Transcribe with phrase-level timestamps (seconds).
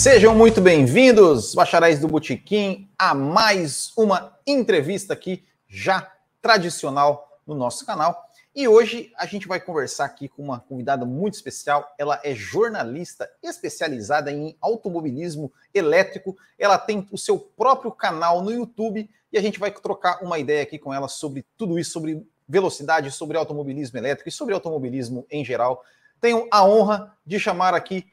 [0.00, 6.10] Sejam muito bem-vindos, bacharéis do Botequim, a mais uma entrevista aqui, já
[6.40, 8.18] tradicional no nosso canal.
[8.56, 11.86] E hoje a gente vai conversar aqui com uma convidada muito especial.
[11.98, 16.34] Ela é jornalista especializada em automobilismo elétrico.
[16.58, 20.62] Ela tem o seu próprio canal no YouTube e a gente vai trocar uma ideia
[20.62, 25.44] aqui com ela sobre tudo isso, sobre velocidade, sobre automobilismo elétrico e sobre automobilismo em
[25.44, 25.84] geral.
[26.22, 28.06] Tenho a honra de chamar aqui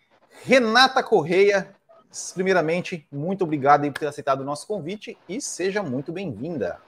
[0.43, 1.76] Renata Correia,
[2.33, 6.79] primeiramente, muito obrigado por ter aceitado o nosso convite e seja muito bem-vinda.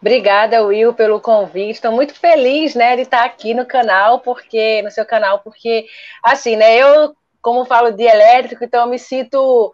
[0.00, 1.72] Obrigada, Will, pelo convite.
[1.72, 5.86] Estou muito feliz, né, de estar aqui no canal, porque no seu canal, porque
[6.22, 9.72] assim, né, eu como falo de elétrico, então eu me sinto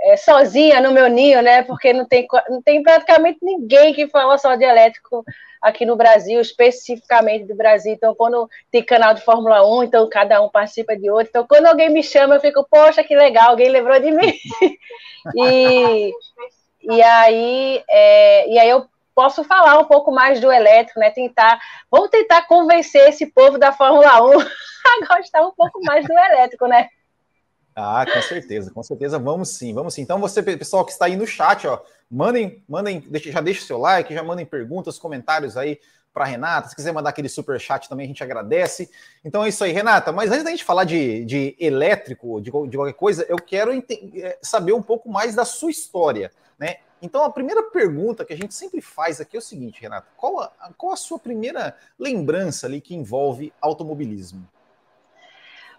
[0.00, 1.62] é, sozinha no meu ninho, né?
[1.62, 5.24] Porque não tem, não tem praticamente ninguém que fala só de elétrico
[5.60, 7.92] aqui no Brasil, especificamente do Brasil.
[7.92, 11.28] Então, quando tem canal de Fórmula 1, então cada um participa de outro.
[11.28, 14.32] Então, quando alguém me chama, eu fico, poxa, que legal, alguém lembrou de mim.
[15.34, 16.12] e,
[16.82, 21.10] e, aí, é, e aí eu posso falar um pouco mais do elétrico, né?
[21.10, 21.58] Tentar,
[21.90, 26.66] vamos tentar convencer esse povo da Fórmula 1 a gostar um pouco mais do elétrico,
[26.66, 26.88] né?
[27.78, 30.00] Ah, com certeza, com certeza, vamos sim, vamos sim.
[30.00, 34.14] Então, você, pessoal que está aí no chat, ó, mandem, mandem, já deixe seu like,
[34.14, 35.78] já mandem perguntas, comentários aí
[36.10, 36.70] para Renata.
[36.70, 38.90] Se quiser mandar aquele super chat também, a gente agradece.
[39.22, 40.10] Então é isso aí, Renata.
[40.10, 44.38] Mas antes da gente falar de, de elétrico, de, de qualquer coisa, eu quero é,
[44.40, 46.76] saber um pouco mais da sua história, né?
[47.02, 50.40] Então a primeira pergunta que a gente sempre faz aqui é o seguinte, Renata: qual
[50.40, 54.48] a, qual a sua primeira lembrança ali que envolve automobilismo?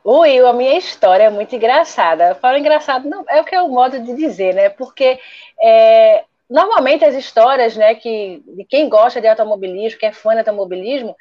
[0.06, 2.30] Will, a minha história é muito engraçada.
[2.30, 4.70] Eu falo engraçado, não, é o que é o modo de dizer, né?
[4.70, 5.20] Porque
[5.62, 10.40] é, normalmente as histórias, né, que de quem gosta de automobilismo, que é fã de
[10.40, 11.16] automobilismo,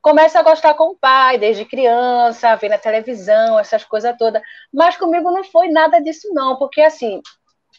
[0.00, 4.42] começa a gostar com o pai, desde criança, ver na televisão, essas coisas todas.
[4.72, 7.22] Mas comigo não foi nada disso, não, porque assim,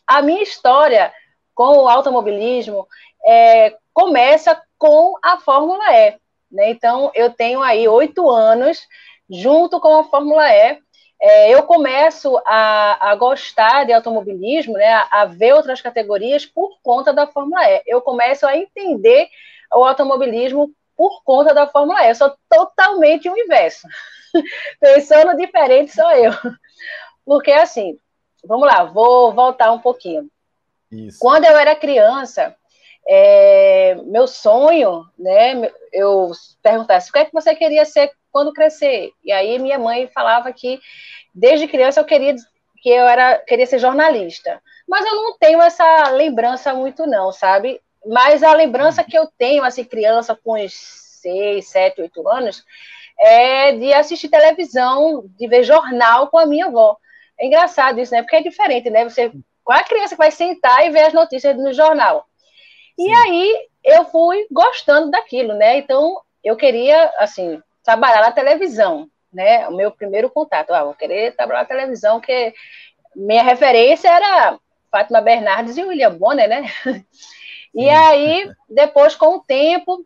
[0.07, 1.13] a minha história
[1.53, 2.87] com o automobilismo
[3.25, 6.17] é, começa com a Fórmula E.
[6.51, 6.69] Né?
[6.69, 8.87] Então, eu tenho aí oito anos
[9.29, 10.79] junto com a Fórmula E.
[11.21, 16.77] É, eu começo a, a, gostar de automobilismo, né, a, a, ver outras categorias por
[16.83, 17.83] conta da Fórmula E.
[17.85, 19.29] Eu começo a entender
[19.73, 22.09] o automobilismo por conta da Fórmula E.
[22.09, 23.87] Eu sou totalmente o inverso.
[24.79, 26.33] Pensando diferente sou eu.
[27.25, 27.97] Porque, assim,
[28.43, 30.29] vamos lá, vou voltar um pouquinho.
[30.91, 31.17] Isso.
[31.19, 32.55] Quando eu era criança,
[33.07, 39.11] é, meu sonho, né, eu perguntasse o que é que você queria ser quando crescer.
[39.23, 40.79] E aí minha mãe falava que
[41.33, 42.35] desde criança eu queria
[42.81, 44.61] que eu era queria ser jornalista.
[44.87, 47.81] Mas eu não tenho essa lembrança muito não, sabe?
[48.05, 50.73] Mas a lembrança que eu tenho assim criança com uns
[51.21, 52.63] seis, sete, oito anos
[53.19, 56.97] é de assistir televisão, de ver jornal com a minha avó.
[57.39, 58.21] É engraçado isso, né?
[58.21, 59.03] Porque é diferente, né?
[59.03, 59.31] Você
[59.63, 62.27] qual é a criança que vai sentar e ver as notícias no jornal?
[62.97, 65.77] E aí eu fui gostando daquilo, né?
[65.77, 69.67] Então eu queria assim trabalhar na televisão, né?
[69.67, 72.53] O meu primeiro contato, ah, vou querer trabalhar na televisão, que
[73.15, 74.59] minha referência era
[74.91, 76.63] Fátima Bernardes e William Bonner, né?
[77.77, 80.05] E aí, depois, com o tempo,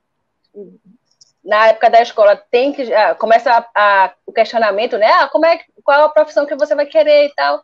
[1.43, 5.05] na época da escola, tem que ah, começa a, a, o questionamento, né?
[5.05, 7.63] Ah, como é, qual a profissão que você vai querer e tal.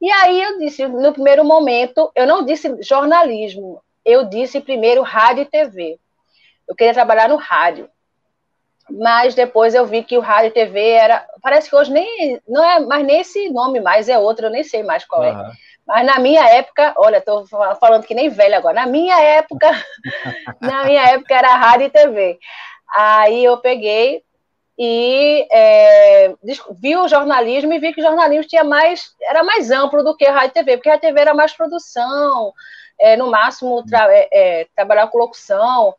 [0.00, 5.42] E aí eu disse, no primeiro momento, eu não disse jornalismo, eu disse primeiro rádio
[5.42, 5.98] e TV.
[6.68, 7.88] Eu queria trabalhar no rádio
[8.90, 11.24] mas depois eu vi que o rádio e TV era.
[11.40, 14.64] Parece que hoje nem não é mais nem esse nome mais, é outro, eu nem
[14.64, 15.34] sei mais qual é.
[15.86, 18.74] Mas na minha época, olha, estou falando que nem velho agora.
[18.74, 19.70] Na minha época,
[20.60, 22.38] na minha época era rádio e TV.
[22.94, 24.22] Aí eu peguei
[24.78, 26.34] e é,
[26.80, 30.24] vi o jornalismo e vi que o jornalismo tinha mais, era mais amplo do que
[30.24, 32.52] a rádio e TV, porque a TV era mais produção,
[32.98, 35.94] é, no máximo tra é, é trabalhar com locução.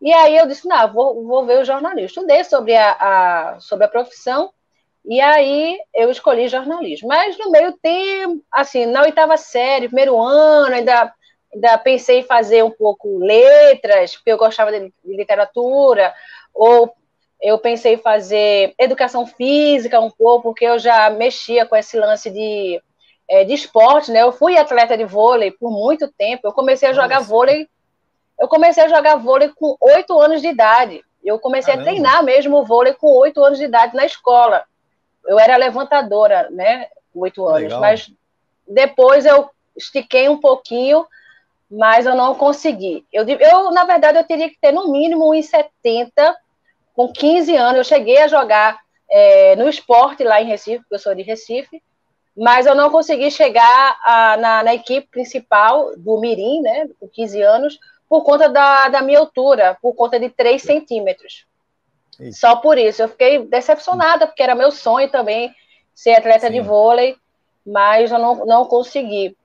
[0.00, 2.06] E aí eu disse, não, vou, vou ver o jornalismo.
[2.06, 4.52] Estudei sobre a, a, sobre a profissão,
[5.04, 7.08] e aí eu escolhi jornalismo.
[7.08, 11.12] Mas no meio tempo, assim, na oitava série, primeiro ano, ainda,
[11.52, 16.14] ainda pensei em fazer um pouco letras, porque eu gostava de, de literatura,
[16.54, 16.92] ou
[17.40, 22.30] eu pensei em fazer educação física um pouco, porque eu já mexia com esse lance
[22.30, 22.80] de,
[23.28, 24.22] é, de esporte, né?
[24.22, 26.46] Eu fui atleta de vôlei por muito tempo.
[26.46, 27.28] Eu comecei a jogar Nossa.
[27.28, 27.68] vôlei
[28.38, 31.04] eu comecei a jogar vôlei com oito anos de idade.
[31.24, 31.90] Eu comecei Caramba.
[31.90, 34.64] a treinar mesmo vôlei com oito anos de idade na escola.
[35.26, 36.86] Eu era levantadora, né?
[37.14, 37.62] Oito anos.
[37.62, 37.80] Legal.
[37.80, 38.10] Mas
[38.66, 41.04] depois eu estiquei um pouquinho,
[41.68, 43.04] mas eu não consegui.
[43.12, 46.34] Eu, eu, na verdade, eu teria que ter no mínimo 1,70
[46.94, 47.78] com 15 anos.
[47.78, 48.78] Eu cheguei a jogar
[49.10, 51.82] é, no esporte lá em Recife, porque eu sou de Recife,
[52.38, 57.42] mas eu não consegui chegar a, na, na, equipe principal do Mirim, né, com 15
[57.42, 61.46] anos, por conta da, da minha altura, por conta de 3 centímetros.
[62.20, 62.40] Isso.
[62.40, 63.02] Só por isso.
[63.02, 65.52] Eu fiquei decepcionada, porque era meu sonho também
[65.94, 66.52] ser atleta Sim.
[66.52, 67.16] de vôlei,
[67.66, 69.36] mas eu não, não consegui.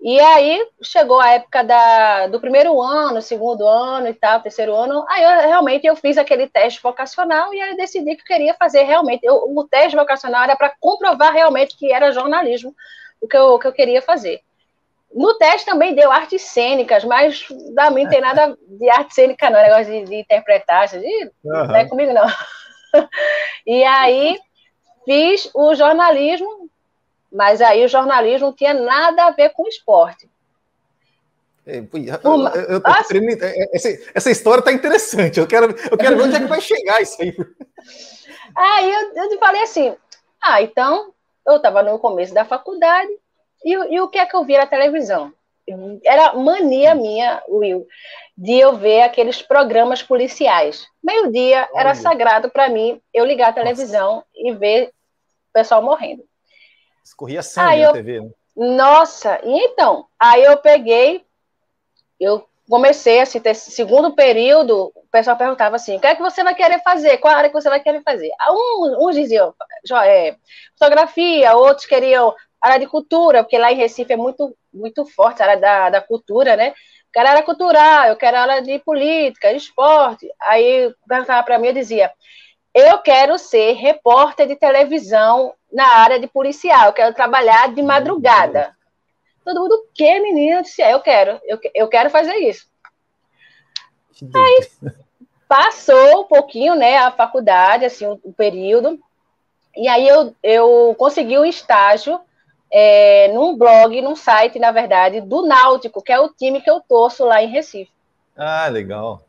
[0.00, 5.04] E aí chegou a época da, do primeiro ano, segundo ano e tal, terceiro ano.
[5.08, 9.24] Aí eu, realmente eu fiz aquele teste vocacional e aí decidi que queria fazer realmente.
[9.24, 12.72] Eu, o teste vocacional era para comprovar realmente que era jornalismo
[13.20, 14.40] o que eu, o que eu queria fazer.
[15.12, 19.50] No teste também deu artes cênicas, mas da mim não tem nada de arte cênica,
[19.50, 20.98] não, negócio de, de interpretar, de,
[21.44, 21.66] uhum.
[21.66, 22.26] não é comigo, não.
[23.66, 24.38] e aí
[25.04, 26.67] fiz o jornalismo,
[27.32, 30.28] mas aí o jornalismo não tinha nada a ver com esporte.
[31.66, 31.78] É.
[31.78, 35.38] Eu, eu é, é, essa, essa, história está interessante.
[35.38, 37.36] Eu quero, eu quero ver onde é que vai chegar isso aí.
[38.56, 39.94] Aí eu, eu falei assim:
[40.42, 41.12] ah, então
[41.46, 43.10] eu estava no começo da faculdade
[43.62, 45.32] e, e, o que é que eu vi na televisão?
[46.02, 47.86] Era mania minha, Will,
[48.36, 50.86] de eu ver aqueles programas policiais.
[51.02, 54.26] Meio-dia era sagrado para mim eu ligar a televisão Nossa.
[54.34, 56.24] e ver o pessoal morrendo.
[57.08, 58.30] Escorria sangue aí na eu, TV, né?
[58.54, 61.24] Nossa, e então, aí eu peguei,
[62.20, 66.44] eu comecei assim, ter segundo período, o pessoal perguntava assim, o que é que você
[66.44, 67.16] vai querer fazer?
[67.16, 68.30] Qual área que você vai querer fazer?
[68.50, 69.54] Uns, uns diziam
[70.04, 70.36] é,
[70.78, 75.46] fotografia, outros queriam área de cultura, porque lá em Recife é muito, muito forte a
[75.46, 76.68] área da, da cultura, né?
[76.68, 80.28] Eu quero área cultural, eu quero área de política, de esporte.
[80.42, 82.12] Aí perguntava para mim, eu dizia,
[82.74, 88.76] eu quero ser repórter de televisão na área de policial, eu quero trabalhar de madrugada.
[89.44, 90.58] Todo mundo, o que, menina?
[90.58, 92.66] Eu disse, é, eu quero, eu, eu quero fazer isso.
[94.34, 94.68] Aí
[95.48, 98.98] passou um pouquinho, né, a faculdade, assim, o, o período,
[99.76, 102.20] e aí eu, eu consegui um estágio
[102.70, 106.80] é, num blog, num site, na verdade, do Náutico, que é o time que eu
[106.80, 107.90] torço lá em Recife.
[108.36, 109.22] Ah, legal.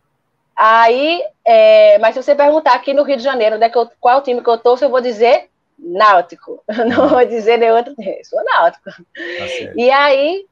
[0.56, 4.22] Aí, é, mas se você perguntar aqui no Rio de Janeiro é eu, qual é
[4.22, 5.49] time que eu torço, eu vou dizer
[5.82, 6.64] Náutico.
[6.88, 8.90] Não vou dizer nenhum outro time, sou Náutico.
[8.92, 9.04] Tá
[9.76, 10.46] e aí,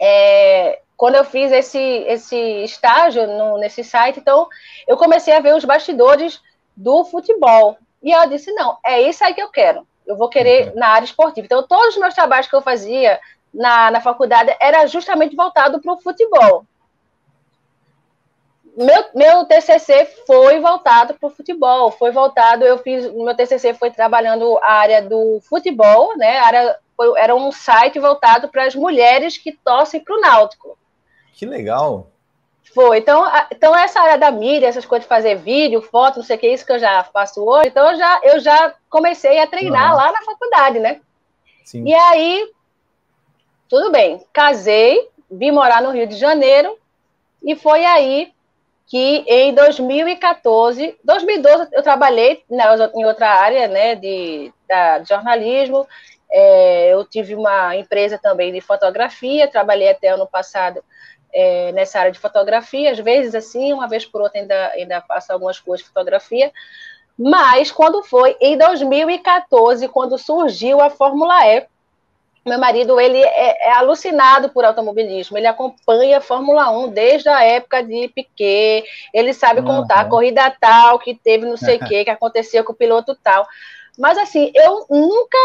[0.00, 4.48] é, quando eu fiz esse, esse estágio no, nesse site, então
[4.88, 6.40] eu comecei a ver os bastidores
[6.76, 7.76] do futebol.
[8.02, 10.78] E eu disse, não, é isso aí que eu quero eu vou querer uhum.
[10.78, 11.44] na área esportiva.
[11.44, 13.20] Então, todos os meus trabalhos que eu fazia
[13.52, 16.64] na, na faculdade era justamente voltado para o futebol.
[18.76, 23.90] Meu, meu TCC foi voltado para o futebol, foi voltado, eu fiz, meu TCC foi
[23.90, 29.36] trabalhando a área do futebol, né, área, foi, era um site voltado para as mulheres
[29.36, 30.78] que torcem para o Náutico.
[31.34, 32.08] Que legal!
[32.74, 32.98] Foi.
[32.98, 36.36] Então, a, então, essa área da mídia, essas coisas de fazer vídeo, foto, não sei
[36.36, 37.68] o que, isso que eu já faço hoje.
[37.68, 39.96] Então, eu já, eu já comecei a treinar uhum.
[39.96, 41.00] lá na faculdade, né?
[41.64, 41.86] Sim.
[41.86, 42.50] E aí,
[43.68, 44.24] tudo bem.
[44.32, 46.78] Casei, vim morar no Rio de Janeiro,
[47.42, 48.32] e foi aí
[48.86, 52.42] que em 2014, 2012 eu trabalhei
[52.94, 55.86] em outra área, né, de, da, de jornalismo.
[56.30, 60.82] É, eu tive uma empresa também de fotografia, trabalhei até ano passado
[61.32, 65.32] é, nessa área de fotografia, às vezes assim, uma vez por outra ainda, ainda faço
[65.32, 66.52] algumas coisas de fotografia,
[67.18, 71.66] mas quando foi em 2014, quando surgiu a Fórmula E,
[72.44, 77.42] meu marido ele é, é, alucinado por automobilismo, ele acompanha a Fórmula 1 desde a
[77.44, 78.84] época de Piquet,
[79.14, 79.66] ele sabe uhum.
[79.66, 83.16] contar a corrida tal que teve não sei o que, que aconteceu com o piloto
[83.22, 83.46] tal.
[83.98, 85.38] Mas assim, eu nunca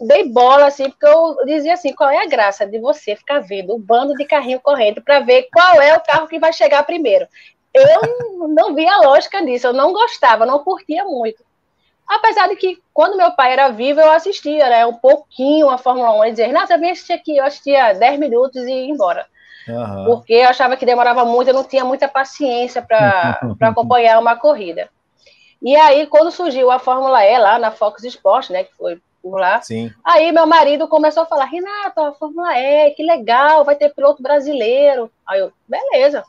[0.00, 3.72] dei bola, assim, porque eu dizia assim, qual é a graça de você ficar vendo
[3.72, 6.82] o um bando de carrinho correndo para ver qual é o carro que vai chegar
[6.84, 7.26] primeiro?
[7.72, 11.42] Eu não via a lógica disso, eu não gostava, não curtia muito.
[12.06, 16.12] Apesar de que, quando meu pai era vivo, eu assistia, né, um pouquinho a Fórmula
[16.20, 19.26] 1, e dizia, Renata, vem assistir aqui, eu assistia 10 minutos e ia embora.
[19.68, 20.04] Uhum.
[20.04, 24.90] Porque eu achava que demorava muito, eu não tinha muita paciência para acompanhar uma corrida.
[25.62, 29.38] E aí, quando surgiu a Fórmula E lá na Fox Sports, né, que foi por
[29.38, 29.62] lá.
[29.62, 29.90] Sim.
[30.04, 34.22] Aí meu marido começou a falar, Renata, a Fórmula E, que legal, vai ter piloto
[34.22, 35.10] brasileiro.
[35.26, 36.24] Aí eu, beleza.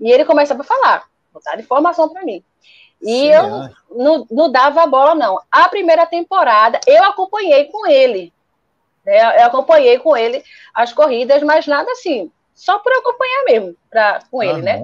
[0.00, 2.42] E ele começava a falar, botar informação para mim.
[3.02, 3.70] E eu é.
[3.90, 5.40] não, não dava a bola, não.
[5.50, 8.32] A primeira temporada, eu acompanhei com ele.
[9.04, 9.40] Né?
[9.40, 10.42] Eu acompanhei com ele
[10.74, 14.82] as corridas, mas nada assim, só por acompanhar mesmo pra, com ele, né?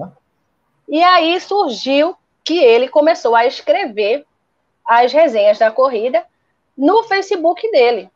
[0.87, 4.25] E aí surgiu que ele começou a escrever
[4.85, 6.23] as resenhas da corrida
[6.77, 8.09] no Facebook dele.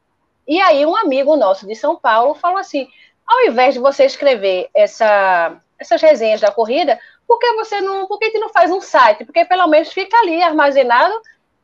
[0.47, 2.87] E aí um amigo nosso de São Paulo falou assim:
[3.25, 8.17] ao invés de você escrever essa, essas resenhas da corrida, por que você não, por
[8.17, 9.25] que não faz um site?
[9.25, 11.13] Porque pelo menos fica ali armazenado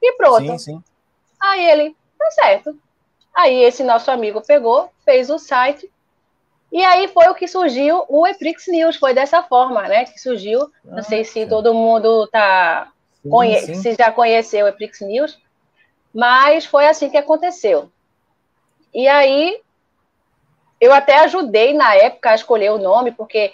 [0.01, 0.41] e pronto.
[0.41, 0.83] Sim, sim.
[1.39, 2.77] Aí ele, tá certo.
[3.33, 5.89] Aí esse nosso amigo pegou, fez o site,
[6.73, 10.71] e aí foi o que surgiu o Eprix News, foi dessa forma, né, que surgiu.
[10.83, 12.91] Não ah, sei se todo mundo tá
[13.21, 13.75] sim, conhe sim.
[13.75, 15.39] se já conheceu o Eprix News,
[16.11, 17.91] mas foi assim que aconteceu.
[18.91, 19.59] E aí
[20.81, 23.53] eu até ajudei na época a escolher o nome, porque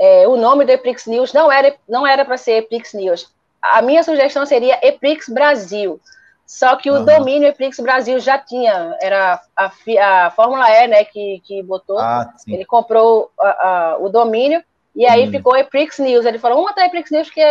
[0.00, 3.30] é, o nome do Eprix News não era não era para ser Eprix News.
[3.60, 6.00] A minha sugestão seria Eprix Brasil.
[6.46, 7.04] Só que o uhum.
[7.04, 11.98] domínio Eprix Brasil já tinha, era a, a Fórmula E, né, que, que botou.
[11.98, 14.64] Ah, ele comprou a, a, o domínio
[14.96, 15.30] e aí uhum.
[15.30, 16.24] ficou Eprix News.
[16.24, 17.42] Ele falou, uma tá Eprix News que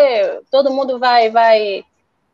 [0.52, 1.86] todo mundo vai, vai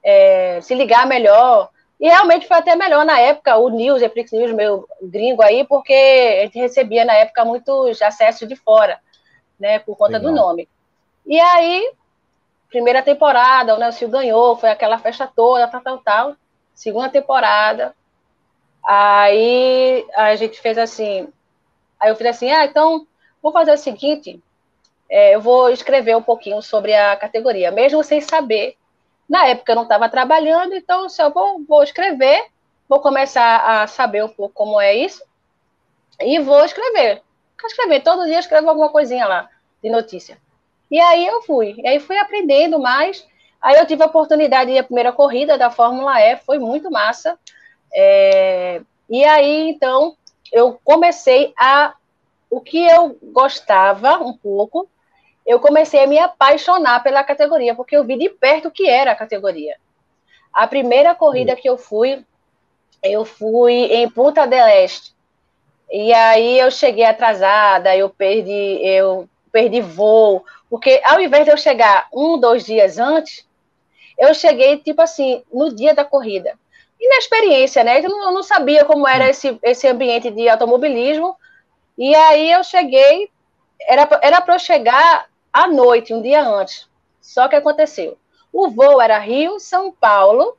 [0.04, 1.70] é, se ligar melhor.
[2.00, 5.94] E realmente foi até melhor na época, o News, Eprix News, meu gringo aí, porque
[6.40, 8.98] a gente recebia na época muitos acessos de fora,
[9.60, 10.32] né, por conta Legal.
[10.32, 10.70] do nome.
[11.26, 11.92] E aí,
[12.70, 16.36] primeira temporada, o Nelson ganhou, foi aquela festa toda, tal, tal, tal
[16.76, 17.96] segunda temporada.
[18.86, 21.28] Aí a gente fez assim.
[22.00, 23.08] Aí eu fiz assim: ah, então
[23.42, 24.40] vou fazer o seguinte:
[25.10, 28.76] é, eu vou escrever um pouquinho sobre a categoria, mesmo sem saber.
[29.28, 32.46] Na época eu não estava trabalhando, então se eu vou, vou escrever,
[32.88, 35.24] vou começar a saber um pouco como é isso
[36.20, 37.24] e vou escrever.
[37.64, 39.50] Escrever, todo dia escrevo alguma coisinha lá
[39.84, 40.38] de notícia.
[40.92, 43.26] E aí eu fui, e aí fui aprendendo mais
[43.66, 46.92] Aí eu tive a oportunidade de ir a primeira corrida da Fórmula E, foi muito
[46.92, 47.36] massa.
[47.92, 50.16] É, e aí, então,
[50.54, 51.96] eu comecei a.
[52.48, 54.88] O que eu gostava um pouco,
[55.48, 59.14] eu comecei a me apaixonar pela categoria, porque eu vi de perto o que era
[59.14, 59.78] a categoria.
[60.54, 62.24] A primeira corrida que eu fui,
[63.02, 65.15] eu fui em Punta del Este.
[65.92, 71.58] E aí eu cheguei atrasada, eu perdi, eu perdi voo, porque ao invés de eu
[71.58, 73.46] chegar um, dois dias antes,
[74.18, 76.58] eu cheguei, tipo assim, no dia da corrida.
[77.00, 78.00] E na experiência, né?
[78.00, 81.36] Eu não, não sabia como era esse, esse ambiente de automobilismo.
[81.98, 83.30] E aí eu cheguei,
[83.88, 84.06] era
[84.42, 86.88] para eu chegar à noite, um dia antes.
[87.22, 88.18] Só que aconteceu.
[88.52, 90.58] O voo era Rio, São Paulo.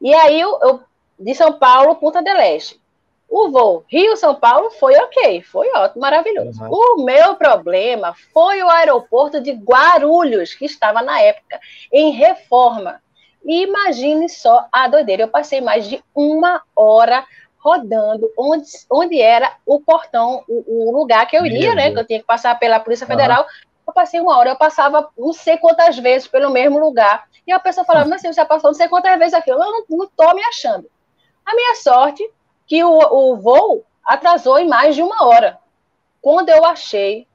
[0.00, 0.82] E aí eu, eu
[1.18, 2.80] de São Paulo, Punta del Este.
[3.28, 6.62] O voo Rio-São Paulo foi ok, foi ótimo, maravilhoso.
[6.62, 6.70] Uhum.
[6.70, 11.60] O meu problema foi o aeroporto de Guarulhos, que estava na época
[11.92, 13.02] em reforma.
[13.44, 15.22] E imagine só a doideira.
[15.22, 17.24] Eu passei mais de uma hora
[17.58, 21.90] rodando onde, onde era o portão, o, o lugar que eu iria, né?
[21.90, 23.42] Que eu tinha que passar pela Polícia Federal.
[23.42, 23.68] Uhum.
[23.88, 27.26] Eu passei uma hora, eu passava não sei quantas vezes pelo mesmo lugar.
[27.46, 29.50] E a pessoa falava, mas assim, você já passou não sei quantas vezes aqui.
[29.50, 30.88] Eu não, não tô me achando.
[31.44, 32.22] A minha sorte
[32.68, 35.58] que o, o voo atrasou em mais de uma hora.
[36.20, 37.26] Quando eu achei,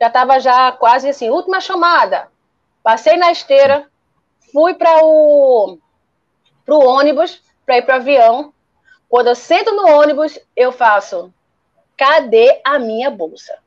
[0.00, 2.28] já estava já quase assim, última chamada.
[2.82, 3.90] Passei na esteira,
[4.52, 5.78] fui para o
[6.64, 8.52] pro ônibus, para ir para o avião.
[9.08, 11.32] Quando eu sento no ônibus, eu faço,
[11.96, 13.58] cadê a minha bolsa?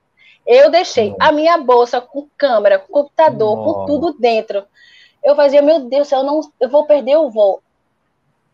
[0.46, 4.66] Eu deixei a minha bolsa com câmera, com computador, com tudo dentro.
[5.24, 7.62] Eu fazia, meu Deus, eu não, eu vou perder o voo.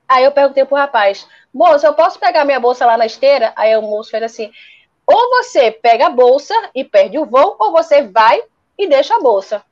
[0.08, 3.52] Aí eu perguntei pro rapaz, moço, eu posso pegar minha bolsa lá na esteira?
[3.56, 4.52] Aí o moço fez assim,
[5.06, 8.42] ou você pega a bolsa e perde o voo, ou você vai
[8.78, 9.64] e deixa a bolsa.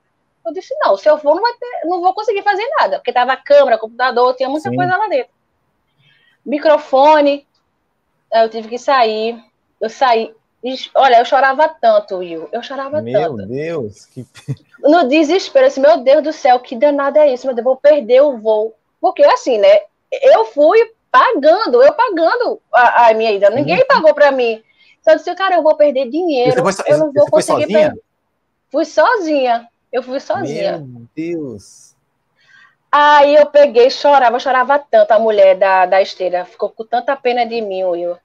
[0.45, 3.11] Eu disse, não, se eu for, não, vai ter, não vou conseguir fazer nada, porque
[3.11, 4.75] tava câmera, computador, tinha muita Sim.
[4.75, 5.33] coisa lá dentro.
[6.45, 7.47] Microfone,
[8.31, 9.41] eu tive que sair,
[9.81, 10.33] eu saí,
[10.93, 13.37] olha, eu chorava tanto, Will, eu chorava meu tanto.
[13.37, 14.25] Meu Deus, que...
[14.79, 18.21] No desespero, assim, meu Deus do céu, que danada é isso, meu Deus, vou perder
[18.21, 18.75] o voo.
[19.01, 19.81] Porque, assim, né,
[20.11, 20.79] eu fui
[21.11, 23.49] pagando, eu pagando a, a minha ida.
[23.49, 23.87] Ninguém uhum.
[23.87, 24.61] pagou para mim.
[24.99, 26.61] Então eu disse, cara, eu vou perder dinheiro.
[26.61, 28.01] Foi, eu não vou conseguir perder.
[28.71, 29.67] Fui sozinha.
[29.91, 30.79] Eu fui sozinha.
[30.79, 31.95] Meu Deus.
[32.91, 35.11] Aí eu peguei, chorava, chorava tanto.
[35.11, 38.17] A mulher da, da esteira ficou com tanta pena de mim, eu,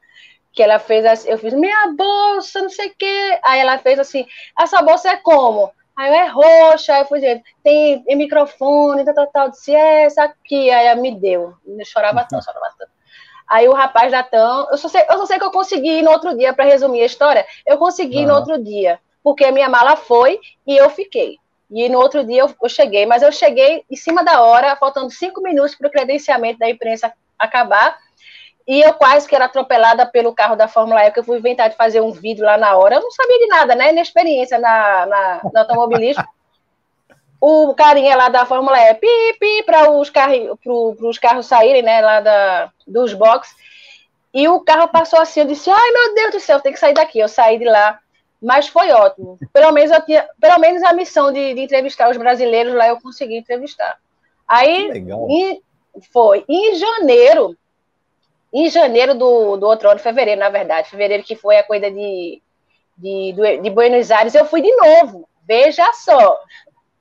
[0.53, 3.39] que ela fez assim, eu fiz, minha bolsa, não sei o quê.
[3.43, 4.27] Aí ela fez assim,
[4.59, 5.73] essa bolsa é como?
[6.01, 9.51] Aí eu é roxa, aí eu fui dizer, tem, microfone, tal, tal, tal.
[9.51, 10.71] Disse, é essa aqui.
[10.71, 11.53] Aí ela me deu.
[11.67, 12.91] Eu chorava tanto, chorava tanto.
[13.47, 16.03] Aí o rapaz da TAM, eu só sei, eu só sei que eu consegui ir
[16.03, 18.29] no outro dia, para resumir a história, eu consegui uhum.
[18.29, 21.37] no outro dia, porque a minha mala foi e eu fiquei.
[21.71, 25.11] E no outro dia eu, eu cheguei, mas eu cheguei em cima da hora, faltando
[25.11, 27.99] cinco minutos para o credenciamento da imprensa acabar,
[28.71, 31.69] e eu quase que era atropelada pelo carro da Fórmula E, que eu fui inventar
[31.69, 32.95] de fazer um vídeo lá na hora.
[32.95, 33.91] Eu não sabia de nada, né?
[33.91, 36.23] Inexperiência na, na, no automobilismo.
[37.43, 39.09] o carinha lá da Fórmula E, pi,
[39.41, 42.01] pi, para os, carri, pro, os carros saírem, né?
[42.01, 43.57] Lá da, dos boxes.
[44.33, 46.95] E o carro passou assim, eu disse, ai meu Deus do céu, tem que sair
[46.95, 47.19] daqui.
[47.19, 47.99] Eu saí de lá,
[48.41, 49.37] mas foi ótimo.
[49.53, 53.01] Pelo menos eu tinha, pelo menos a missão de, de entrevistar os brasileiros lá eu
[53.01, 53.99] consegui entrevistar.
[54.47, 54.93] Aí,
[55.29, 55.61] em,
[56.13, 56.45] foi.
[56.49, 57.57] em janeiro,
[58.53, 62.43] em janeiro do, do outro ano, fevereiro, na verdade, fevereiro que foi a corrida de,
[62.97, 65.29] de, de Buenos Aires, eu fui de novo.
[65.47, 66.39] Veja só,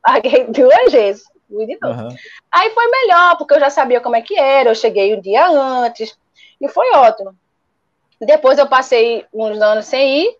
[0.01, 2.03] paguei duas vezes, fui de novo.
[2.03, 2.15] Uhum.
[2.51, 5.47] Aí foi melhor, porque eu já sabia como é que era, eu cheguei um dia
[5.47, 6.17] antes,
[6.61, 7.35] e foi ótimo.
[8.19, 10.37] Depois eu passei uns anos sem ir,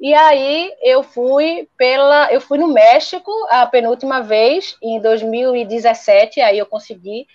[0.00, 6.58] e aí eu fui pela, eu fui no México a penúltima vez em 2017, aí
[6.58, 7.26] eu consegui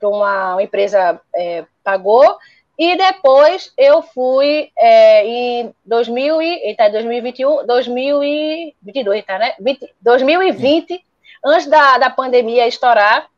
[0.00, 2.38] para uma, uma, empresa é, pagou
[2.78, 9.54] e depois eu fui é, em 2000 e, tá, 2021, 2022, tá, né?
[9.60, 11.04] 20, 2020,
[11.44, 13.28] antes da, da pandemia estourar,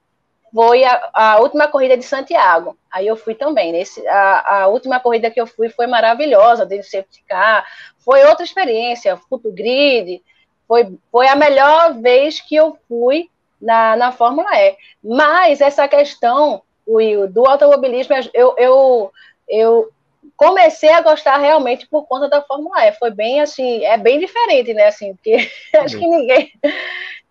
[0.55, 2.79] foi a, a, última corrida de Santiago.
[2.91, 3.73] Aí eu fui também.
[3.73, 7.67] Nesse, a, a última corrida que eu fui foi maravilhosa, de safety car,
[7.99, 10.23] foi outra experiência, Futo Grid,
[10.69, 13.29] foi, foi a melhor vez que eu fui
[13.61, 14.77] na, na Fórmula E.
[15.03, 19.13] Mas essa questão, Will, do automobilismo, eu, eu,
[19.49, 19.93] eu
[20.37, 22.93] comecei a gostar realmente por conta da Fórmula E.
[22.93, 24.87] Foi bem assim, é bem diferente, né?
[24.87, 26.53] Assim, porque acho que ninguém.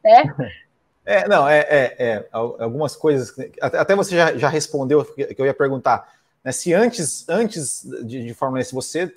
[0.04, 0.24] Né?
[1.06, 3.36] É, não, é, é, é, algumas coisas.
[3.62, 6.10] Até você já, já respondeu que eu ia perguntar.
[6.42, 9.12] Né, se antes, antes de, de Fórmula E, se você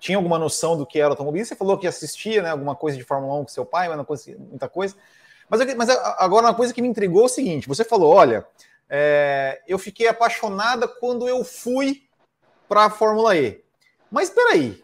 [0.00, 3.04] tinha alguma noção do que era automobilismo, você falou que assistia né, alguma coisa de
[3.04, 4.96] Fórmula 1 com seu pai, mas não conhecia muita coisa.
[5.48, 8.44] Mas, mas agora uma coisa que me intrigou é o seguinte: você falou, olha,
[8.88, 12.02] é, eu fiquei apaixonada quando eu fui
[12.68, 13.62] para a Fórmula E.
[14.10, 14.82] Mas espera aí,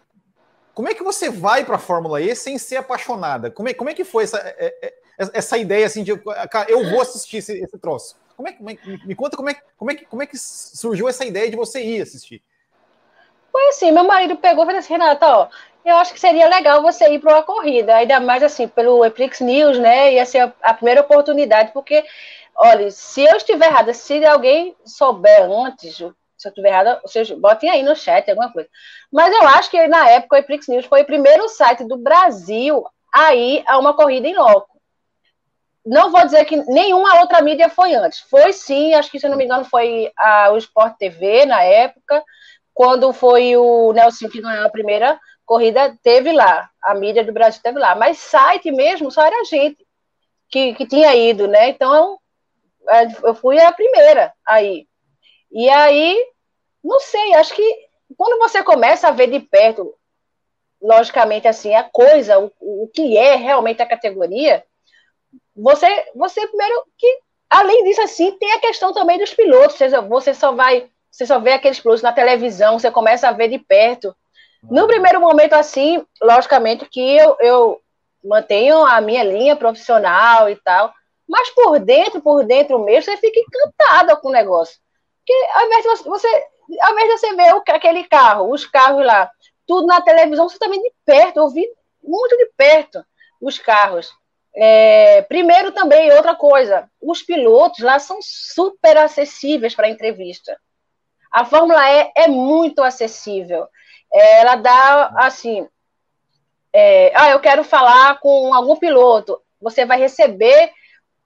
[0.74, 3.50] como é que você vai para a Fórmula E sem ser apaixonada?
[3.50, 4.94] Como é, como é que foi essa, é, é,
[5.32, 8.16] essa ideia assim de, eu vou assistir esse, esse troço?
[8.36, 11.24] Como é, como é, me conta como é, como, é, como é que surgiu essa
[11.24, 12.42] ideia de você ir assistir?
[13.52, 15.48] Foi assim, meu marido pegou e falou assim, Renata, ó,
[15.84, 19.40] eu acho que seria legal você ir para uma corrida, ainda mais assim, pelo Eprix
[19.40, 20.14] News, né?
[20.14, 22.04] Ia ser a primeira oportunidade, porque,
[22.56, 26.14] olha, se eu estiver errada, se alguém souber antes, se eu
[26.46, 28.68] estiver errada, vocês botem aí no chat alguma coisa.
[29.12, 32.84] Mas eu acho que na época o Eprix News foi o primeiro site do Brasil
[33.12, 34.74] a ir a uma corrida em loco.
[35.86, 38.20] Não vou dizer que nenhuma outra mídia foi antes.
[38.20, 41.62] Foi sim, acho que se eu não me engano foi a, o Sport TV na
[41.62, 42.22] época,
[42.72, 47.60] quando foi o Nelson que ganhou a primeira corrida, teve lá, a mídia do Brasil
[47.62, 49.86] teve lá, mas site mesmo só era a gente
[50.48, 51.68] que, que tinha ido, né?
[51.68, 52.18] Então
[53.22, 54.86] eu fui a primeira aí.
[55.50, 56.24] E aí,
[56.82, 59.94] não sei, acho que quando você começa a ver de perto,
[60.80, 64.64] logicamente assim, a coisa, o, o que é realmente a categoria,
[65.56, 67.18] você, você primeiro que,
[67.48, 71.52] além disso assim, tem a questão também dos pilotos, você só vai você só vê
[71.52, 74.12] aqueles pilotos na televisão, você começa a ver de perto.
[74.64, 74.88] No uhum.
[74.88, 77.80] primeiro momento, assim, logicamente que eu, eu
[78.24, 80.92] mantenho a minha linha profissional e tal,
[81.28, 84.78] mas por dentro, por dentro mesmo, você fica encantada com o negócio.
[85.18, 86.46] Porque ao invés de você, você
[86.80, 89.30] ao invés de você ver o, aquele carro, os carros lá,
[89.66, 91.68] tudo na televisão, você também de perto, ouvir
[92.02, 93.04] muito de perto
[93.40, 94.12] os carros.
[94.56, 100.56] É, primeiro também, outra coisa, os pilotos lá são super acessíveis para entrevista.
[101.32, 103.66] A Fórmula E é muito acessível.
[104.12, 105.68] É, ela dá, assim,
[106.72, 109.40] é, ah, eu quero falar com algum piloto.
[109.60, 110.72] Você vai receber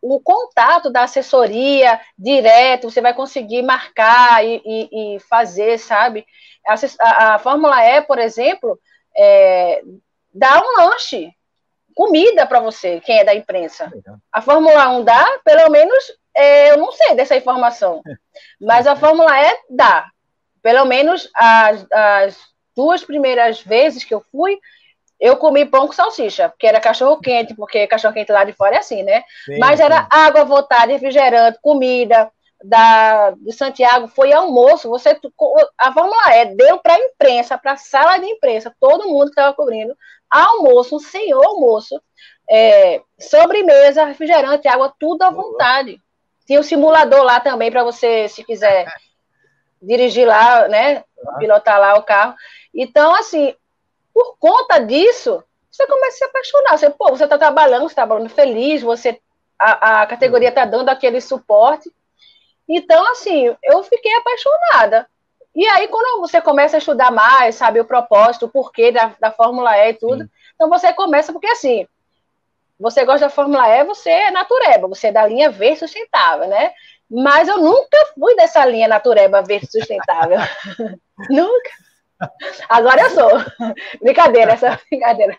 [0.00, 6.24] o contato da assessoria direto, você vai conseguir marcar e, e, e fazer, sabe?
[6.66, 8.78] A, a, Fórmula E, por exemplo,
[9.16, 9.82] é,
[10.32, 11.32] dá um lanche,
[11.94, 13.90] comida para você, quem é da imprensa.
[14.32, 18.02] A Fórmula 1 dá, pelo menos, é, eu não sei dessa informação.
[18.60, 20.08] Mas a Fórmula E dá.
[20.62, 22.38] Pelo menos as, as
[22.76, 24.60] duas primeiras vezes que eu fui,
[25.20, 28.76] eu comi pão com salsicha, que era cachorro quente, porque cachorro quente lá de fora
[28.76, 29.24] é assim, né?
[29.44, 30.08] Sim, Mas era sim.
[30.10, 32.30] água votada, refrigerante, comida
[32.62, 34.88] da de Santiago, foi almoço.
[34.88, 35.18] Você
[35.78, 39.30] a Fórmula E deu para a imprensa, para a sala de imprensa, todo mundo que
[39.30, 39.96] estava cobrindo
[40.30, 42.00] almoço, um senhor almoço,
[42.50, 46.00] é, sobremesa, refrigerante, água, tudo à vontade.
[46.46, 48.86] Tinha o um simulador lá também para você, se quiser
[49.82, 51.04] dirigir lá, né?
[51.38, 52.34] Pilotar lá o carro.
[52.74, 53.54] Então, assim,
[54.18, 56.76] por conta disso, você começa a se apaixonar.
[56.76, 59.20] Você, pô, você está trabalhando, você está trabalhando feliz, você
[59.56, 61.88] a, a categoria está dando aquele suporte.
[62.68, 65.08] Então, assim, eu fiquei apaixonada.
[65.54, 69.30] E aí, quando você começa a estudar mais, sabe, o propósito, o porquê da, da
[69.30, 70.30] Fórmula E e tudo, Sim.
[70.56, 71.86] então você começa, porque assim,
[72.78, 76.72] você gosta da Fórmula E, você é natureba, você é da linha V sustentável, né?
[77.08, 80.38] Mas eu nunca fui dessa linha natureba V sustentável.
[81.30, 81.70] nunca.
[82.68, 83.30] Agora eu sou.
[84.02, 85.36] Brincadeira, essa brincadeira.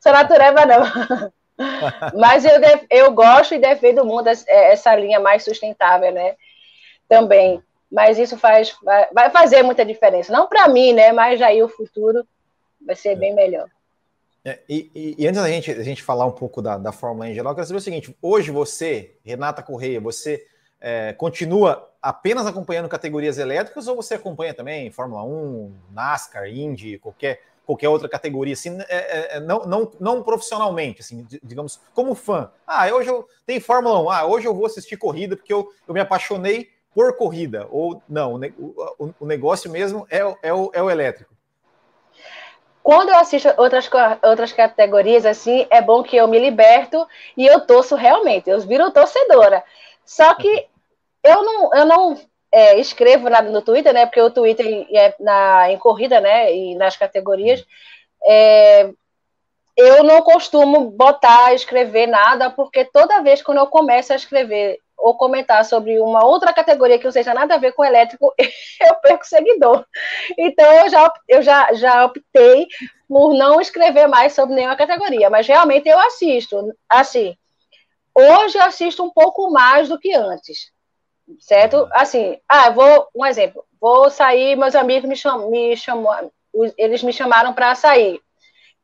[0.00, 1.32] Sou natureba, não.
[2.18, 2.52] Mas eu,
[2.90, 6.34] eu gosto e defendo muito essa linha mais sustentável, né?
[7.08, 7.62] Também.
[7.90, 8.74] mas isso faz,
[9.12, 10.32] vai, fazer muita diferença.
[10.32, 11.12] Não para mim, né?
[11.12, 12.26] Mas aí o futuro
[12.80, 13.68] vai ser bem melhor.
[14.44, 17.28] É, e, e, antes da gente, a gente falar um pouco da, da Fórmula 1
[17.28, 20.44] em geral, eu quero saber o seguinte: hoje você, Renata Correia, você
[20.82, 27.40] é, continua apenas acompanhando categorias elétricas ou você acompanha também Fórmula 1, NASCAR, Indy, qualquer,
[27.64, 32.50] qualquer outra categoria, assim, é, é, é não, não, não profissionalmente, assim, digamos, como fã?
[32.66, 35.94] Ah, hoje eu tenho Fórmula 1, ah, hoje eu vou assistir corrida porque eu, eu
[35.94, 40.82] me apaixonei por corrida, ou não, o, o, o negócio mesmo é, é, o, é
[40.82, 41.32] o elétrico.
[42.82, 43.88] Quando eu assisto outras,
[44.24, 48.90] outras categorias, assim, é bom que eu me liberto e eu torço realmente, eu viro
[48.90, 49.62] torcedora.
[50.04, 50.68] Só que
[51.24, 52.20] eu não, eu não
[52.52, 54.06] é, escrevo nada no Twitter, né?
[54.06, 56.54] Porque o Twitter é na, em corrida, né?
[56.54, 57.64] E nas categorias.
[58.24, 58.90] É,
[59.76, 65.16] eu não costumo botar, escrever nada, porque toda vez quando eu começo a escrever ou
[65.16, 68.32] comentar sobre uma outra categoria que não seja nada a ver com elétrico,
[68.80, 69.84] eu perco seguidor.
[70.38, 72.68] Então eu já, eu já, já optei
[73.08, 76.72] por não escrever mais sobre nenhuma categoria, mas realmente eu assisto.
[76.88, 77.36] Assim,
[78.14, 80.71] hoje eu assisto um pouco mais do que antes,
[81.40, 81.88] certo?
[81.92, 86.12] Assim, ah, vou, um exemplo, vou sair, meus amigos me, cham, me chamou,
[86.78, 88.20] eles me chamaram para sair.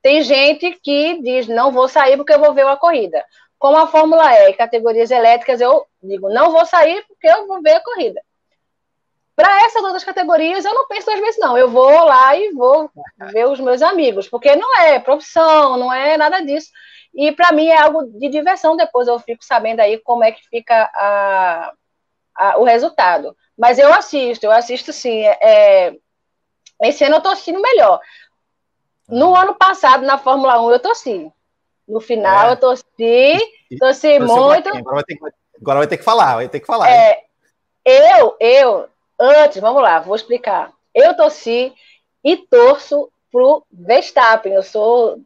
[0.03, 3.25] Tem gente que diz, não vou sair porque eu vou ver uma corrida.
[3.59, 7.73] Como a Fórmula E, categorias elétricas, eu digo, não vou sair porque eu vou ver
[7.73, 8.21] a corrida.
[9.35, 11.57] Para essas outras categorias, eu não penso duas vezes, não.
[11.57, 12.91] Eu vou lá e vou
[13.33, 16.71] ver os meus amigos, porque não é profissão, não é nada disso.
[17.15, 18.77] E para mim é algo de diversão.
[18.77, 21.73] Depois eu fico sabendo aí como é que fica a,
[22.39, 23.37] a, o resultado.
[23.57, 25.25] Mas eu assisto, eu assisto sim.
[25.25, 25.95] É,
[26.83, 28.01] esse ano eu estou assistindo melhor.
[29.09, 31.33] No ano passado, na Fórmula 1, eu torci.
[31.87, 32.53] No final, é.
[32.53, 33.39] eu torci,
[33.79, 34.69] torci muito.
[34.69, 35.19] Agora vai, que,
[35.61, 36.89] agora vai, ter que, falar, vai ter que falar.
[36.91, 37.25] É,
[37.85, 40.71] eu, eu, antes, vamos lá, vou explicar.
[40.95, 41.73] Eu torci
[42.23, 44.53] e torço pro Verstappen.
[44.53, 45.19] Eu sou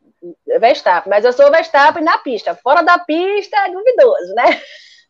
[0.60, 2.54] Verstappen, mas eu sou Verstappen na pista.
[2.54, 4.62] Fora da pista é duvidoso, né?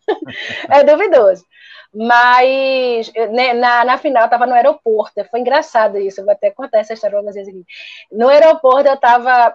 [0.70, 1.44] é duvidoso.
[1.94, 6.50] Mas né, na, na final eu estava no aeroporto, foi engraçado isso, eu vou até
[6.50, 7.64] contar essa história para vocês aqui.
[8.10, 9.54] No aeroporto eu estava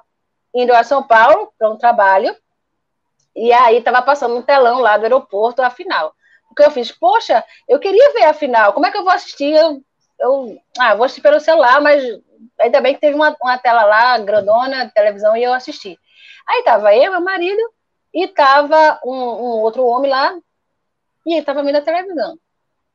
[0.53, 2.35] indo a São Paulo para um trabalho,
[3.35, 6.13] e aí estava passando um telão lá do aeroporto a final.
[6.49, 6.91] O que eu fiz?
[6.91, 9.53] Poxa, eu queria ver a final, como é que eu vou assistir?
[9.53, 9.81] Eu,
[10.19, 12.03] eu ah, vou assistir pelo celular, mas
[12.59, 15.99] ainda bem que teve uma, uma tela lá, grandona, televisão, e eu assisti.
[16.47, 17.61] Aí tava eu, meu marido,
[18.13, 20.35] e tava um, um outro homem lá,
[21.27, 22.37] e ele tava vendo a televisão.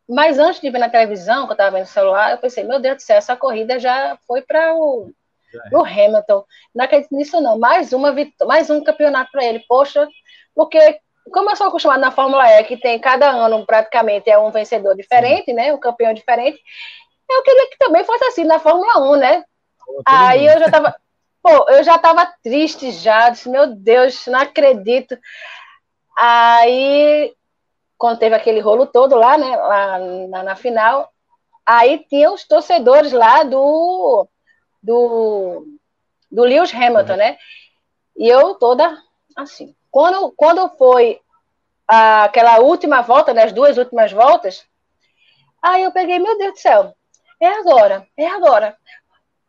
[0.09, 2.81] Mas antes de ver na televisão, que eu tava vendo no celular, eu pensei, meu
[2.81, 5.11] Deus do céu, essa corrida já foi para o,
[5.55, 5.77] é.
[5.77, 6.45] o Hamilton.
[6.75, 7.59] Não acredito nisso, não.
[7.59, 8.15] Mais, uma,
[8.47, 9.61] mais um campeonato para ele.
[9.69, 10.09] Poxa,
[10.55, 10.99] porque
[11.31, 14.97] como eu sou acostumado na Fórmula E, que tem cada ano praticamente é um vencedor
[14.97, 15.53] diferente, Sim.
[15.55, 15.73] né?
[15.73, 16.61] Um campeão diferente,
[17.31, 19.45] eu queria que também fosse assim na Fórmula 1, né?
[20.07, 20.95] Aí eu já tava,
[21.43, 25.17] pô, eu já tava triste já, disse, meu Deus, não acredito.
[26.17, 27.33] Aí,
[28.03, 31.09] quando teve aquele rolo todo lá, né, lá na, na final,
[31.65, 34.27] aí tinha os torcedores lá do
[34.83, 35.65] do,
[36.29, 37.39] do Lewis Hamilton, né?
[38.17, 39.01] E eu toda
[39.37, 39.73] assim.
[39.89, 41.21] Quando, quando foi
[41.87, 44.67] aquela última volta, né, as duas últimas voltas,
[45.63, 46.93] aí eu peguei, meu Deus do céu,
[47.41, 48.77] é agora, é agora.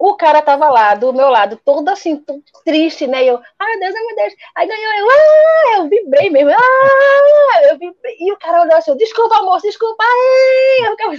[0.05, 3.23] O cara tava lá, do meu lado, todo assim, todo triste, né?
[3.23, 4.33] E eu, ai, Deus, meu Deus.
[4.53, 8.17] Aí ganhou, eu, ah, eu vibrei mesmo, ah, eu vibrei.
[8.19, 11.13] E o cara olhou assim, desculpa, moço, desculpa, ai, eu quero...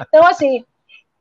[0.00, 0.64] Então, assim,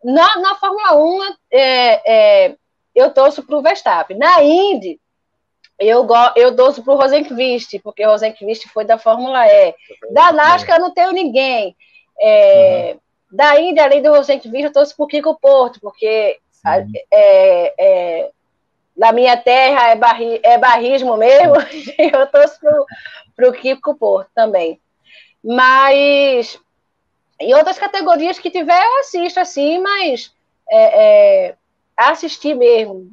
[0.04, 2.56] na, na Fórmula 1, é, é,
[2.94, 4.20] eu torço para o Verstappen.
[4.20, 5.02] Na Indy,
[5.80, 9.74] eu, eu torço para o Rosenqvist, porque o Rosenqvist foi da Fórmula E.
[10.12, 11.76] Da NASCAR, eu não tenho ninguém.
[12.22, 13.00] É, uhum.
[13.36, 16.40] Da Indy, além do Rosenqvist, eu torço para o Kiko Porto, porque
[17.12, 18.32] é, é,
[18.96, 21.56] na minha terra é, barri, é barrismo mesmo,
[21.98, 22.60] eu torço
[23.36, 24.80] para o Kiko Porto também.
[25.44, 26.60] Mas
[27.40, 30.32] em outras categorias que tiver, eu assisto assim, mas
[30.70, 31.56] é, é,
[31.98, 33.12] assistir mesmo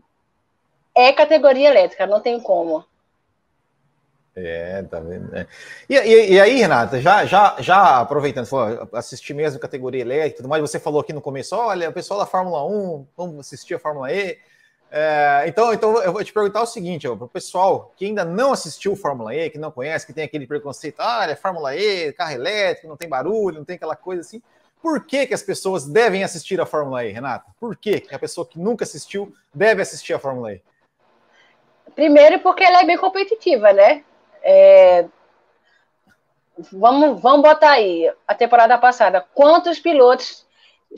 [0.95, 2.85] é categoria elétrica, não tem como.
[4.46, 5.35] É, tá vendo?
[5.35, 5.46] É.
[5.88, 10.37] E, e, e, aí, Renata, já, já, já aproveitando, falou, assistir mesmo categoria elétrica e
[10.37, 13.74] tudo mais, você falou aqui no começo, olha, o pessoal da Fórmula 1, vamos assistir
[13.74, 14.38] a Fórmula E.
[14.90, 18.53] É, então, então, eu vou te perguntar o seguinte, para o pessoal que ainda não
[18.53, 22.33] assistiu Fórmula E, que não conhece, que tem aquele preconceito, ah, é Fórmula E, carro
[22.33, 24.42] elétrico, não tem barulho, não tem aquela coisa assim.
[24.81, 27.46] Por que, que as pessoas devem assistir a Fórmula E, Renata?
[27.59, 30.62] Por que a pessoa que nunca assistiu deve assistir a Fórmula E?
[31.94, 34.05] Primeiro, porque ela é bem competitiva, né?
[34.51, 35.07] É...
[36.73, 40.47] vamos, vamos botar aí, a temporada passada, quantos pilotos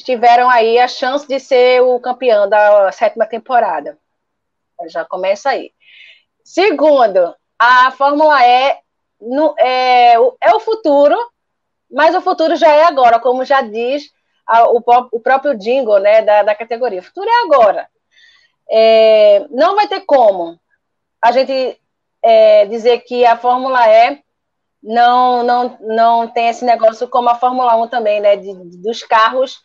[0.05, 3.99] tiveram aí a chance de ser o campeão da sétima temporada?
[4.87, 5.73] Já começa aí.
[6.45, 8.79] Segundo, a Fórmula E
[9.21, 11.17] no, é, é o futuro,
[11.91, 14.13] mas o futuro já é agora, como já diz
[14.47, 17.01] a, o, o, próprio jingle né, da, da categoria.
[17.01, 17.89] O futuro é agora.
[18.71, 20.57] É, não vai ter como
[21.21, 21.81] a gente
[22.23, 24.23] é, dizer que a Fórmula E
[24.83, 28.37] não, não, não tem esse negócio como a Fórmula 1 também, né?
[28.37, 29.61] De, dos carros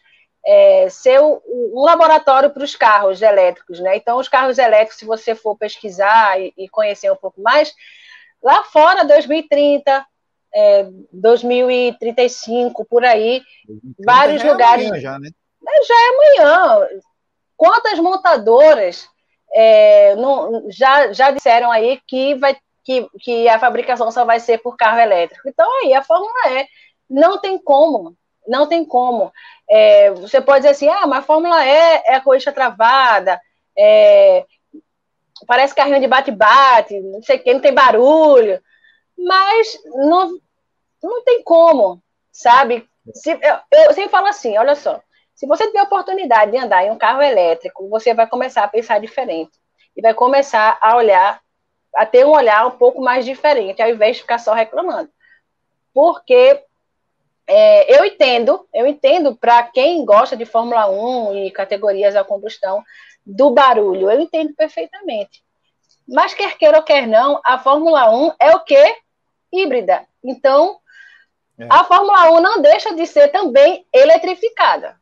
[0.46, 3.98] é, ser um laboratório para os carros elétricos, né?
[3.98, 7.74] Então, os carros elétricos, se você for pesquisar e, e conhecer um pouco mais,
[8.44, 10.06] lá fora, 2030,
[10.54, 13.42] é, 2035, por aí,
[14.06, 14.92] vários já é lugares.
[14.92, 15.30] É já, né?
[15.68, 16.88] É, já é amanhã.
[17.58, 19.10] Quantas montadoras
[19.56, 24.60] é, não, já, já disseram aí que vai que, que a fabricação só vai ser
[24.60, 25.50] por carro elétrico.
[25.50, 26.68] Então, aí, a Fórmula E
[27.10, 28.16] não tem como,
[28.48, 29.32] não tem como.
[29.68, 31.70] É, você pode dizer assim, ah, mas a Fórmula E
[32.06, 33.42] é a corrida travada,
[33.76, 34.46] é,
[35.48, 38.62] parece carrinho de bate-bate, não sei o que, não tem barulho,
[39.18, 40.38] mas não,
[41.02, 42.88] não tem como, sabe?
[43.14, 45.02] Se, eu, eu sempre falo assim, olha só,
[45.36, 48.68] se você tiver a oportunidade de andar em um carro elétrico, você vai começar a
[48.70, 49.52] pensar diferente
[49.96, 51.42] e vai começar a olhar
[51.96, 55.10] a ter um olhar um pouco mais diferente, ao invés de ficar só reclamando.
[55.94, 56.62] Porque
[57.48, 62.84] é, eu entendo, eu entendo para quem gosta de Fórmula 1 e categorias a combustão
[63.26, 65.44] do barulho, eu entendo perfeitamente.
[66.08, 68.98] Mas quer queira ou quer não, a Fórmula 1 é o quê?
[69.52, 70.06] Híbrida.
[70.24, 70.78] Então,
[71.58, 71.68] é.
[71.70, 75.00] a Fórmula 1 não deixa de ser também eletrificada.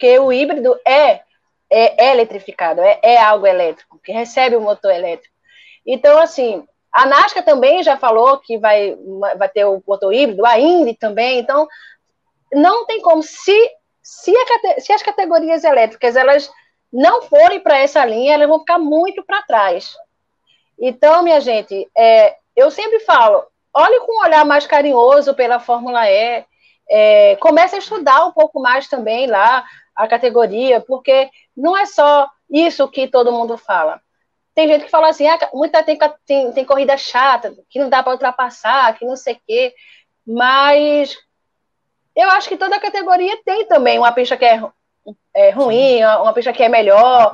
[0.00, 1.20] Porque o híbrido é,
[1.68, 5.34] é, é eletrificado, é, é algo elétrico, que recebe o motor elétrico.
[5.86, 8.96] Então, assim, a NASCAR também já falou que vai,
[9.36, 11.68] vai ter o motor híbrido, a Indy também, então
[12.50, 13.70] não tem como, se,
[14.02, 16.50] se, a, se as categorias elétricas elas
[16.90, 19.94] não forem para essa linha, elas vão ficar muito para trás.
[20.78, 26.10] Então, minha gente, é, eu sempre falo, olhe com um olhar mais carinhoso pela Fórmula
[26.10, 26.42] E,
[26.90, 32.28] é, comece a estudar um pouco mais também lá a categoria, porque não é só
[32.50, 34.00] isso que todo mundo fala.
[34.54, 38.02] Tem gente que fala assim, ah, muita tem, tem, tem corrida chata, que não dá
[38.02, 39.74] para ultrapassar, que não sei o quê.
[40.26, 41.16] Mas
[42.16, 44.60] eu acho que toda categoria tem também uma pista que é,
[45.34, 47.32] é ruim, uma pista que é melhor,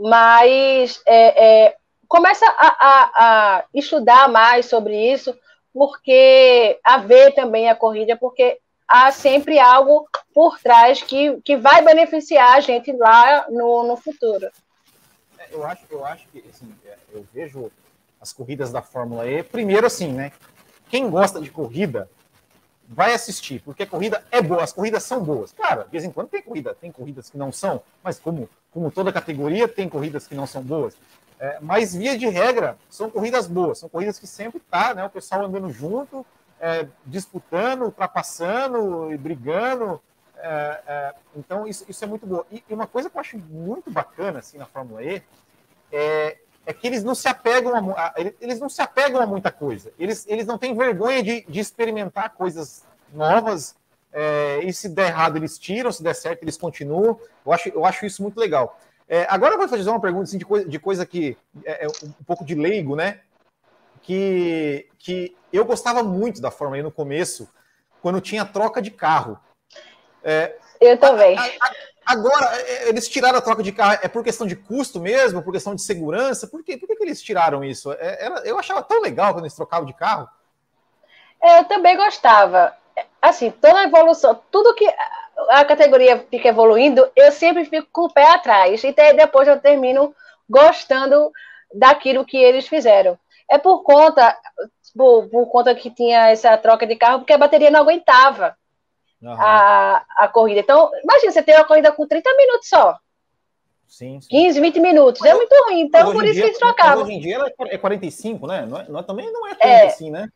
[0.00, 1.76] mas é, é,
[2.08, 5.36] começa a, a, a, estudar mais sobre isso,
[5.72, 11.82] porque a ver também a corrida, porque há sempre algo por trás que, que vai
[11.82, 14.50] beneficiar a gente lá no, no futuro
[15.52, 17.70] eu acho, eu acho que assim, é, eu vejo
[18.20, 19.42] as corridas da Fórmula E.
[19.42, 20.32] Primeiro, assim, né?
[20.88, 22.08] Quem gosta de corrida
[22.88, 25.52] vai assistir, porque a corrida é boa, as corridas são boas.
[25.52, 28.90] Claro, de vez em quando tem corrida, tem corridas que não são, mas como, como
[28.90, 30.94] toda categoria, tem corridas que não são boas.
[31.42, 35.04] É, mas, via de regra, são corridas boas, são corridas que sempre tá, né?
[35.04, 36.24] O pessoal andando junto,
[36.60, 40.00] é, disputando, ultrapassando e brigando.
[40.36, 42.44] É, é, então, isso, isso é muito bom.
[42.48, 45.20] E, e, uma coisa que eu acho muito bacana assim, na Fórmula E
[45.90, 49.50] é, é que eles não se apegam a, a, eles não se apegam a muita
[49.50, 49.92] coisa.
[49.98, 53.74] Eles, eles não têm vergonha de, de experimentar coisas novas.
[54.12, 57.18] É, e se der errado, eles tiram, se der certo, eles continuam.
[57.44, 58.78] Eu acho, eu acho isso muito legal.
[59.12, 61.86] É, agora eu vou fazer uma pergunta assim, de, coisa, de coisa que é, é
[61.86, 63.20] um pouco de leigo, né?
[64.00, 67.46] Que, que eu gostava muito da Fórmula E no começo,
[68.00, 69.38] quando tinha troca de carro.
[70.24, 71.36] É, eu também.
[71.36, 71.72] A, a,
[72.06, 75.52] agora, é, eles tiraram a troca de carro, é por questão de custo mesmo, por
[75.52, 76.46] questão de segurança?
[76.46, 76.78] Por, quê?
[76.78, 77.92] por que, que eles tiraram isso?
[77.92, 80.26] É, era, eu achava tão legal quando eles trocavam de carro.
[81.42, 82.74] Eu também gostava.
[83.20, 84.88] Assim, toda a evolução, tudo que
[85.50, 88.82] a categoria fica evoluindo, eu sempre fico com o pé atrás.
[88.82, 90.14] E depois eu termino
[90.48, 91.30] gostando
[91.72, 93.18] daquilo que eles fizeram.
[93.50, 94.36] É por conta,
[94.96, 98.56] por, por conta que tinha essa troca de carro, porque a bateria não aguentava
[99.20, 99.32] uhum.
[99.32, 100.60] a, a corrida.
[100.60, 102.96] Então, imagina, você tem uma corrida com 30 minutos só.
[103.86, 104.28] Sim, sim.
[104.28, 105.20] 15, 20 minutos.
[105.20, 105.80] Mas, é muito ruim.
[105.80, 107.04] Então, por isso dia, que eles trocavam.
[107.04, 108.64] Hoje em dia é 45, né?
[108.64, 110.28] Não é, não é, também não é tanto é, assim, né?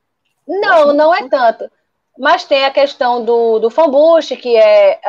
[0.46, 1.70] Não, não é tanto.
[2.18, 5.00] Mas tem a questão do, do fan boost, que é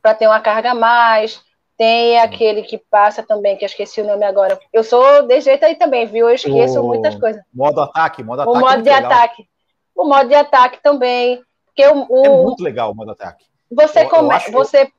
[0.00, 1.42] para ter uma carga a mais.
[1.76, 2.18] Tem Sim.
[2.18, 4.60] aquele que passa também, que eu esqueci o nome agora.
[4.70, 6.28] Eu sou de jeito aí também, viu?
[6.28, 7.42] Eu esqueço o muitas coisas.
[7.52, 8.58] Modo ataque, modo ataque.
[8.58, 9.10] O modo de legal.
[9.10, 9.48] ataque.
[9.94, 11.42] O modo de ataque também.
[11.64, 13.46] Porque o, o, é muito legal o modo ataque.
[13.70, 14.50] Você começa.
[14.52, 14.92] Você...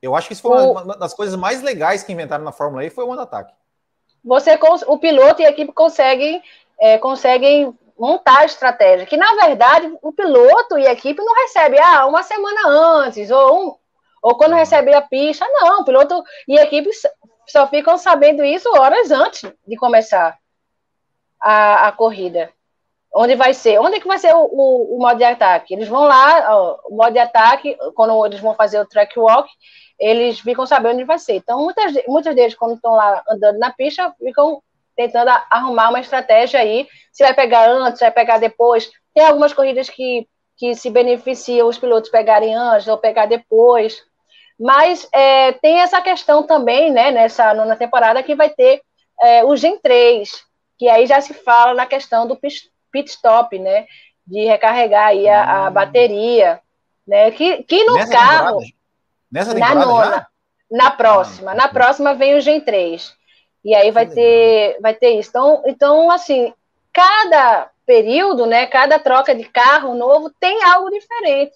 [0.00, 0.72] Eu acho que isso foi o...
[0.72, 3.52] uma das coisas mais legais que inventaram na Fórmula E foi o modo ataque.
[4.24, 6.42] Você, o piloto e a equipe conseguem,
[6.80, 11.78] é, conseguem montar a estratégia, que na verdade o piloto e a equipe não recebe
[11.78, 13.74] ah, uma semana antes, ou, um,
[14.22, 16.90] ou quando recebe a pista, não, o piloto e a equipe
[17.46, 20.36] só ficam sabendo isso horas antes de começar
[21.40, 22.50] a, a corrida.
[23.16, 23.78] Onde vai ser?
[23.78, 25.72] Onde é que vai ser o, o, o modo de ataque?
[25.72, 29.48] Eles vão lá, ó, o modo de ataque, quando eles vão fazer o track walk,
[30.00, 31.36] eles ficam sabendo onde vai ser.
[31.36, 34.60] Então, muitas, muitas deles, quando estão lá andando na pista, ficam
[34.96, 38.90] tentando arrumar uma estratégia aí, se vai pegar antes, se vai pegar depois.
[39.14, 40.26] Tem algumas corridas que,
[40.56, 44.02] que se beneficiam os pilotos pegarem antes ou pegar depois.
[44.58, 48.82] Mas é, tem essa questão também, né, nessa nona temporada, que vai ter
[49.20, 50.30] é, o Gen 3,
[50.78, 53.86] que aí já se fala na questão do pit stop, né,
[54.26, 55.72] de recarregar aí a, a hum.
[55.72, 56.60] bateria,
[57.06, 58.58] né, que, que no nessa carro...
[58.58, 58.74] Temporada?
[59.32, 60.26] Nessa temporada na nona, já?
[60.70, 63.12] Na próxima, ah, na próxima vem o Gen 3.
[63.64, 65.30] E aí vai ter, vai ter isso.
[65.30, 66.52] Então, então, assim,
[66.92, 71.54] cada período, né, cada troca de carro novo tem algo diferente.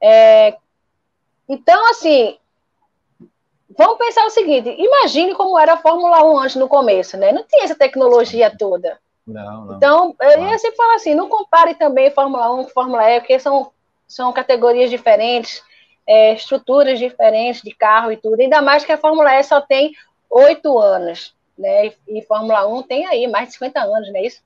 [0.00, 0.56] É,
[1.48, 2.36] então, assim,
[3.76, 7.32] vamos pensar o seguinte: imagine como era a Fórmula 1 antes no começo, né?
[7.32, 8.98] Não tinha essa tecnologia toda.
[9.26, 9.76] Não, não.
[9.76, 13.38] Então, eu ia sempre falar assim: não compare também Fórmula 1 com Fórmula E, porque
[13.38, 13.70] são,
[14.06, 15.62] são categorias diferentes,
[16.06, 18.40] é, estruturas diferentes de carro e tudo.
[18.40, 19.92] Ainda mais que a Fórmula E só tem
[20.30, 21.92] oito anos, né?
[22.08, 24.42] E, Fórmula 1 tem aí mais de 50 anos, não é isso?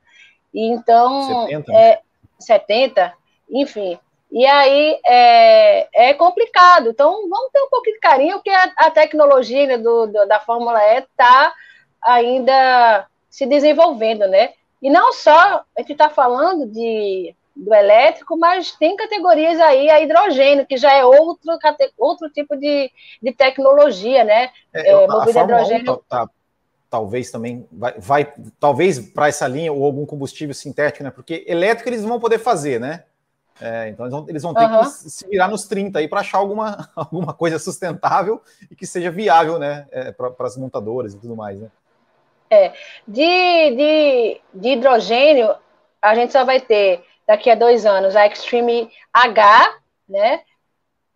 [0.53, 2.01] E então, 70, é,
[2.38, 3.99] 70 enfim.
[4.31, 6.90] E aí é, é complicado.
[6.90, 10.38] Então, vamos ter um pouquinho de carinho, porque a, a tecnologia né, do, do, da
[10.38, 11.53] Fórmula E está
[12.03, 14.55] ainda se desenvolvendo, né?
[14.81, 20.01] E não só a gente está falando de, do elétrico, mas tem categorias aí a
[20.01, 21.59] hidrogênio, que já é outro,
[21.99, 22.90] outro tipo de,
[23.23, 24.51] de tecnologia, né?
[24.73, 25.85] É, é, movida a hidrogênio.
[25.85, 26.31] Tá, tá,
[26.88, 31.11] talvez também vai, vai talvez para essa linha ou algum combustível sintético, né?
[31.11, 33.05] Porque elétrico eles vão poder fazer, né?
[33.61, 34.81] É, então eles vão, eles vão ter uhum.
[34.81, 39.11] que se virar nos 30 aí para achar alguma, alguma coisa sustentável e que seja
[39.11, 39.87] viável, né?
[39.90, 41.68] É, para as montadoras e tudo mais, né?
[42.49, 42.73] É.
[43.07, 45.55] De, de, de hidrogênio,
[46.01, 50.40] a gente só vai ter daqui a dois anos a Extreme H, né?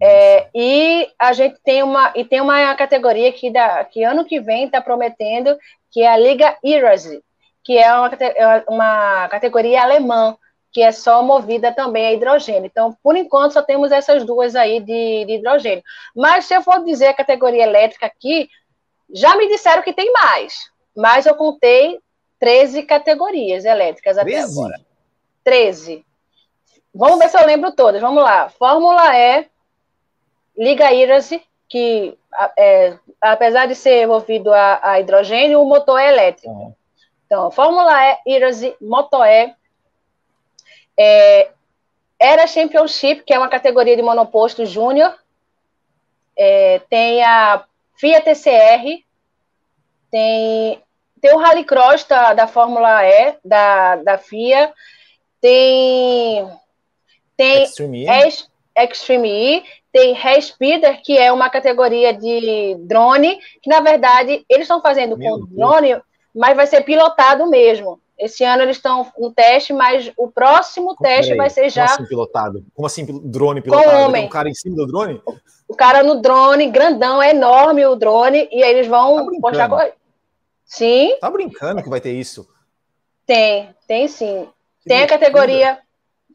[0.00, 4.38] É, e a gente tem uma e tem uma categoria que, da, que ano que
[4.38, 5.58] vem está prometendo
[5.90, 7.20] que é a Liga Irazzi,
[7.64, 10.36] que é uma, é uma categoria alemã
[10.72, 12.66] que é só movida também a hidrogênio.
[12.66, 15.82] Então, por enquanto, só temos essas duas aí de, de hidrogênio.
[16.14, 18.48] Mas se eu for dizer a categoria elétrica aqui,
[19.12, 20.54] já me disseram que tem mais,
[20.96, 21.98] mas eu contei
[22.38, 24.36] 13 categorias elétricas 13?
[24.36, 24.93] até agora.
[25.44, 26.04] 13.
[26.94, 28.00] Vamos ver se eu lembro todas.
[28.00, 28.48] Vamos lá.
[28.48, 29.46] Fórmula E,
[30.56, 31.30] Liga Iras,
[31.68, 32.16] que
[32.56, 36.50] é, apesar de ser movido a, a, hidrogênio, o motor é elétrico.
[36.50, 36.74] Uhum.
[37.26, 39.54] Então, Fórmula E, Iras, Moto E,
[40.96, 41.50] é,
[42.18, 45.14] era Championship, que é uma categoria de monoposto júnior.
[46.36, 47.64] É, tem a
[47.96, 49.04] FIA TCR,
[50.10, 50.82] tem,
[51.20, 54.72] tem o Rallycross da, da Fórmula E, da, da FIA,
[55.44, 56.48] tem,
[57.36, 58.82] tem Extreme E.
[58.82, 64.80] Extreme E, tem Speeder, que é uma categoria de drone, que na verdade eles estão
[64.80, 65.50] fazendo Meu com Deus.
[65.50, 66.02] drone,
[66.34, 68.00] mas vai ser pilotado mesmo.
[68.18, 71.88] Esse ano eles estão no teste, mas o próximo teste vai ser já.
[71.88, 72.64] Como assim pilotado?
[72.72, 73.90] Como assim drone pilotado?
[73.90, 74.24] Com homem.
[74.24, 75.20] Um cara em cima do drone?
[75.68, 79.92] O cara no drone, grandão, enorme o drone, e aí eles vão tá postar.
[80.64, 81.18] Sim.
[81.20, 82.48] Tá brincando que vai ter isso?
[83.26, 84.48] Tem, tem sim.
[84.86, 85.78] Tem a categoria.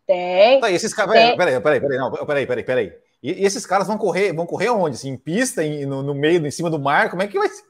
[0.06, 0.60] Tem.
[0.60, 1.14] Tá, esses caras.
[1.14, 2.94] Peraí, peraí, peraí, peraí, não, peraí, peraí, peraí.
[3.22, 4.96] E, e, esses caras vão correr, vão correr onde?
[4.96, 7.10] Assim, em pista, em, no, no, meio, em cima do mar?
[7.10, 7.64] Como é que vai ser?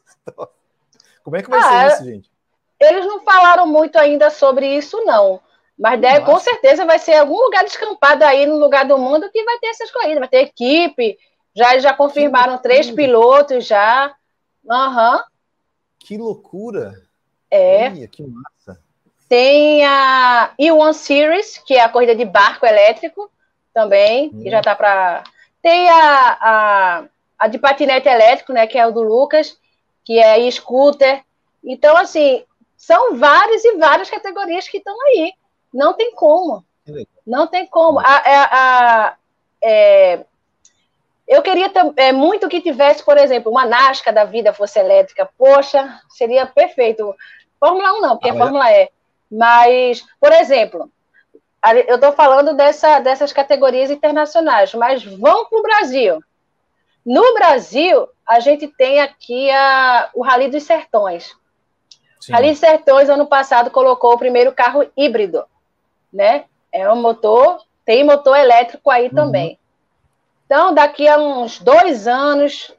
[1.23, 2.31] Como é que vai ah, ser isso, gente?
[2.79, 5.41] Eles não falaram muito ainda sobre isso, não.
[5.77, 9.43] Mas deve, com certeza vai ser algum lugar descampado aí no lugar do mundo que
[9.43, 11.17] vai ter essas corridas, vai ter equipe.
[11.55, 14.13] Já já confirmaram três pilotos já.
[14.63, 15.19] Uhum.
[15.99, 16.93] Que loucura!
[17.51, 18.07] É.
[18.07, 18.58] que massa.
[19.29, 23.31] Tem a E1 Series, que é a corrida de barco elétrico
[23.71, 24.41] também, hum.
[24.41, 25.23] que já tá para.
[25.61, 27.03] Tem a, a,
[27.37, 29.55] a de patinete elétrico, né, que é o do Lucas,
[30.03, 31.23] que é e-scooter.
[31.63, 32.43] Então, assim,
[32.75, 35.33] são várias e várias categorias que estão aí.
[35.71, 36.65] Não tem como.
[37.27, 37.99] Não tem como.
[37.99, 39.15] A, a, a,
[39.61, 40.25] é,
[41.27, 45.29] eu queria é, muito que tivesse, por exemplo, uma NASCAR da vida fosse elétrica.
[45.37, 47.13] Poxa, seria perfeito.
[47.59, 48.89] Fórmula 1 não, porque ah, é Fórmula E.
[49.31, 50.91] Mas, por exemplo,
[51.87, 56.23] eu estou falando dessa, dessas categorias internacionais, mas vão para o Brasil.
[57.05, 61.35] No Brasil, a gente tem aqui a, o Rally dos Sertões.
[62.19, 62.33] Sim.
[62.33, 65.43] Rally Sertões, ano passado, colocou o primeiro carro híbrido.
[66.11, 66.45] né?
[66.71, 69.15] É um motor, tem motor elétrico aí uhum.
[69.15, 69.59] também.
[70.45, 72.73] Então, daqui a uns dois anos,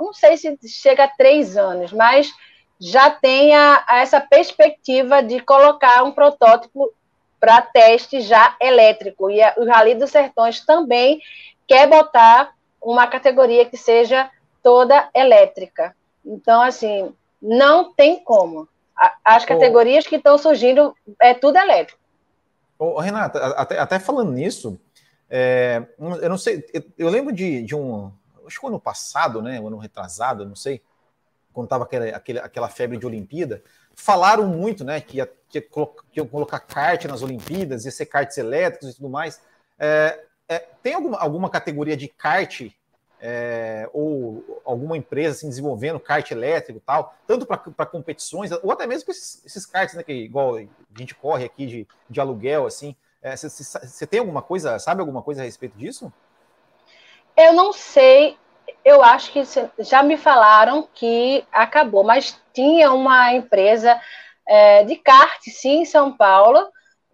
[0.00, 2.32] não sei se chega a três anos, mas
[2.80, 6.92] já tenha essa perspectiva de colocar um protótipo
[7.40, 9.30] para teste já elétrico.
[9.30, 11.20] E o Rally dos Sertões também
[11.66, 14.30] quer botar uma categoria que seja
[14.62, 15.94] toda elétrica.
[16.24, 18.68] Então, assim, não tem como.
[19.24, 20.08] As categorias oh.
[20.08, 22.00] que estão surgindo é tudo elétrico.
[22.78, 24.78] Oh, Renata, até, até falando nisso,
[25.30, 26.64] é, eu não sei,
[26.98, 28.12] eu, lembro de, de um,
[28.46, 30.82] acho que o ano passado, né, o ano retrasado, não sei,
[31.56, 32.06] quando estava aquela,
[32.44, 33.62] aquela febre de Olimpíada,
[33.94, 37.90] falaram muito, né, que ia, que ia, colocar, que ia colocar kart nas Olimpíadas, ia
[37.90, 39.40] ser karts elétricos e tudo mais.
[39.78, 42.70] É, é, tem alguma, alguma categoria de kart
[43.18, 49.10] é, ou alguma empresa assim, desenvolvendo kart elétrico tal, tanto para competições, ou até mesmo
[49.10, 50.66] esses, esses karts, né, que igual a
[50.98, 52.94] gente corre aqui de, de aluguel, assim.
[53.34, 56.12] Você é, tem alguma coisa, sabe alguma coisa a respeito disso?
[57.34, 58.36] Eu não sei,
[58.84, 59.42] eu acho que
[59.80, 64.00] já me falaram que acabou, mas tinha uma empresa
[64.46, 66.68] é, de kart, sim, em São Paulo,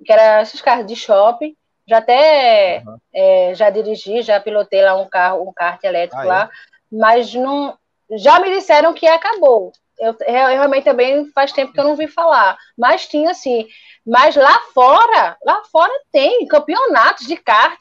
[0.04, 2.96] que era esses carros de shopping, já até uhum.
[3.14, 6.48] é, já dirigi, já pilotei lá um carro, um kart elétrico ah, lá, é?
[6.90, 7.76] mas não.
[8.18, 9.72] Já me disseram que acabou.
[9.98, 12.58] Eu, eu, realmente também faz tempo que eu não vi falar.
[12.76, 13.66] Mas tinha assim.
[14.06, 17.80] Mas lá fora, lá fora tem campeonatos de kart.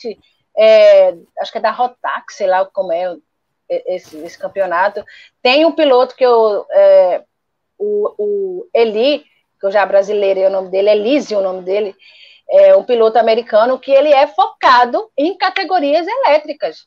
[0.57, 3.15] É, acho que é da Rotax, sei lá como é
[3.85, 5.03] esse, esse campeonato.
[5.41, 6.65] Tem um piloto que eu.
[6.69, 7.23] É,
[7.77, 9.25] o, o Eli,
[9.59, 11.95] que eu já brasileiro é o nome dele, Elise o nome dele
[12.51, 16.85] é um piloto americano que ele é focado em categorias elétricas.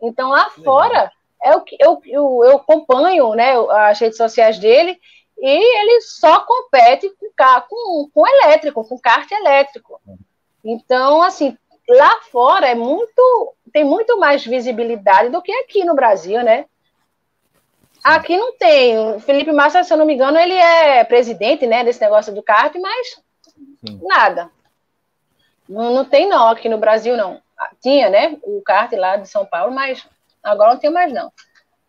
[0.00, 1.12] Então, lá fora,
[1.42, 3.52] é o que eu, eu, eu acompanho né,
[3.88, 4.98] as redes sociais dele
[5.38, 10.00] e ele só compete com, com, com elétrico, com kart elétrico.
[10.64, 11.56] Então, assim,
[11.88, 16.66] lá fora é muito, tem muito mais visibilidade do que aqui no Brasil, né?
[18.02, 18.98] Aqui não tem.
[19.14, 22.42] O Felipe Massa, se eu não me engano, ele é presidente, né, desse negócio do
[22.42, 23.20] kart, mas
[23.86, 24.00] Sim.
[24.02, 24.50] nada.
[25.68, 27.40] Não, não tem não, aqui no Brasil não.
[27.56, 30.04] Ah, tinha, né, o kart lá de São Paulo, mas
[30.42, 31.32] agora não tem mais não.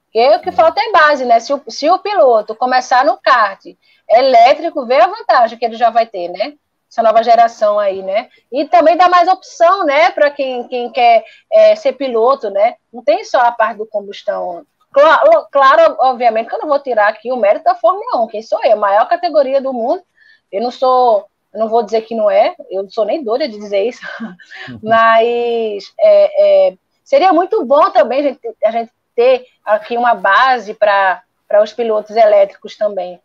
[0.05, 1.39] Porque o que falta é base, né?
[1.39, 3.65] Se o, se o piloto começar no kart
[4.07, 6.53] elétrico, vê a vantagem que ele já vai ter, né?
[6.93, 8.29] Essa nova geração aí, né?
[8.51, 12.75] E também dá mais opção, né, para quem, quem quer é, ser piloto, né?
[12.93, 14.63] Não tem só a parte do combustão.
[14.91, 18.43] Claro, claro, obviamente que eu não vou tirar aqui o mérito da Fórmula 1, quem
[18.43, 18.77] sou eu?
[18.77, 20.03] Maior categoria do mundo.
[20.51, 23.47] Eu não sou eu não vou dizer que não é, eu não sou nem doida
[23.47, 24.01] de dizer isso,
[24.81, 30.75] mas é, é, seria muito bom também a gente, a gente ter aqui uma base
[30.75, 31.23] para
[31.63, 33.19] os pilotos elétricos também.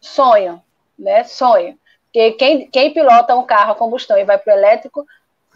[0.00, 0.62] Sonho,
[0.96, 1.24] né?
[1.24, 1.76] Sonho.
[2.12, 5.06] Porque quem, quem pilota um carro a combustão e vai para o elétrico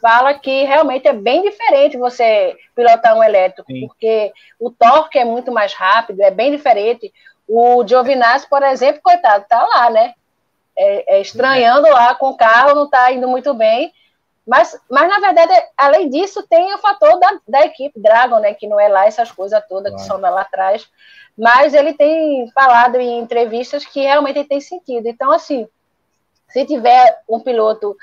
[0.00, 3.86] fala que realmente é bem diferente você pilotar um elétrico, Sim.
[3.86, 7.12] porque o torque é muito mais rápido, é bem diferente.
[7.48, 10.14] O Giovinazzi, por exemplo, coitado, tá lá, né?
[10.76, 13.92] é, é, estranhando lá com o carro, não está indo muito bem.
[14.46, 18.52] Mas, mas, na verdade, além disso, tem o fator da, da equipe Dragon, né?
[18.52, 19.96] Que não é lá essas coisas todas claro.
[19.96, 20.86] que são lá atrás.
[21.36, 25.08] Mas ele tem falado em entrevistas que realmente tem sentido.
[25.08, 25.66] Então, assim,
[26.54, 27.96] se tiver um piloto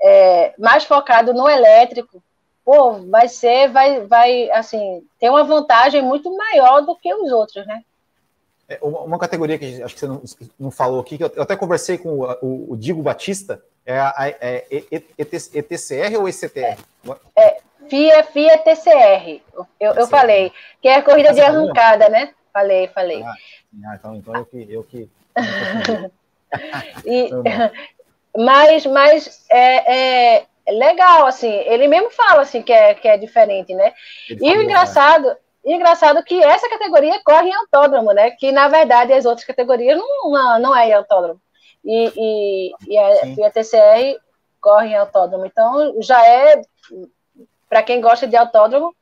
[0.00, 2.22] é, mais focado no elétrico,
[2.64, 7.66] pô, vai ser, vai, vai, assim, ter uma vantagem muito maior do que os outros,
[7.66, 7.84] né?
[8.66, 10.22] É, uma categoria que acho que você não,
[10.58, 14.14] não falou aqui, que eu, até conversei com o, o, o Digo Batista, é a
[14.40, 14.64] é,
[15.18, 16.78] ETCR ou ECTR?
[17.36, 19.42] É, FIA, FIA TCR.
[19.78, 20.50] Eu, eu falei,
[20.80, 22.32] que é a corrida de arrancada, né?
[22.54, 23.22] Falei, falei.
[23.22, 23.34] Ah,
[23.86, 24.66] ah, então, então eu que.
[24.70, 25.10] Eu que
[27.04, 27.30] e,
[28.38, 33.74] mas mas é, é, legal, assim, ele mesmo fala assim que é, que é diferente,
[33.74, 33.92] né?
[34.28, 35.36] Ele e o engraçado.
[35.64, 38.30] E engraçado que essa categoria corre em autódromo, né?
[38.30, 41.40] Que na verdade as outras categorias não, não, não é em autódromo.
[41.84, 44.18] E, e, e, a, e a TCR
[44.60, 45.44] corre em autódromo.
[45.44, 46.62] Então já é,
[47.68, 48.94] para quem gosta de autódromo,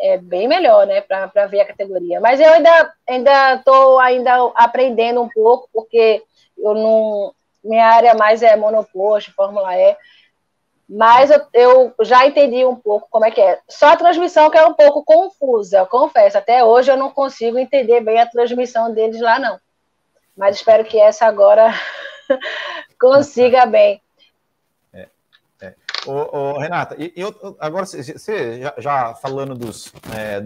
[0.00, 1.00] é bem melhor, né?
[1.00, 2.20] Para ver a categoria.
[2.20, 6.22] Mas eu ainda ainda estou ainda aprendendo um pouco, porque
[6.56, 7.34] eu não.
[7.62, 9.96] Minha área mais é monoposto, Fórmula E.
[10.88, 13.60] Mas eu, eu, já entendi um pouco como é que é.
[13.68, 16.38] Só a transmissão que é um pouco confusa, eu confesso.
[16.38, 19.60] Até hoje eu não consigo entender bem a transmissão deles lá, não.
[20.34, 21.74] Mas espero que essa agora
[22.98, 24.00] consiga bem.
[24.94, 25.08] É,
[25.60, 25.74] é.
[26.06, 30.40] Ô, ô, Renata, eu, agora você já, já falando dos, é,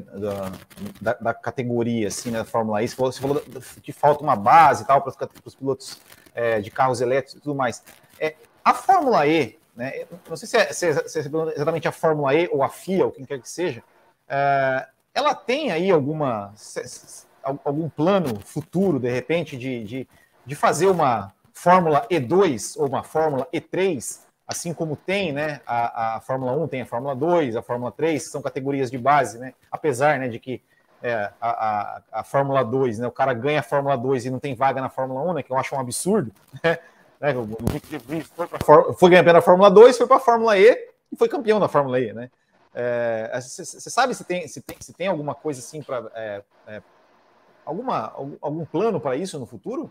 [1.01, 3.43] da, da, categoria assim, né, da Fórmula E, você falou, você falou
[3.81, 6.01] que falta uma base e tal para os pilotos
[6.35, 7.83] é, de carros elétricos e tudo mais.
[8.19, 10.05] É, a Fórmula E né?
[10.29, 11.23] Não sei se é, se é, se é
[11.55, 13.83] exatamente a Fórmula E ou a FIA, ou quem quer que seja.
[14.29, 16.53] É, ela tem aí alguma
[17.65, 20.09] algum plano futuro, de repente, de, de,
[20.47, 25.61] de fazer uma Fórmula E2 ou uma Fórmula E3, assim como tem, né?
[25.67, 28.99] A, a Fórmula 1 tem a Fórmula 2, a Fórmula 3, que são categorias de
[28.99, 29.55] base, né?
[29.71, 30.63] Apesar né, de que
[31.03, 33.07] é, a, a, a, Fórmula 2, né?
[33.07, 35.43] O cara ganha a Fórmula 2 e não tem vaga na Fórmula 1, né?
[35.43, 36.33] Que eu acho um absurdo,
[36.63, 36.79] né?
[37.21, 37.35] né
[38.35, 41.59] foi, pra, foi ganhar a Fórmula 2, foi para a Fórmula E e foi campeão
[41.59, 42.31] da Fórmula E, né?
[43.35, 46.11] Você é, sabe se tem, se, tem, se tem alguma coisa assim para.
[46.15, 46.83] É, é,
[47.67, 49.91] alguma, algum plano para isso no futuro?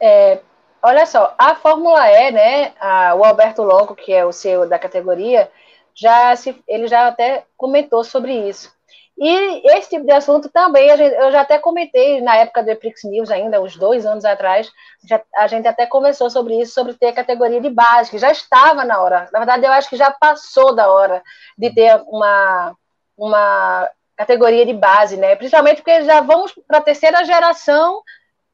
[0.00, 0.40] É,
[0.82, 2.72] olha só, a Fórmula E, né?
[2.80, 5.50] A, o Alberto Longo, que é o CEO da categoria,
[5.94, 8.74] já se, ele já até comentou sobre isso.
[9.24, 13.04] E esse tipo de assunto também, gente, eu já até comentei na época do Eprix
[13.04, 14.68] News ainda, uns dois anos atrás,
[15.04, 18.32] já, a gente até conversou sobre isso, sobre ter a categoria de base, que já
[18.32, 19.28] estava na hora.
[19.32, 21.22] Na verdade, eu acho que já passou da hora
[21.56, 22.76] de ter uma,
[23.16, 25.36] uma categoria de base, né?
[25.36, 28.02] Principalmente porque já vamos para a terceira geração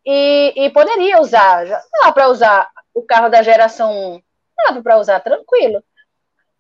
[0.05, 4.99] e, e poderia usar, já dá para usar o carro da geração 1, dá para
[4.99, 5.83] usar tranquilo.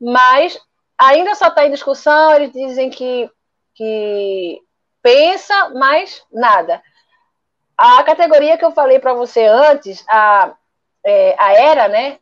[0.00, 0.58] Mas
[0.96, 3.30] ainda só está em discussão, eles dizem que
[3.78, 4.60] que
[5.00, 6.82] pensa, mas nada.
[7.76, 10.52] A categoria que eu falei para você antes, a,
[11.06, 12.18] é, a ERA, né,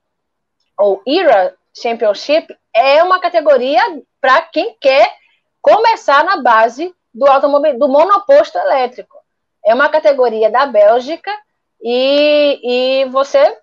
[0.78, 3.80] ou ERA Championship, é uma categoria
[4.20, 5.10] para quem quer
[5.62, 9.16] começar na base do automóvel, do monoposto elétrico.
[9.64, 11.32] É uma categoria da Bélgica
[11.80, 13.58] e, e você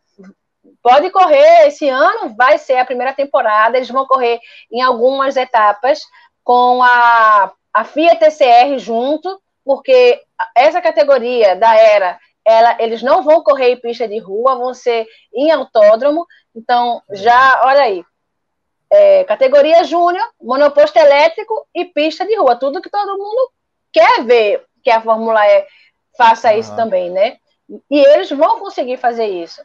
[0.82, 4.40] pode correr esse ano, vai ser a primeira temporada, eles vão correr
[4.72, 6.02] em algumas etapas
[6.44, 10.22] com a a FIA TCR junto, porque
[10.56, 15.08] essa categoria da era, ela, eles não vão correr em pista de rua, vão ser
[15.34, 16.26] em autódromo.
[16.56, 18.04] Então, já, olha aí,
[18.92, 23.52] é, categoria júnior, monoposto elétrico e pista de rua, tudo que todo mundo
[23.92, 25.66] quer ver que a Fórmula E
[26.16, 27.38] faça isso também, né?
[27.90, 29.64] E eles vão conseguir fazer isso.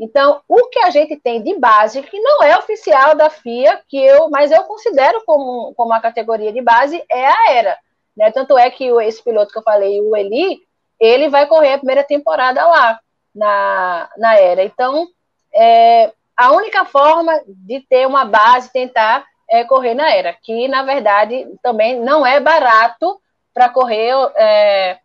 [0.00, 3.98] Então, o que a gente tem de base, que não é oficial da FIA, que
[3.98, 7.78] eu, mas eu considero como, como uma categoria de base, é a ERA.
[8.16, 8.30] Né?
[8.32, 10.58] Tanto é que esse piloto que eu falei, o Eli,
[10.98, 12.98] ele vai correr a primeira temporada lá,
[13.34, 14.64] na, na ERA.
[14.64, 15.06] Então,
[15.54, 20.82] é, a única forma de ter uma base, tentar, é correr na ERA, que, na
[20.82, 23.20] verdade, também não é barato
[23.52, 24.98] para correr é,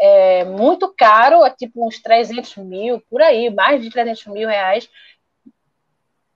[0.00, 4.88] é muito caro, é tipo uns 300 mil, por aí, mais de 300 mil reais.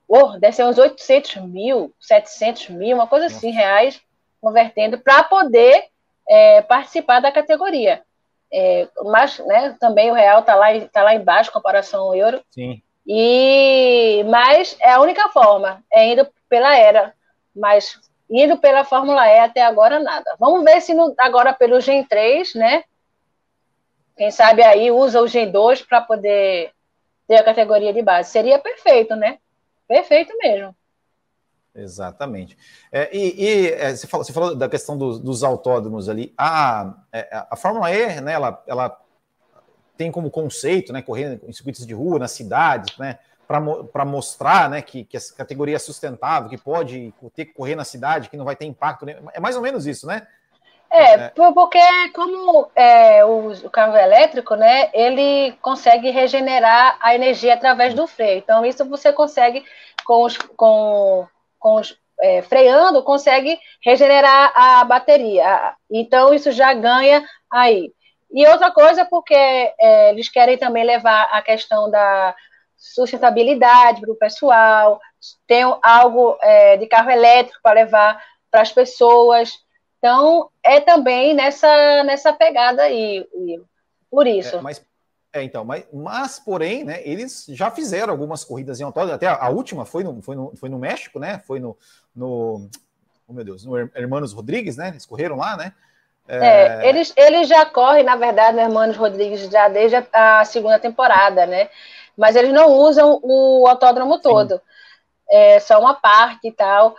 [0.09, 4.01] Oh, deve ser uns 800 mil, 700 mil, uma coisa assim, reais,
[4.41, 5.85] convertendo, para poder
[6.29, 8.03] é, participar da categoria.
[8.53, 12.43] É, mas né, também o real está lá, tá lá embaixo em comparação ao euro.
[12.51, 12.83] Sim.
[13.07, 17.15] E, mas é a única forma, é indo pela era.
[17.55, 17.99] Mas
[18.31, 20.37] indo pela Fórmula E até agora, nada.
[20.39, 22.85] Vamos ver se no, agora pelo Gen 3, né?
[24.17, 26.73] Quem sabe aí usa o Gen 2 para poder
[27.27, 28.31] ter a categoria de base.
[28.31, 29.39] Seria perfeito, né?
[29.89, 30.75] Perfeito mesmo.
[31.75, 32.57] Exatamente.
[32.91, 36.33] É, e, e é, você, falou, você, falou, da questão dos, dos autódromos ali.
[36.37, 39.01] A, é, a Fórmula E, né, ela, ela
[39.97, 44.83] tem como conceito, né, correr em circuitos de rua, nas cidades, né, para mostrar, né,
[44.83, 48.45] que, que essa categoria é sustentável, que pode ter que correr na cidade, que não
[48.45, 49.07] vai ter impacto.
[49.07, 49.17] Né?
[49.33, 50.27] É mais ou menos isso, né?
[50.93, 51.81] É, é, porque
[52.15, 58.39] como é, o, o, carro elétrico, né, ele consegue regenerar a energia através do freio.
[58.39, 59.65] Então, isso você consegue,
[60.05, 61.27] com os, com,
[61.59, 65.75] com os é, freando, consegue regenerar a bateria.
[65.91, 67.91] Então, isso já ganha aí.
[68.31, 72.35] E outra coisa, porque é, eles querem também levar a questão da
[72.77, 75.01] sustentabilidade para o pessoal,
[75.47, 79.53] tem algo é, de carro elétrico para levar para as pessoas.
[80.03, 83.65] Então, é também nessa, nessa pegada aí, Will.
[84.11, 84.57] Por isso.
[84.57, 84.85] É, mas,
[85.33, 89.37] é, então, mas, mas, porém, né, eles já fizeram algumas corridas em autódromo, até a,
[89.37, 91.41] a, última foi no, foi, no, foi no México, né?
[91.47, 91.79] Foi no,
[92.17, 92.69] no.
[93.29, 94.89] Oh, meu Deus, no Hermanos Rodrigues, né?
[94.89, 95.73] Eles correram lá, né?
[96.27, 96.37] É...
[96.37, 100.81] é, eles, eles já correm, na verdade, no Hermanos Rodrigues já desde a, a segunda
[100.81, 101.71] temporada, né?
[102.17, 104.57] Mas eles não usam o autódromo todo.
[104.57, 104.61] Sim.
[105.31, 106.97] É só uma parte e tal.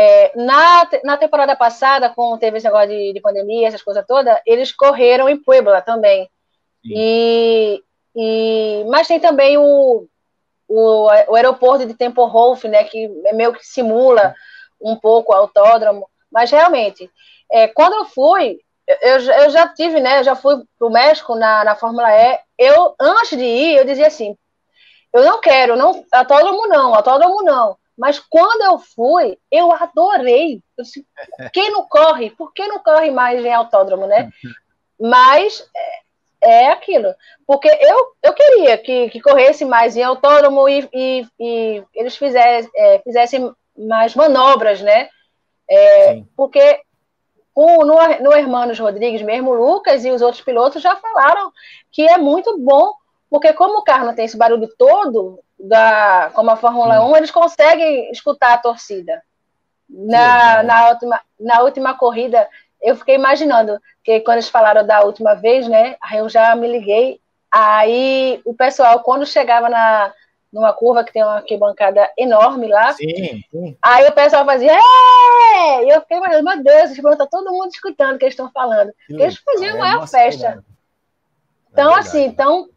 [0.00, 4.38] É, na, na temporada passada, com teve esse negócio de, de pandemia, essas coisas todas,
[4.46, 6.30] eles correram em Puebla também.
[6.84, 7.82] E,
[8.14, 10.06] e, mas tem também o,
[10.68, 14.36] o, o aeroporto de Temple Wolf, né, que é meio que simula
[14.80, 16.08] um pouco o autódromo.
[16.30, 17.10] Mas realmente,
[17.50, 21.34] é, quando eu fui, eu, eu já tive, né, eu já fui para o México
[21.34, 22.38] na, na Fórmula E.
[22.56, 24.38] Eu, antes de ir, eu dizia assim:
[25.12, 30.62] eu não quero, não, autódromo não, autódromo não Mas quando eu fui, eu adorei.
[30.76, 31.04] Eu disse,
[31.36, 32.30] por que não corre?
[32.30, 34.30] Por que não corre mais em autódromo, né?
[35.00, 35.68] Mas
[36.40, 37.12] é, é aquilo.
[37.44, 42.70] Porque eu, eu queria que, que corresse mais em autódromo e, e, e eles fizessem,
[42.76, 45.08] é, fizessem mais manobras, né?
[45.68, 46.80] É, porque
[47.54, 51.52] o, no, no Hermanos Rodrigues, mesmo o Lucas e os outros pilotos já falaram
[51.90, 52.92] que é muito bom,
[53.28, 57.12] porque como o carro não tem esse barulho todo, da, como a Fórmula hum.
[57.12, 59.22] 1, eles conseguem escutar a torcida.
[59.88, 62.46] Na, na, última, na última corrida,
[62.82, 65.96] eu fiquei imaginando que quando eles falaram da última vez, né?
[66.00, 67.20] Aí eu já me liguei.
[67.50, 70.12] Aí o pessoal, quando chegava na,
[70.52, 73.76] numa curva que tem uma arquibancada enorme lá, sim, sim.
[73.82, 75.84] aí o pessoal fazia, é!
[75.84, 78.92] E eu fiquei imaginando, meu Deus, está todo mundo escutando o que eles estão falando.
[79.08, 80.62] Eles faziam é, maior festa.
[81.72, 82.68] Então, é assim, então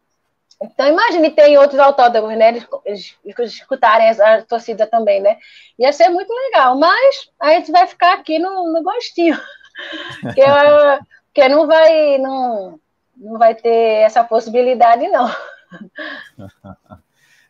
[0.62, 2.50] então, imagine ter em outros autódromos, né?
[2.50, 2.68] Eles,
[3.26, 5.38] eles escutarem a torcida também, né?
[5.80, 9.40] Ia ser muito legal, mas a gente vai ficar aqui no, no gostinho.
[10.36, 10.42] que,
[11.34, 12.80] que não vai, não,
[13.18, 15.30] não vai ter essa possibilidade, não.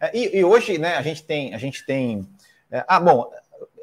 [0.03, 1.53] É, e, e, hoje, né, a gente tem.
[1.53, 2.27] A gente tem
[2.71, 3.31] é, ah, bom,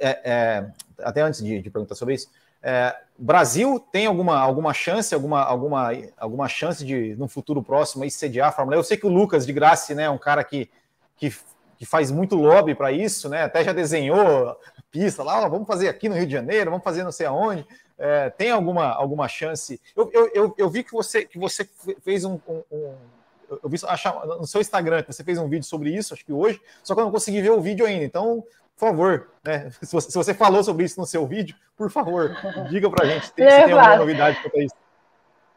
[0.01, 0.67] é, é
[1.01, 2.29] até antes de, de perguntar sobre isso,
[2.61, 8.11] é, Brasil tem alguma, alguma chance, alguma, alguma, alguma chance de, no futuro próximo, aí,
[8.11, 10.71] sediar a Fórmula Eu sei que o Lucas de Graça né, é um cara que,
[11.17, 11.35] que,
[11.77, 13.43] que faz muito lobby para isso, né?
[13.43, 14.57] Até já desenhou
[14.91, 17.67] pista lá, vamos fazer aqui no Rio de Janeiro, vamos fazer não sei aonde.
[17.99, 19.81] É, tem alguma, alguma chance?
[19.97, 21.69] Eu, eu, eu, eu, vi que você, que você
[22.01, 22.95] fez um, um, um
[23.63, 26.33] eu vi achar, no seu Instagram que você fez um vídeo sobre isso, acho que
[26.33, 28.05] hoje, só que eu não consegui ver o vídeo ainda.
[28.05, 28.45] Então,
[28.79, 29.71] por favor, né?
[29.83, 32.37] Se você, se você falou sobre isso no seu vídeo, por favor,
[32.71, 34.75] diga para a gente tem, se tem alguma novidade quanto isso.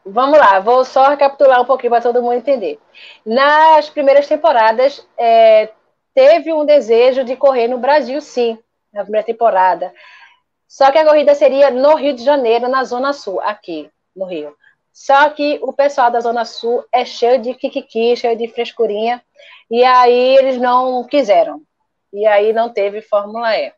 [0.04, 2.80] Vamos lá, vou só recapitular um pouquinho para todo mundo entender.
[3.24, 5.70] Nas primeiras temporadas, é,
[6.12, 8.58] teve um desejo de correr no Brasil, sim,
[8.92, 9.94] na primeira temporada.
[10.66, 14.56] Só que a corrida seria no Rio de Janeiro, na Zona Sul, aqui no Rio.
[14.92, 19.22] Só que o pessoal da Zona Sul é cheio de kikiki, cheio de frescurinha,
[19.70, 21.62] e aí eles não quiseram
[22.12, 23.72] e aí não teve Fórmula E.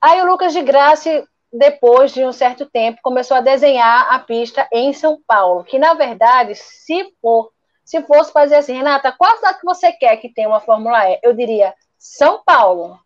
[0.00, 4.68] Aí o Lucas de Graça, depois de um certo tempo, começou a desenhar a pista
[4.72, 7.50] em São Paulo, que na verdade, se for,
[7.84, 11.20] se fosse fazer assim, Renata, qual cidade que você quer que tenha uma Fórmula E?
[11.22, 12.98] Eu diria São Paulo.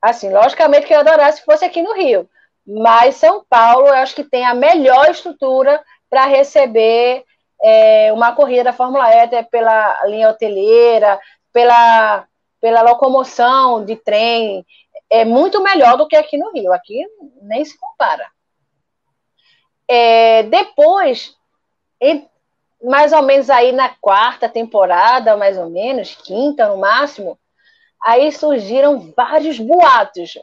[0.00, 2.28] Assim, logicamente que eu adorasse se fosse aqui no Rio,
[2.66, 7.24] mas São Paulo eu acho que tem a melhor estrutura para receber
[7.62, 11.20] é, uma corrida da Fórmula E, até pela linha hoteleira,
[11.52, 12.26] pela
[12.62, 14.64] pela locomoção de trem,
[15.10, 16.72] é muito melhor do que aqui no Rio.
[16.72, 17.04] Aqui
[17.42, 18.30] nem se compara.
[19.88, 21.36] É, depois,
[22.00, 22.26] em,
[22.80, 27.36] mais ou menos aí na quarta temporada, mais ou menos, quinta no máximo,
[28.00, 30.38] aí surgiram vários boatos.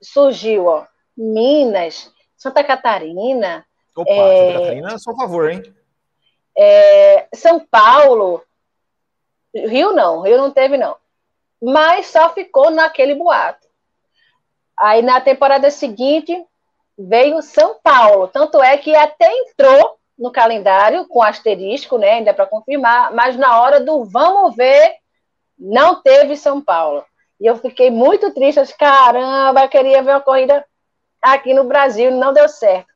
[0.00, 0.84] Surgiu, ó,
[1.16, 3.64] Minas, Santa Catarina.
[3.96, 5.62] Opa, é, Santa Catarina, só favor, hein?
[6.54, 8.44] É, São Paulo.
[9.54, 11.00] Rio não, Rio não teve, não
[11.62, 13.68] mas só ficou naquele boato.
[14.76, 16.44] Aí na temporada seguinte
[16.98, 22.46] veio São Paulo, tanto é que até entrou no calendário com asterisco, né, ainda para
[22.46, 24.96] confirmar, mas na hora do vamos ver
[25.58, 27.04] não teve São Paulo.
[27.40, 30.64] E eu fiquei muito triste, disse, caramba, queria ver uma corrida
[31.20, 32.91] aqui no Brasil, não deu certo.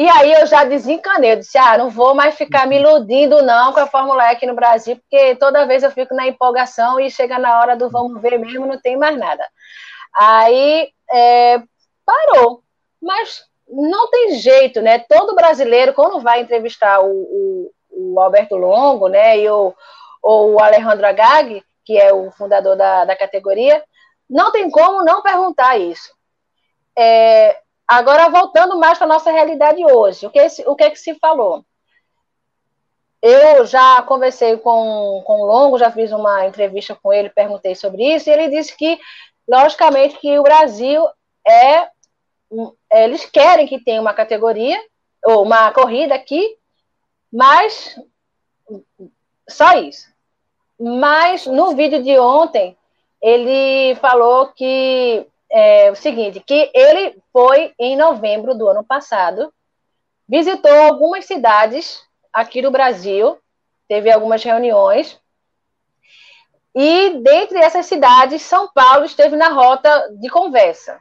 [0.00, 3.70] E aí eu já desencanei, eu disse, ah, não vou mais ficar me iludindo não
[3.74, 7.10] com a Fórmula E aqui no Brasil, porque toda vez eu fico na empolgação e
[7.10, 9.46] chega na hora do vamos ver mesmo, não tem mais nada.
[10.16, 11.62] Aí é,
[12.02, 12.62] parou,
[12.98, 15.00] mas não tem jeito, né?
[15.00, 19.74] Todo brasileiro, quando vai entrevistar o, o, o Alberto Longo, né, e o,
[20.22, 23.84] o Alejandro Agag, que é o fundador da, da categoria,
[24.30, 26.10] não tem como não perguntar isso.
[26.96, 27.60] É,
[27.90, 31.12] Agora, voltando mais para a nossa realidade hoje, o que, o que, é que se
[31.16, 31.64] falou?
[33.20, 38.14] Eu já conversei com, com o Longo, já fiz uma entrevista com ele, perguntei sobre
[38.14, 38.96] isso, e ele disse que,
[39.48, 41.04] logicamente, que o Brasil
[41.44, 41.88] é.
[42.92, 44.80] Eles querem que tenha uma categoria,
[45.24, 46.56] ou uma corrida aqui,
[47.32, 47.98] mas
[49.48, 50.08] só isso.
[50.78, 52.78] Mas no vídeo de ontem,
[53.20, 59.52] ele falou que é, o seguinte, que ele foi em novembro do ano passado,
[60.28, 63.38] visitou algumas cidades aqui do Brasil,
[63.88, 65.20] teve algumas reuniões,
[66.74, 70.98] e dentre essas cidades, São Paulo esteve na rota de conversa.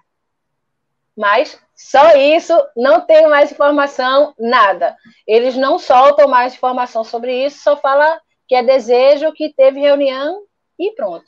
[1.15, 4.95] Mas só isso, não tenho mais informação, nada.
[5.27, 10.43] Eles não soltam mais informação sobre isso, só fala que é desejo, que teve reunião
[10.79, 11.25] e pronto.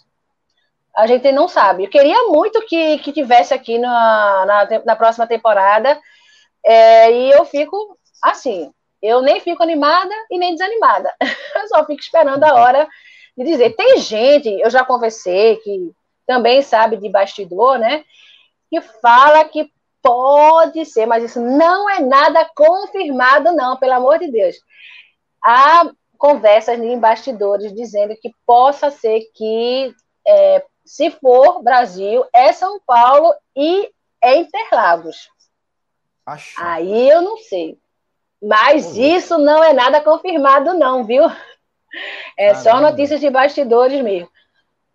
[0.95, 1.85] A gente não sabe.
[1.85, 5.99] Eu queria muito que, que tivesse aqui na, na, na próxima temporada,
[6.63, 8.71] é, e eu fico assim,
[9.01, 11.13] eu nem fico animada e nem desanimada.
[11.55, 12.87] Eu só fico esperando a hora
[13.35, 13.75] de dizer.
[13.75, 15.91] Tem gente, eu já conversei, que
[16.27, 18.03] também sabe de bastidor, né?
[18.69, 19.71] Que fala que
[20.01, 24.55] pode ser, mas isso não é nada confirmado, não, pelo amor de Deus.
[25.43, 29.93] Há conversas em bastidores dizendo que possa ser que,
[30.27, 35.29] é, se for Brasil, é São Paulo e é Interlagos.
[36.25, 36.61] Acho.
[36.61, 37.77] Aí eu não sei.
[38.41, 41.23] Mas isso não é nada confirmado, não, viu?
[42.37, 44.29] É só notícias de bastidores mesmo.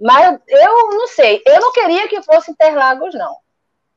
[0.00, 1.42] Mas eu não sei.
[1.46, 3.36] Eu não queria que fosse Interlagos, não.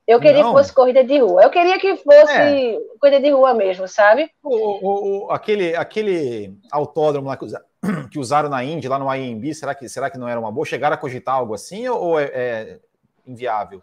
[0.07, 0.49] Eu queria não.
[0.49, 1.43] que fosse corrida de rua.
[1.43, 2.79] Eu queria que fosse é.
[2.99, 4.31] corrida de rua mesmo, sabe?
[4.43, 7.63] O, o, o, aquele, aquele autódromo lá que, usa,
[8.11, 10.65] que usaram na Indy, lá no IMB, será que, será que não era uma boa?
[10.65, 12.79] Chegaram a cogitar algo assim ou é, é
[13.25, 13.81] inviável?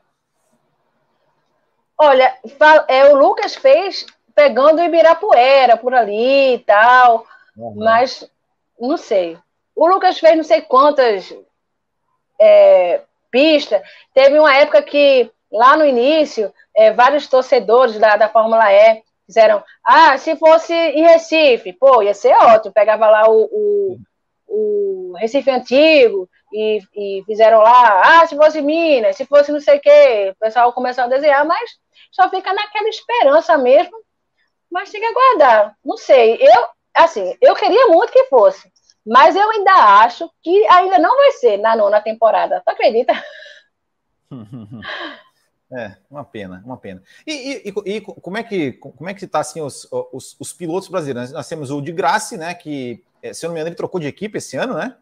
[1.98, 2.36] Olha,
[2.88, 7.26] é, o Lucas fez pegando o Ibirapuera por ali e tal,
[7.56, 7.74] uhum.
[7.76, 8.28] mas
[8.78, 9.38] não sei.
[9.74, 11.34] O Lucas fez não sei quantas
[12.38, 13.80] é, pistas.
[14.12, 19.62] Teve uma época que lá no início, é, vários torcedores da, da Fórmula E fizeram,
[19.84, 23.98] ah, se fosse em Recife, pô, ia ser ótimo, pegava lá o, o,
[24.46, 29.78] o Recife Antigo e, e, fizeram lá, ah, se fosse Minas, se fosse não sei
[29.78, 31.70] o quê, o pessoal começou a desenhar, mas
[32.12, 33.98] só fica naquela esperança mesmo,
[34.70, 38.70] mas tem que aguardar, não sei, eu, assim, eu queria muito que fosse,
[39.04, 39.72] mas eu ainda
[40.02, 43.12] acho que ainda não vai ser na nona temporada, tu acredita?
[45.70, 47.02] É, uma pena, uma pena.
[47.26, 50.88] E, e, e, como é que como é que está assim os, os, os, pilotos
[50.88, 51.32] brasileiros?
[51.32, 52.54] Nós temos o de Graça, né?
[52.54, 54.96] Que, é, se eu não me engano, ele trocou de equipe esse ano, né?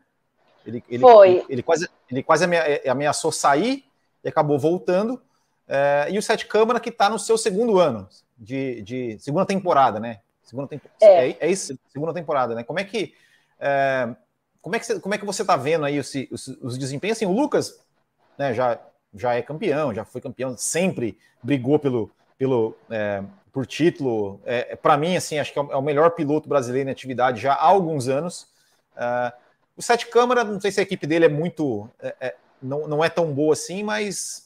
[0.64, 1.28] Ele, ele, Foi.
[1.28, 3.84] Ele, ele quase, ele quase é, ameaçou sair
[4.22, 5.20] e acabou voltando.
[5.68, 8.08] É, e o Sete Câmara, que está no seu segundo ano
[8.38, 10.20] de, de segunda temporada, né?
[10.42, 10.96] Segunda temporada.
[11.02, 11.28] É.
[11.28, 12.64] é, é isso, segunda temporada, né?
[12.64, 13.14] Como é que.
[13.60, 14.14] É,
[14.62, 17.18] como, é que você, como é que você está vendo aí os, os, os desempenhos?
[17.18, 17.78] Assim, o Lucas
[18.38, 18.80] né, já
[19.14, 24.40] já é campeão, já foi campeão, sempre brigou pelo, pelo é, por título.
[24.44, 27.40] É, é Para mim, assim, acho que é, é o melhor piloto brasileiro em atividade
[27.40, 28.48] já há alguns anos.
[28.96, 29.32] Uh,
[29.76, 31.88] o Sete Câmara, não sei se a equipe dele é muito.
[32.00, 34.44] É, é, não, não é tão boa assim, mas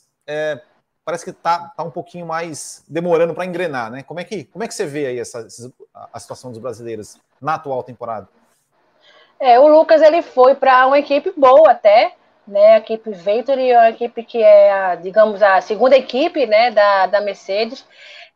[1.09, 4.03] parece que está tá um pouquinho mais demorando para engrenar, né?
[4.03, 5.47] Como é que, como é que você vê aí essa,
[6.12, 8.29] a situação dos brasileiros na atual temporada?
[9.41, 12.14] É, o Lucas ele foi para uma equipe boa até,
[12.49, 12.74] né?
[12.74, 17.07] A equipe Venturi é uma equipe que é, a, digamos, a segunda equipe né, da,
[17.07, 17.86] da Mercedes.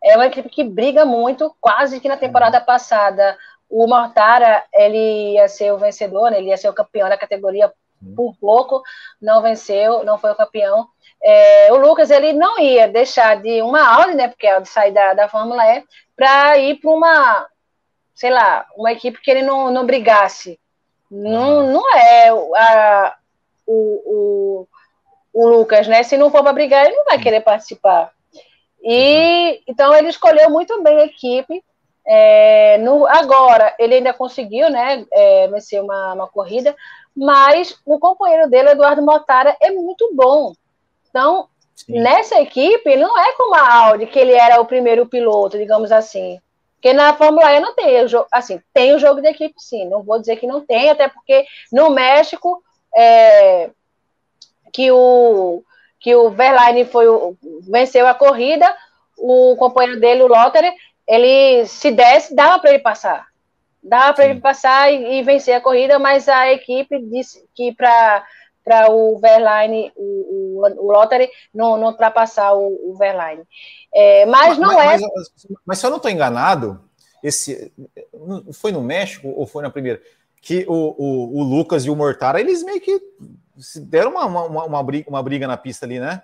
[0.02, 3.36] É uma equipe que briga muito, quase que na temporada passada
[3.70, 7.72] o Mortara ele ia ser o vencedor, né, ele ia ser o campeão da categoria
[8.14, 8.82] por pouco,
[9.20, 10.86] não venceu, não foi o campeão.
[11.22, 14.92] É, o Lucas ele não ia deixar de uma Audi, né, porque é de sair
[14.92, 15.84] da, da Fórmula E,
[16.16, 17.46] para ir para uma,
[18.14, 20.58] sei lá, uma equipe que ele não, não brigasse.
[21.10, 23.16] Não, não é a,
[23.73, 24.66] o,
[25.35, 26.03] o, o Lucas, né?
[26.03, 28.12] Se não for para brigar, ele não vai querer participar.
[28.83, 31.62] E então ele escolheu muito bem a equipe.
[32.05, 36.75] É, no, agora ele ainda conseguiu, né, é, vencer uma, uma corrida,
[37.16, 40.53] mas o companheiro dele, Eduardo Motara, é muito bom.
[41.09, 41.47] Então,
[41.77, 42.01] sim.
[42.01, 45.93] nessa equipe, ele não é como a Audi, que ele era o primeiro piloto, digamos
[45.93, 46.41] assim.
[46.75, 49.89] Porque na Fórmula E não tem o jogo, assim, tem o jogo de equipe, sim.
[49.89, 52.61] Não vou dizer que não tem, até porque no México
[52.97, 53.70] é,
[54.72, 55.62] que o
[56.01, 58.66] que o Verlaine foi o, venceu a corrida,
[59.16, 60.72] o companheiro dele, o Lottery,
[61.07, 63.28] ele se desse, dava para ele passar.
[63.80, 68.24] Dava para ele passar e, e, vencer a corrida, mas a equipe disse que para
[68.64, 73.43] para o Verlaine, o, o, o Lottery, não, não ultrapassar o, o Verlaine.
[73.93, 75.07] É, mas não mas, é.
[75.07, 76.80] Mas, mas, se eu não estou enganado,
[77.24, 77.72] esse
[78.53, 80.01] foi no México ou foi na primeira?
[80.43, 83.01] Que o, o, o, Lucas e o Mortara, eles meio que
[83.76, 86.20] deram uma, uma, uma, briga, uma briga na pista ali, né?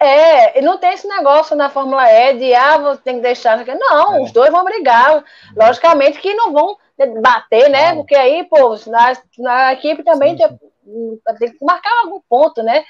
[0.00, 3.62] É, não tem esse negócio na Fórmula E de, ah, você tem que deixar.
[3.66, 4.22] Não, é.
[4.22, 5.22] os dois vão brigar.
[5.54, 6.76] Logicamente que não vão
[7.20, 7.94] bater, né?
[7.94, 10.36] Porque aí, pô, na, na equipe também.
[10.36, 10.48] Tem,
[11.38, 12.84] tem, que marcar algum ponto, né?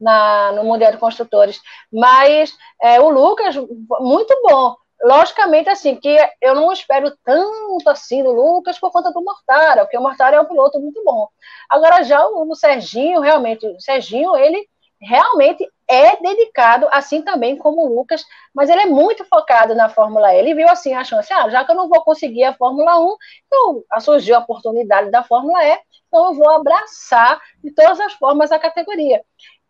[0.00, 1.60] Na, no Mundial de Construtores.
[1.92, 3.54] Mas é, o Lucas,
[4.00, 4.74] muito bom.
[5.02, 9.98] Logicamente, assim, que eu não espero tanto assim do Lucas por conta do Mortara, porque
[9.98, 11.28] o Mortara é um piloto muito bom.
[11.68, 14.66] Agora, já o, o Serginho, realmente, o Serginho, ele
[15.00, 18.24] realmente é dedicado, assim também como o Lucas,
[18.54, 20.38] mas ele é muito focado na Fórmula E.
[20.38, 23.16] Ele viu assim a chance, ah, já que eu não vou conseguir a Fórmula 1,
[23.46, 25.78] então surgiu a oportunidade da Fórmula E,
[26.08, 29.22] então eu vou abraçar de todas as formas a categoria.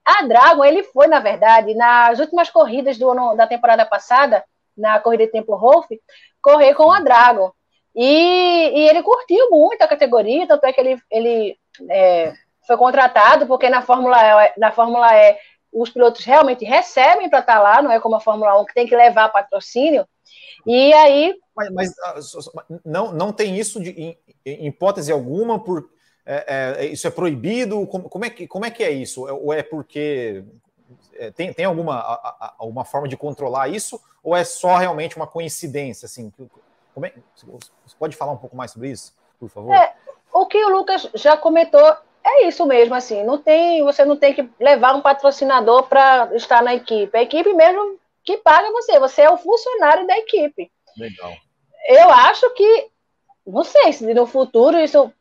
[0.04, 4.44] a Dragon, ele foi, na verdade, nas últimas corridas do ano, da temporada passada,
[4.76, 5.86] na corrida de tempo Rolf,
[6.42, 7.50] correr com a Dragon.
[7.94, 11.56] E, e, ele curtiu muito a categoria, tanto é que ele, ele
[11.88, 12.32] é,
[12.66, 14.18] foi contratado, porque na Fórmula,
[14.58, 15.36] na Fórmula E
[15.72, 18.74] os pilotos realmente recebem para estar tá lá, não é como a Fórmula 1 que
[18.74, 20.06] tem que levar patrocínio.
[20.66, 21.34] E aí.
[21.54, 22.18] Mas, mas ah,
[22.84, 25.88] não, não tem isso de, em, em hipótese alguma, por,
[26.24, 27.86] é, é, isso é proibido?
[27.86, 29.26] Como, como, é que, como é que é isso?
[29.26, 30.44] Ou é porque
[31.34, 34.00] tem, tem alguma, alguma forma de controlar isso?
[34.22, 36.06] Ou é só realmente uma coincidência?
[36.06, 36.32] Assim,
[37.02, 39.74] é, você pode falar um pouco mais sobre isso, por favor?
[39.74, 39.94] É,
[40.32, 44.32] o que o Lucas já comentou é isso mesmo, assim, não tem, você não tem
[44.32, 47.16] que levar um patrocinador para estar na equipe.
[47.16, 50.72] A equipe mesmo que paga você, você é o funcionário da equipe.
[50.96, 51.34] Legal.
[51.86, 52.88] Eu acho que,
[53.46, 55.12] não sei se no futuro isso,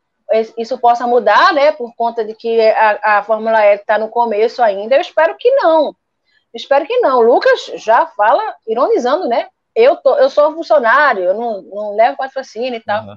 [0.56, 4.62] isso possa mudar, né, por conta de que a, a Fórmula E está no começo
[4.62, 5.94] ainda, eu espero que não.
[6.52, 7.18] Espero que não.
[7.18, 9.48] O Lucas já fala, ironizando, né?
[9.74, 13.04] Eu, tô, eu sou funcionário, eu não, não levo patrocínio e tal.
[13.04, 13.16] Uhum.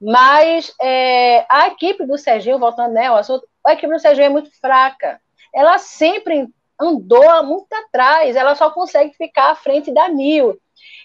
[0.00, 4.50] Mas é, a equipe do Serginho, voltando né, assunto, a equipe do Serginho é muito
[4.60, 5.20] fraca.
[5.54, 6.48] Ela sempre
[6.80, 10.58] andou muito atrás, ela só consegue ficar à frente da Mil.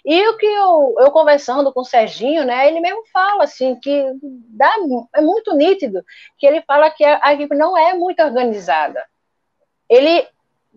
[0.05, 4.05] E o que eu, eu conversando com o Serginho, né, ele mesmo fala assim que
[4.49, 4.73] dá,
[5.15, 6.03] é muito nítido
[6.37, 9.03] que ele fala que a, a equipe não é muito organizada.
[9.89, 10.27] Ele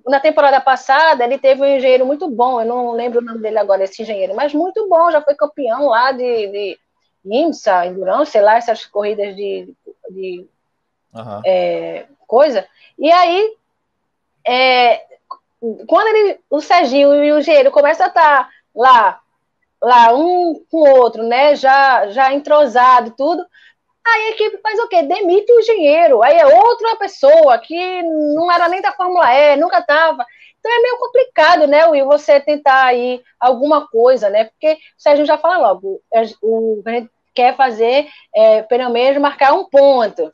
[0.06, 3.58] na temporada passada ele teve um engenheiro muito bom, eu não lembro o nome dele
[3.58, 6.78] agora, esse engenheiro, mas muito bom, já foi campeão lá de, de
[7.24, 9.72] IMSA, Endurance, sei lá, essas corridas de,
[10.10, 10.46] de
[11.14, 11.40] uhum.
[11.44, 12.66] é, coisa.
[12.98, 13.56] E aí,
[14.44, 15.06] é,
[15.86, 19.20] quando ele, o Serginho e o engenheiro começam a estar tá lá,
[19.80, 23.44] lá um com o outro, né, já, já entrosado tudo,
[24.06, 25.02] aí a equipe faz o quê?
[25.02, 29.78] Demite o engenheiro, aí é outra pessoa que não era nem da Fórmula E, nunca
[29.78, 30.24] estava.
[30.58, 34.44] Então é meio complicado, né, Will, você tentar aí alguma coisa, né?
[34.44, 36.00] Porque o Sérgio já fala logo,
[36.40, 36.82] o, o
[37.34, 40.32] quer fazer, é, pelo menos, marcar um ponto.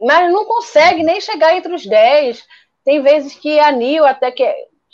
[0.00, 2.44] Mas não consegue nem chegar entre os 10.
[2.84, 4.44] Tem vezes que a Nil, até que,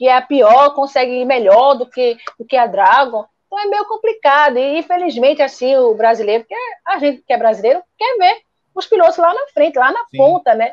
[0.01, 3.23] que é a pior, consegue ir melhor do que, do que a Dragon.
[3.47, 4.57] Então é meio complicado.
[4.57, 8.41] E infelizmente, assim, o brasileiro, porque a gente que é brasileiro, quer ver
[8.75, 10.17] os pilotos lá na frente, lá na Sim.
[10.17, 10.73] ponta, né?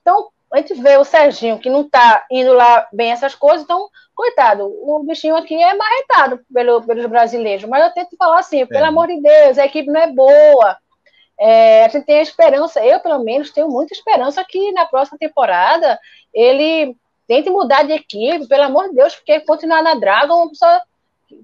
[0.00, 3.88] Então, a gente vê o Serginho, que não está indo lá bem essas coisas, então,
[4.14, 7.64] coitado, o bichinho aqui é marretado pelo, pelos brasileiros.
[7.64, 8.88] Mas eu tento falar assim, pelo é.
[8.88, 10.78] amor de Deus, a equipe não é boa.
[11.40, 15.18] É, a gente tem a esperança, eu pelo menos tenho muita esperança que na próxima
[15.18, 15.98] temporada
[16.32, 16.96] ele
[17.28, 20.80] tente mudar de equipe, pelo amor de Deus, porque continuar na Dragon, uma pessoa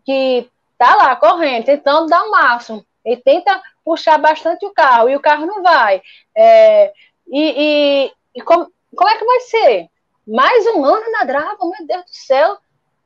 [0.04, 5.14] que tá lá correndo, tentando dar o máximo, ele tenta puxar bastante o carro e
[5.14, 6.00] o carro não vai.
[6.34, 6.90] É,
[7.28, 9.88] e, e, e como, como é que vai ser?
[10.26, 12.56] Mais um ano na Dragon, meu Deus do céu.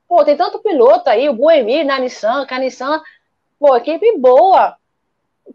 [0.09, 3.03] Pô, tem tanto piloto aí, o Buemi na Nissan, que a Nissan,
[3.59, 4.77] pô, equipe boa.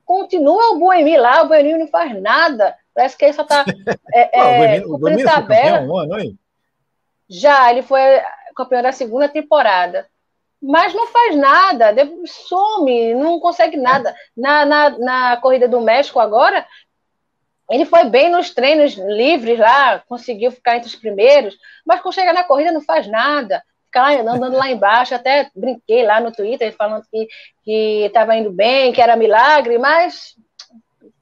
[0.05, 2.75] Continua o Buemi lá, o Buemi não faz nada.
[2.93, 3.63] Parece que ele só tá
[4.13, 5.79] é, é, o Buemi, tabela.
[5.79, 6.35] Campeão,
[7.33, 7.99] Já, ele foi
[8.55, 10.07] campeão da segunda temporada.
[10.61, 11.93] Mas não faz nada,
[12.25, 14.15] some, não consegue nada.
[14.37, 16.65] Na, na, na corrida do México agora,
[17.69, 22.31] ele foi bem nos treinos livres lá, conseguiu ficar entre os primeiros, mas quando chega
[22.31, 23.63] na corrida não faz nada.
[23.85, 27.05] Fica lá, andando lá embaixo, até brinquei lá no Twitter falando
[27.63, 30.35] que estava indo bem, que era milagre, mas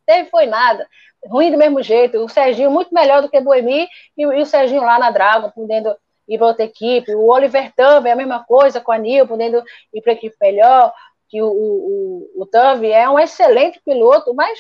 [0.05, 0.88] teve foi nada.
[1.26, 2.18] Ruim do mesmo jeito.
[2.20, 3.88] O Serginho muito melhor do que Boemi
[4.18, 5.95] e, e o Serginho lá na Dragon, podendo
[6.28, 7.13] ir para outra equipe.
[7.15, 9.63] O Oliver também, a mesma coisa com a Nil, podendo
[9.93, 10.93] ir para a equipe melhor.
[11.30, 14.59] Que o, o, o, o Tavi é um excelente piloto, mas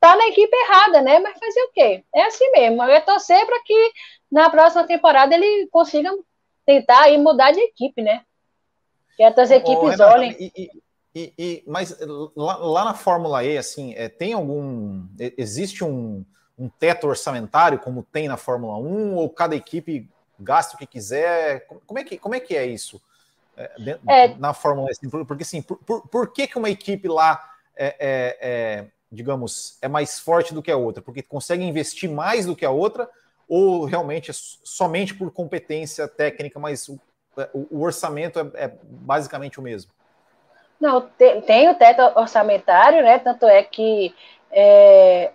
[0.00, 1.18] tá na equipe errada, né?
[1.18, 2.04] Mas fazer o quê?
[2.14, 2.82] É assim mesmo.
[2.82, 3.92] Eu torcer para que
[4.30, 6.10] na próxima temporada ele consiga
[6.64, 8.22] tentar aí mudar de equipe, né?
[9.16, 10.36] Que outras equipes Renata, olhem.
[10.38, 10.70] E,
[11.14, 11.96] e, e, mas
[12.36, 15.06] lá, lá, na Fórmula E, assim, é, tem algum.
[15.38, 16.24] Existe um,
[16.58, 21.66] um teto orçamentário, como tem na Fórmula 1, ou cada equipe gasta o que quiser?
[21.86, 23.00] Como é que, como é, que é isso
[23.56, 24.92] é, é, na Fórmula E?
[24.92, 27.42] Assim, porque, assim, por, por, por que, que uma equipe lá
[27.76, 32.46] é, é, é digamos, é mais forte do que a outra, porque consegue investir mais
[32.46, 33.08] do que a outra,
[33.48, 37.00] ou realmente é somente por competência técnica, mas o,
[37.70, 39.92] o orçamento é, é, basicamente o mesmo?
[40.80, 43.18] Não, tem, tem, o teto orçamentário, né?
[43.18, 44.14] Tanto é que
[44.50, 45.32] é,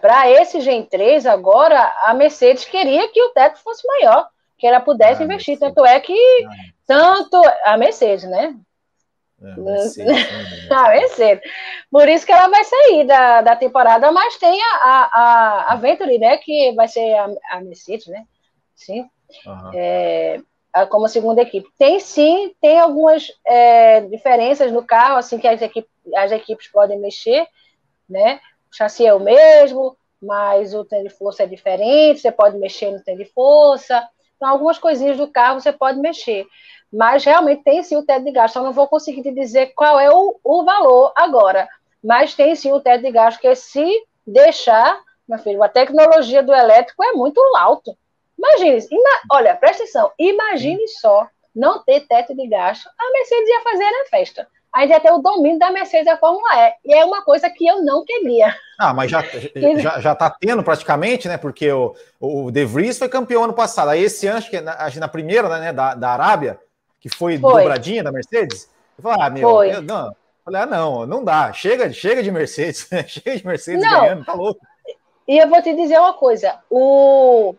[0.00, 4.80] para esse Gen 3 agora, a Mercedes queria que o teto fosse maior, que ela
[4.80, 5.58] pudesse ah, investir.
[5.58, 5.74] Mercedes.
[5.74, 6.50] Tanto é que ah,
[6.86, 8.54] tanto a Mercedes, né?
[9.42, 11.40] É, ah, vai ser.
[11.90, 16.18] Por isso que ela vai sair da, da temporada, mas tem a, a, a Venturi,
[16.18, 16.36] né?
[16.36, 18.26] Que vai ser a, a Mercedes, né?
[18.80, 19.02] sim,
[19.46, 19.70] uhum.
[19.74, 20.40] é,
[20.88, 21.68] como segunda equipe.
[21.78, 26.98] Tem sim, tem algumas é, diferenças no carro, assim, que as equipes, as equipes podem
[26.98, 27.46] mexer,
[28.08, 28.40] né?
[28.72, 32.90] O chassi é o mesmo, mas o trem de força é diferente, você pode mexer
[32.90, 34.06] no trem de força.
[34.36, 36.46] Então, algumas coisinhas do carro você pode mexer.
[36.92, 38.54] Mas realmente tem sim o teto de gasto.
[38.54, 41.68] Só não vou conseguir te dizer qual é o, o valor agora.
[42.02, 43.86] Mas tem sim o teto de gasto, que se
[44.26, 47.96] deixar, meu filho, a tecnologia do elétrico é muito alto.
[48.38, 53.60] Imagine, ima, olha, presta atenção, imagine só não ter teto de gasto, a Mercedes ia
[53.60, 54.48] fazer na festa.
[54.72, 56.74] Ainda ia ter o domínio da Mercedes da Fórmula E.
[56.84, 58.54] E é uma coisa que eu não queria.
[58.78, 59.22] Ah, mas já,
[59.78, 61.36] já, já tá tendo praticamente, né?
[61.36, 63.90] Porque o, o De Vries foi campeão ano passado.
[63.90, 66.58] Aí esse ano, acho que na, na primeira, né, da, da Arábia,
[67.00, 67.62] que foi, foi.
[67.62, 68.70] dobradinha da Mercedes.
[68.96, 69.74] Eu falei, ah, meu, foi.
[69.74, 70.14] Eu, não.
[70.44, 71.52] Falei, ah, não, não dá.
[71.52, 74.00] Chega, chega de Mercedes, chega de Mercedes não.
[74.00, 74.60] ganhando, tá louco.
[75.26, 77.54] E eu vou te dizer uma coisa: o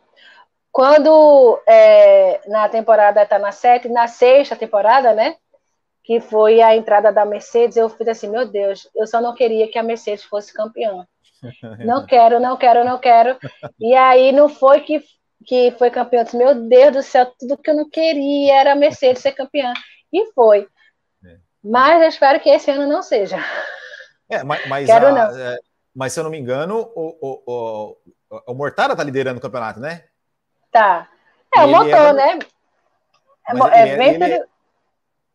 [0.72, 5.36] quando é, na temporada está na sete, na sexta temporada, né?
[6.04, 9.68] Que foi a entrada da Mercedes, eu fiz assim, meu Deus, eu só não queria
[9.68, 11.06] que a Mercedes fosse campeã.
[11.80, 13.38] Não quero, não quero, não quero.
[13.80, 15.04] E aí não foi que,
[15.46, 16.22] que foi campeã.
[16.22, 19.34] Eu disse, meu Deus do céu, tudo que eu não queria era a Mercedes ser
[19.34, 19.74] campeã.
[20.12, 20.68] E foi.
[21.26, 21.38] É.
[21.64, 23.38] Mas eu espero que esse ano não seja.
[24.30, 25.38] É, mas, mas, quero a, não.
[25.38, 25.58] É,
[25.94, 27.98] mas se eu não me engano, o, o, o,
[28.48, 30.06] o Mortara está liderando o campeonato, né?
[30.72, 31.10] Tá.
[31.56, 32.14] É o motor, é...
[32.14, 32.40] né?
[33.48, 34.46] É, é, bem é,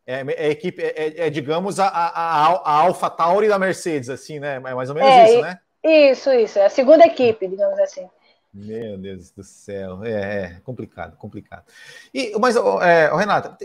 [0.07, 4.55] é, é, equipe, é, é, digamos, a, a, a Alpha Tauri da Mercedes, assim, né?
[4.55, 5.59] É mais ou menos é, isso, né?
[5.83, 6.59] Isso, isso.
[6.59, 8.07] É a segunda equipe, digamos assim.
[8.53, 11.65] Meu Deus do céu, é, é complicado, complicado.
[12.13, 13.57] E, mas, é, Renata,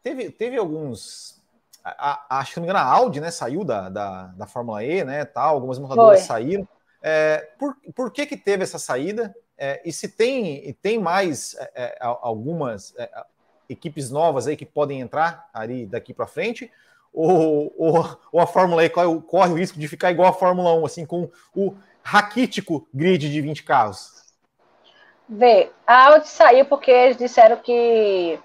[0.00, 1.42] teve, teve alguns.
[1.82, 4.84] A, a, acho que não me engano, a Audi, né, saiu da, da, da Fórmula
[4.84, 6.26] E, né, tal, algumas montadoras Foi.
[6.28, 6.68] saíram.
[7.02, 9.34] É, por, por que que teve essa saída?
[9.56, 13.10] É, e se tem, tem mais é, é algumas é,
[13.68, 16.70] equipes novas aí que podem entrar ali daqui para frente,
[17.12, 20.74] ou, ou, ou, a Fórmula E corre, corre, o risco de ficar igual a Fórmula
[20.74, 24.22] 1, assim, com o raquítico grid de 20 carros?
[25.28, 28.38] Vê, a Audi saiu porque eles disseram que,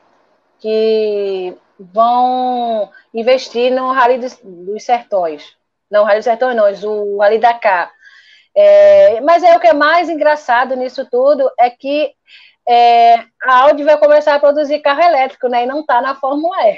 [0.59, 5.55] que vão investir no Rally dos, dos Sertões.
[5.89, 7.91] Não, Rally dos Sertões não, o Rally Dakar
[8.55, 12.13] é, mas é o que é mais engraçado nisso tudo é que
[12.67, 15.63] é, a Audi vai começar a produzir carro elétrico, né?
[15.63, 16.77] E não está na Fórmula E.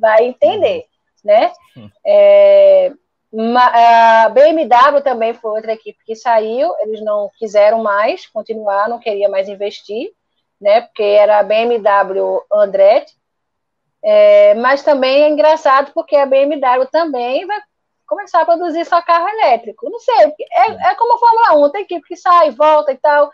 [0.00, 0.84] Vai entender,
[1.24, 1.52] né?
[2.06, 2.92] É,
[3.56, 9.28] a BMW também foi outra equipe que saiu, eles não quiseram mais continuar, não queria
[9.28, 10.10] mais investir,
[10.60, 10.80] né?
[10.82, 13.14] Porque era a BMW Andretti.
[14.02, 17.60] É, mas também é engraçado porque a BMW também vai
[18.06, 19.90] começar a produzir só carro elétrico.
[19.90, 20.14] Não sei,
[20.52, 23.30] é, é como a Fórmula 1, tem equipe que sai, volta e tal.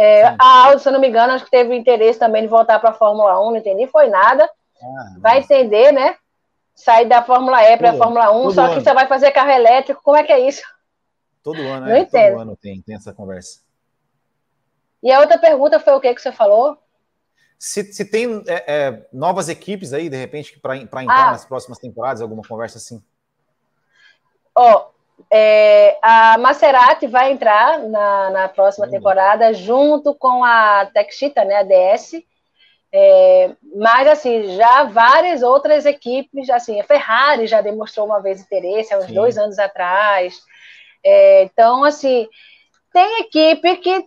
[0.00, 2.78] É, a Audi, se eu não me engano, acho que teve interesse também de voltar
[2.78, 4.48] para a Fórmula 1, não entendi, foi nada.
[4.80, 6.14] Ah, vai entender, né?
[6.72, 8.74] Sair da Fórmula E para a Fórmula 1, só ano.
[8.74, 10.62] que você vai fazer carro elétrico, como é que é isso?
[11.42, 11.86] Todo ano?
[11.86, 12.30] Não entendo.
[12.30, 13.58] Todo ano tem, tem essa conversa.
[15.02, 16.78] E a outra pergunta foi o que que você falou?
[17.58, 21.32] Se, se tem é, é, novas equipes aí, de repente, para entrar ah.
[21.32, 23.02] nas próximas temporadas, alguma conversa assim?
[24.54, 24.90] Ó,
[25.30, 28.92] é, a Maserati vai entrar na, na próxima uhum.
[28.92, 32.22] temporada junto com a Texita, né, a DS.
[32.90, 38.94] É, mas assim, já várias outras equipes, assim, a Ferrari já demonstrou uma vez interesse
[38.94, 39.14] há uns Sim.
[39.14, 40.40] dois anos atrás.
[41.04, 42.26] É, então, assim,
[42.92, 44.06] tem equipe que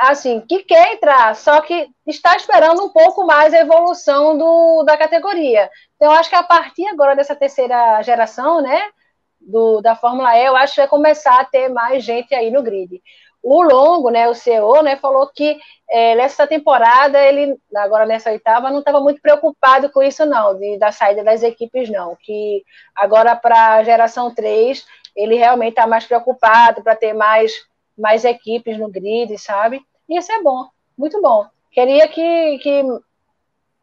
[0.00, 4.96] assim que quer entrar, só que está esperando um pouco mais a evolução do, da
[4.96, 5.70] categoria.
[5.96, 8.82] Então, acho que a partir agora dessa terceira geração, né?
[9.46, 12.62] Do, da Fórmula E, eu acho que vai começar a ter mais gente aí no
[12.62, 13.02] grid.
[13.42, 15.58] O Longo, né, o CEO, né, falou que
[15.90, 20.78] é, nessa temporada, ele, agora nessa oitava, não estava muito preocupado com isso, não, de,
[20.78, 22.16] da saída das equipes, não.
[22.20, 22.62] Que
[22.94, 24.86] agora para a geração 3,
[25.16, 27.52] ele realmente está mais preocupado para ter mais,
[27.98, 29.82] mais equipes no grid, sabe?
[30.08, 31.46] E isso é bom, muito bom.
[31.72, 32.84] Queria que, que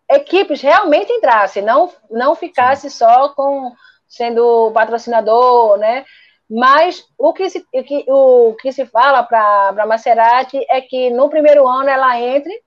[0.09, 3.73] equipes realmente entrassem, não, não ficasse só com
[4.09, 6.03] sendo patrocinador, né?
[6.49, 11.11] Mas o que se, o que, o que se fala para a Maserati é que
[11.11, 12.59] no primeiro ano ela entre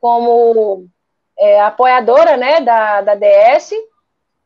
[0.00, 0.86] como
[1.38, 3.72] é, apoiadora né, da, da DS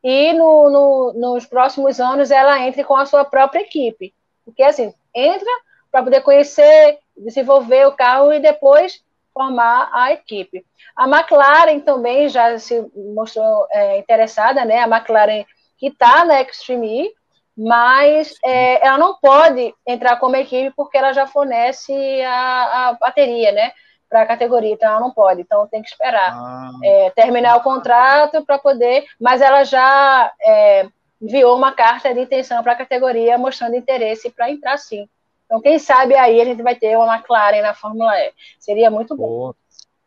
[0.03, 4.13] e no, no, nos próximos anos ela entre com a sua própria equipe.
[4.45, 5.51] Porque assim, entra
[5.91, 10.65] para poder conhecer, desenvolver o carro e depois formar a equipe.
[10.95, 14.81] A McLaren também já se mostrou é, interessada, né?
[14.81, 15.45] A McLaren
[15.85, 17.15] que está na Extreme E,
[17.57, 23.53] mas é, ela não pode entrar como equipe porque ela já fornece a, a bateria,
[23.53, 23.73] né?
[24.09, 26.71] para a categoria, então ela não pode, então tem que esperar ah.
[26.85, 30.89] é, terminar o contrato para poder, mas ela já é,
[31.21, 35.09] enviou uma carta de intenção para a categoria mostrando interesse para entrar sim.
[35.47, 38.33] Então, quem sabe aí a gente vai ter uma McLaren na Fórmula E.
[38.61, 39.53] Seria muito bom.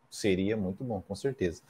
[0.09, 1.61] Seria muito bom, com certeza.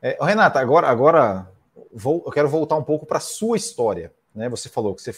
[0.00, 1.46] É, Renata, agora, agora
[1.92, 4.12] vou, eu quero voltar um pouco para a sua história.
[4.34, 4.48] Né?
[4.48, 5.14] Você falou que você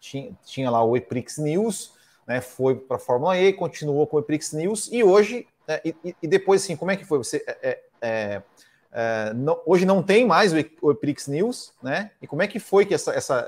[0.00, 1.92] tinha, tinha lá o Eprix News,
[2.26, 2.40] né?
[2.40, 6.26] foi para a Fórmula E, continuou com o Eprix News e hoje é, e, e,
[6.26, 7.18] depois, assim, como é que foi?
[7.18, 8.42] Você é, é, é,
[8.90, 10.50] é não, hoje não tem mais
[10.80, 12.10] o, Eprix News, né?
[12.22, 13.46] E como é que foi que essa, essa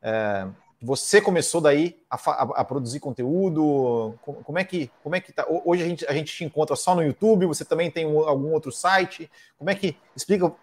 [0.00, 0.46] é,
[0.80, 4.14] você começou daí a, a, a, produzir conteúdo?
[4.22, 5.44] Como, é que como é que tá?
[5.64, 7.46] Hoje a gente, a gente te encontra só no YouTube.
[7.46, 9.28] Você também tem um, algum outro site?
[9.58, 10.54] Como é que explica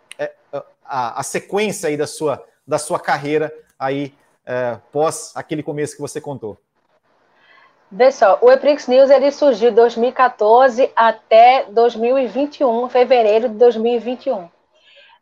[0.83, 4.13] a, a, sequência aí da sua da sua carreira aí
[4.91, 6.57] pós aquele começo que você contou?
[7.91, 14.43] Vê só, o Eprix News ele surgiu de 2014 até 2021, fevereiro de 2021.
[14.43, 14.49] Uh,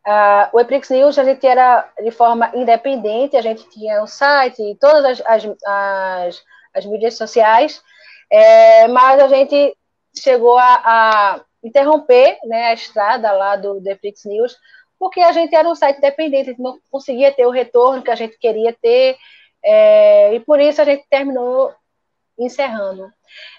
[0.06, 4.78] ah, o Eprix News a gente era de forma independente, a gente tinha um site,
[4.80, 6.42] todas as, as, as,
[6.72, 7.82] as mídias sociais,
[8.30, 9.76] é, mas a gente
[10.16, 14.56] chegou a, a, interromper né, a estrada lá do, do Eprix News,
[15.00, 18.10] porque a gente era um site independente, a gente não conseguia ter o retorno que
[18.10, 19.16] a gente queria ter,
[19.64, 21.74] é, e por isso a gente terminou
[22.38, 23.10] encerrando.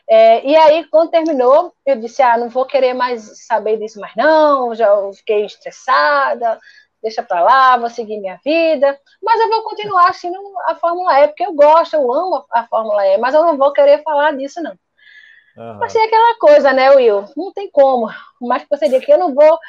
[0.07, 4.15] É, e aí, quando terminou, eu disse: Ah, não vou querer mais saber disso mais,
[4.15, 6.59] não, já fiquei estressada,
[7.01, 8.99] deixa para lá, vou seguir minha vida.
[9.21, 10.37] Mas eu vou continuar assistindo
[10.67, 13.73] a Fórmula E, porque eu gosto, eu amo a Fórmula E, mas eu não vou
[13.73, 14.75] querer falar disso, não.
[15.57, 15.79] Uhum.
[15.79, 17.25] Mas é aquela coisa, né, Will?
[17.35, 18.09] Não tem como.
[18.39, 19.59] Mas você diz que eu não vou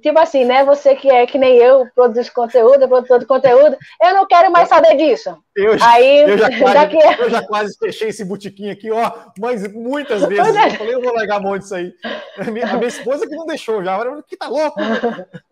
[0.00, 0.64] tipo assim, né?
[0.64, 4.68] Você que é que nem eu, produz conteúdo, produtor de conteúdo, eu não quero mais
[4.68, 5.36] saber disso.
[5.54, 6.96] Eu, Aí, eu, já, quase, daqui...
[6.96, 10.54] eu já quase fechei esse botiquinho aqui, ó, mas muitas vezes.
[10.54, 10.66] É.
[10.66, 11.92] Eu falei, eu vou largar a mão disso aí.
[12.38, 14.78] A minha, a minha esposa que não deixou já, que tá louco.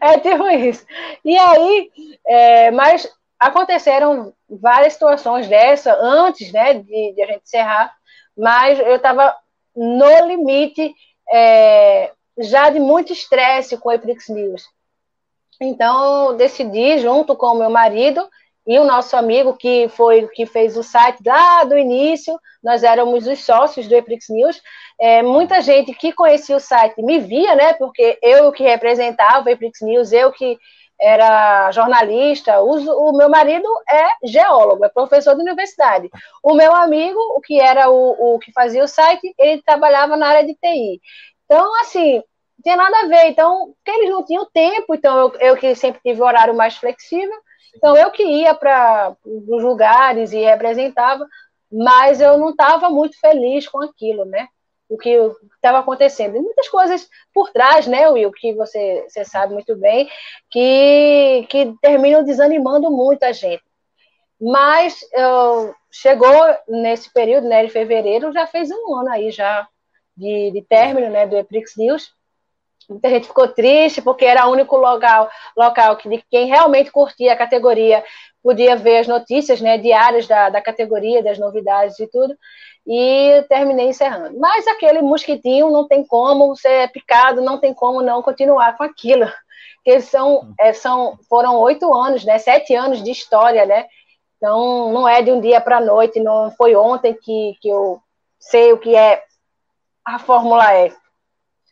[0.00, 0.86] É tipo isso.
[1.22, 1.90] E aí,
[2.26, 3.06] é, mas
[3.38, 7.92] aconteceram várias situações dessa antes, né, de, de a gente encerrar,
[8.36, 9.36] mas eu estava
[9.76, 10.94] no limite
[11.30, 14.64] é, já de muito estresse com o Eprix News.
[15.60, 18.28] Então, decidi, junto com o meu marido
[18.66, 23.26] e o nosso amigo, que foi que fez o site lá do início, nós éramos
[23.26, 24.60] os sócios do Eprix News.
[25.00, 27.72] É, muita gente que conhecia o site me via, né?
[27.74, 30.58] Porque eu que representava o Eprix News, eu que
[31.00, 32.76] era jornalista, o,
[33.08, 36.08] o, meu marido é geólogo, é professor de universidade.
[36.40, 40.28] O meu amigo, o que era o, o que fazia o site, ele trabalhava na
[40.28, 41.00] área de TI.
[41.52, 42.22] Então, assim,
[42.62, 43.26] tinha nada a ver.
[43.26, 46.76] Então, porque eles não tinham tempo, então eu, eu que sempre tive o horário mais
[46.78, 47.38] flexível,
[47.76, 51.26] então eu que ia para os lugares e representava,
[51.70, 54.48] mas eu não estava muito feliz com aquilo, né?
[54.88, 55.10] O que
[55.56, 56.36] estava acontecendo.
[56.36, 60.08] E muitas coisas por trás, né, Will, que você, você sabe muito bem,
[60.50, 63.62] que, que terminam desanimando muito a gente.
[64.40, 66.34] Mas eu, chegou
[66.66, 69.68] nesse período, né, de fevereiro, já fez um ano aí já
[70.16, 72.12] de, de término né, do Eprix News.
[72.88, 77.32] Muita gente ficou triste porque era o único local, local que de quem realmente curtia
[77.32, 78.04] a categoria
[78.42, 82.36] podia ver as notícias né, diárias da, da categoria, das novidades e tudo.
[82.84, 84.38] E terminei encerrando.
[84.40, 89.26] Mas aquele mosquitinho não tem como ser picado, não tem como não continuar com aquilo.
[89.76, 93.86] Porque são, é, são, foram oito anos, né, sete anos de história, né?
[94.36, 98.00] Então, não é de um dia para a noite, não foi ontem que, que eu
[98.40, 99.22] sei o que é
[100.04, 100.92] a Fórmula E.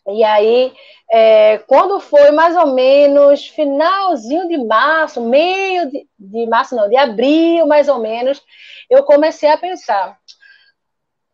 [0.08, 0.72] E aí,
[1.10, 6.96] é, quando foi mais ou menos finalzinho de março, meio de, de março, não, de
[6.96, 8.42] abril, mais ou menos,
[8.88, 10.18] eu comecei a pensar.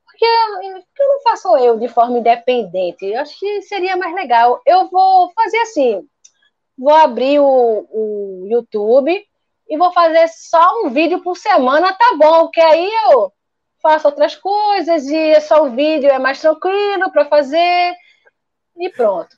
[0.05, 3.07] Por que eu não faço eu de forma independente?
[3.07, 4.61] Eu acho que seria mais legal.
[4.67, 6.07] Eu vou fazer assim:
[6.77, 9.27] vou abrir o, o YouTube
[9.69, 13.33] e vou fazer só um vídeo por semana, tá bom, porque aí eu
[13.87, 17.95] faço outras coisas e é só o vídeo é mais tranquilo para fazer
[18.77, 19.29] e pronto.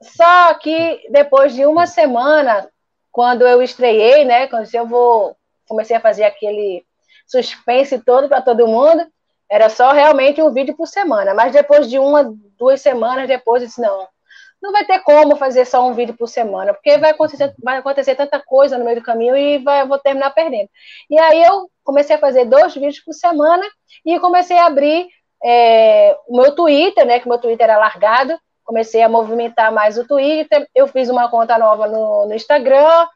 [0.00, 2.70] Só que depois de uma semana,
[3.10, 5.36] quando eu estreiei, né, quando eu vou
[5.68, 6.84] comecei a fazer aquele
[7.26, 9.06] suspense todo para todo mundo,
[9.48, 11.34] era só realmente um vídeo por semana.
[11.34, 14.08] Mas depois de uma, duas semanas depois, eu disse, não,
[14.62, 18.14] não vai ter como fazer só um vídeo por semana, porque vai acontecer, vai acontecer
[18.14, 20.68] tanta coisa no meio do caminho e vai, eu vou terminar perdendo.
[21.08, 23.64] E aí eu comecei a fazer dois vídeos por semana
[24.04, 25.08] e comecei a abrir
[25.42, 29.98] é, o meu Twitter, né, que o meu Twitter era largado, comecei a movimentar mais
[29.98, 33.06] o Twitter, eu fiz uma conta nova no, no Instagram,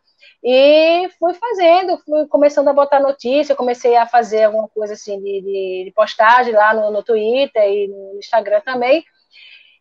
[0.42, 5.40] E fui fazendo, fui começando a botar notícia, comecei a fazer alguma coisa assim de,
[5.40, 9.02] de, de postagem lá no, no Twitter e no Instagram também.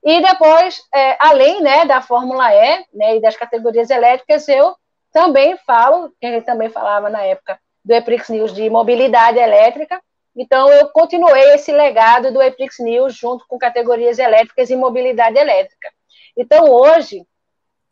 [0.03, 4.75] E depois, é, além né, da Fórmula E né, e das categorias elétricas, eu
[5.11, 10.01] também falo, que também falava na época do Eprix News de mobilidade elétrica.
[10.35, 15.89] Então, eu continuei esse legado do Eprix News junto com categorias elétricas e mobilidade elétrica.
[16.35, 17.23] Então, hoje,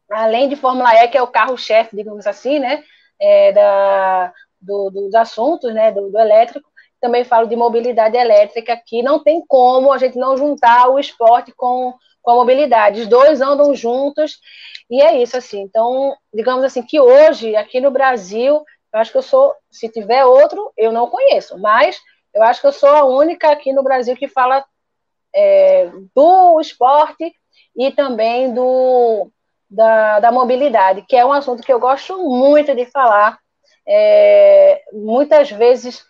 [0.09, 2.83] além de Fórmula E, que é o carro-chefe, digamos assim, né,
[3.19, 6.70] é, da, do, dos assuntos, né, do, do, elétrico,
[7.01, 11.51] também falo de mobilidade elétrica, que não tem como a gente não juntar o esporte
[11.51, 13.01] com, com a mobilidade.
[13.01, 14.39] Os dois andam juntos,
[14.89, 15.61] e é isso, assim.
[15.61, 18.63] Então, digamos assim, que hoje, aqui no Brasil,
[18.93, 21.99] eu acho que eu sou, se tiver outro, eu não conheço, mas
[22.33, 24.63] eu acho que eu sou a única aqui no Brasil que fala
[25.33, 27.33] é, do esporte
[27.75, 29.29] e também do,
[29.69, 33.39] da, da mobilidade, que é um assunto que eu gosto muito de falar.
[33.87, 36.05] É, muitas vezes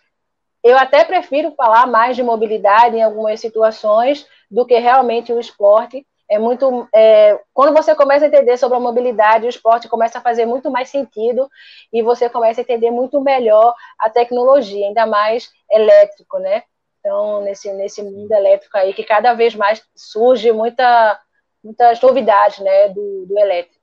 [0.62, 6.06] eu até prefiro falar mais de mobilidade em algumas situações do que realmente o esporte.
[6.30, 10.22] É muito é, quando você começa a entender sobre a mobilidade, o esporte começa a
[10.22, 11.48] fazer muito mais sentido
[11.92, 16.62] e você começa a entender muito melhor a tecnologia, ainda mais elétrico, né?
[17.00, 21.20] Então nesse nesse mundo elétrico aí que cada vez mais surge muita
[21.62, 23.82] muitas novidades né, do, do elétrico.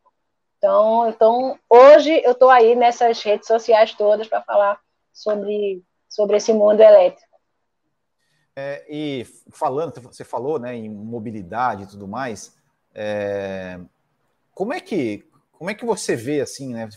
[0.57, 4.77] Então, então, hoje eu estou aí nessas redes sociais todas para falar
[5.13, 7.29] sobre, sobre esse mundo elétrico.
[8.55, 12.57] É, e falando, você falou né, em mobilidade e tudo mais,
[12.93, 13.79] é,
[14.53, 15.29] como é que
[15.59, 16.87] como é que você vê assim, né?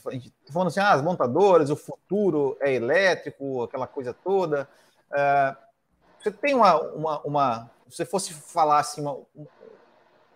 [0.52, 4.68] Falando assim, ah, as montadoras, o futuro é elétrico, aquela coisa toda.
[5.12, 5.56] É,
[6.22, 9.18] você tem uma, uma, uma, se você fosse falar assim, uma,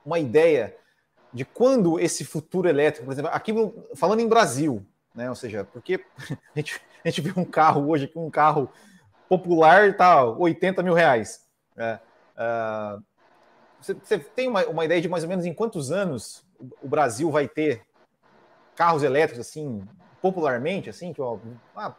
[0.05, 0.77] uma ideia
[1.33, 3.53] de quando esse futuro elétrico, por exemplo, aqui
[3.95, 4.85] falando em Brasil,
[5.15, 5.29] né?
[5.29, 6.05] Ou seja, porque
[6.53, 8.69] a gente, a gente vê um carro hoje, um carro
[9.29, 11.47] popular tá 80 mil reais.
[11.77, 12.01] Né?
[12.37, 13.03] Uh,
[13.81, 16.45] você, você, tem uma, uma ideia de mais ou menos em quantos anos
[16.83, 17.87] o Brasil vai ter
[18.75, 19.87] carros elétricos assim,
[20.21, 21.39] popularmente, assim, que ó,
[21.77, 21.95] ah,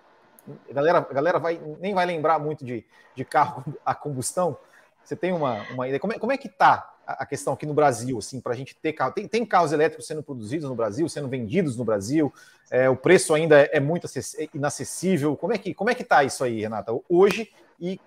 [0.70, 2.86] a galera, a galera vai, nem vai lembrar muito de,
[3.16, 4.58] de carro a combustão.
[5.04, 6.02] Você tem uma, uma ideia?
[6.02, 8.76] Como é, como é que está a questão aqui no Brasil, assim, para a gente
[8.76, 9.14] ter carro.
[9.14, 12.34] Tem, tem, carros elétricos sendo produzidos no Brasil, sendo vendidos no Brasil,
[12.70, 15.38] é, o preço ainda é muito é inacessível.
[15.38, 18.00] Como é que como é que está isso aí, Renata, hoje e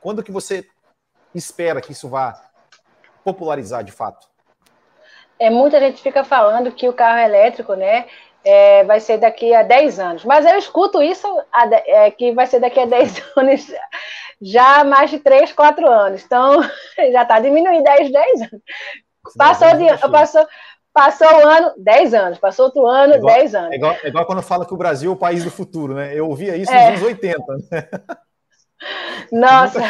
[0.00, 0.66] quando que você
[1.34, 2.50] espera que isso vá
[3.22, 4.26] popularizar de fato?
[5.38, 8.06] É, muita gente fica falando que o carro elétrico, né,
[8.44, 10.24] é, vai ser daqui a 10 anos.
[10.24, 11.26] Mas eu escuto isso,
[11.86, 13.72] é, que vai ser daqui a 10 anos
[14.42, 16.24] já há mais de 3, 4 anos.
[16.24, 16.60] Então,
[17.12, 18.62] já está diminuindo 10, 10 anos.
[19.38, 20.46] Passou, de, passou,
[20.92, 22.38] passou o ano, 10 anos.
[22.38, 23.72] Passou outro ano, é igual, 10 anos.
[23.72, 26.12] É igual, é igual, quando fala que o Brasil é o país do futuro, né?
[26.12, 26.90] Eu ouvia isso é.
[26.90, 27.38] nos anos 80.
[27.70, 27.88] Né?
[29.30, 29.80] Nossa.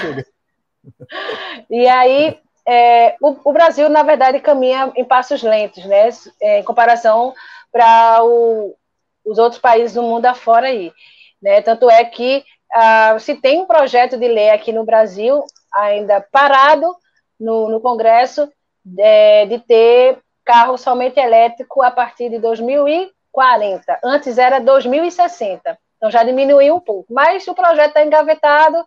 [1.71, 2.39] E aí,
[2.69, 6.11] é, o, o, Brasil, na verdade, caminha em passos lentos, né?
[6.41, 7.33] É, em comparação
[7.73, 10.93] para os outros países do mundo afora aí.
[11.41, 11.63] Né?
[11.63, 15.45] Tanto é que uh, se tem um projeto de lei aqui no Brasil,
[15.75, 16.95] ainda parado
[17.39, 18.51] no, no Congresso,
[18.85, 24.01] de, de ter carro somente elétrico a partir de 2040.
[24.05, 25.79] Antes era 2060.
[25.97, 27.13] Então já diminuiu um pouco.
[27.13, 28.85] Mas o projeto está engavetado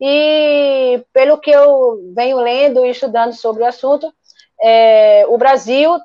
[0.00, 4.12] e, pelo que eu venho lendo e estudando sobre o assunto,
[4.60, 5.98] é, o Brasil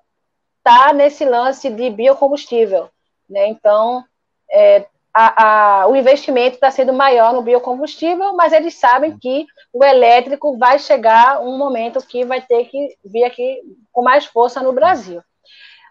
[0.57, 2.89] está nesse lance de biocombustível.
[3.30, 3.47] Né?
[3.47, 4.03] Então,
[4.51, 4.85] é,
[5.22, 10.58] a, a, o investimento está sendo maior no biocombustível, mas eles sabem que o elétrico
[10.58, 13.60] vai chegar um momento que vai ter que vir aqui
[13.91, 15.22] com mais força no Brasil.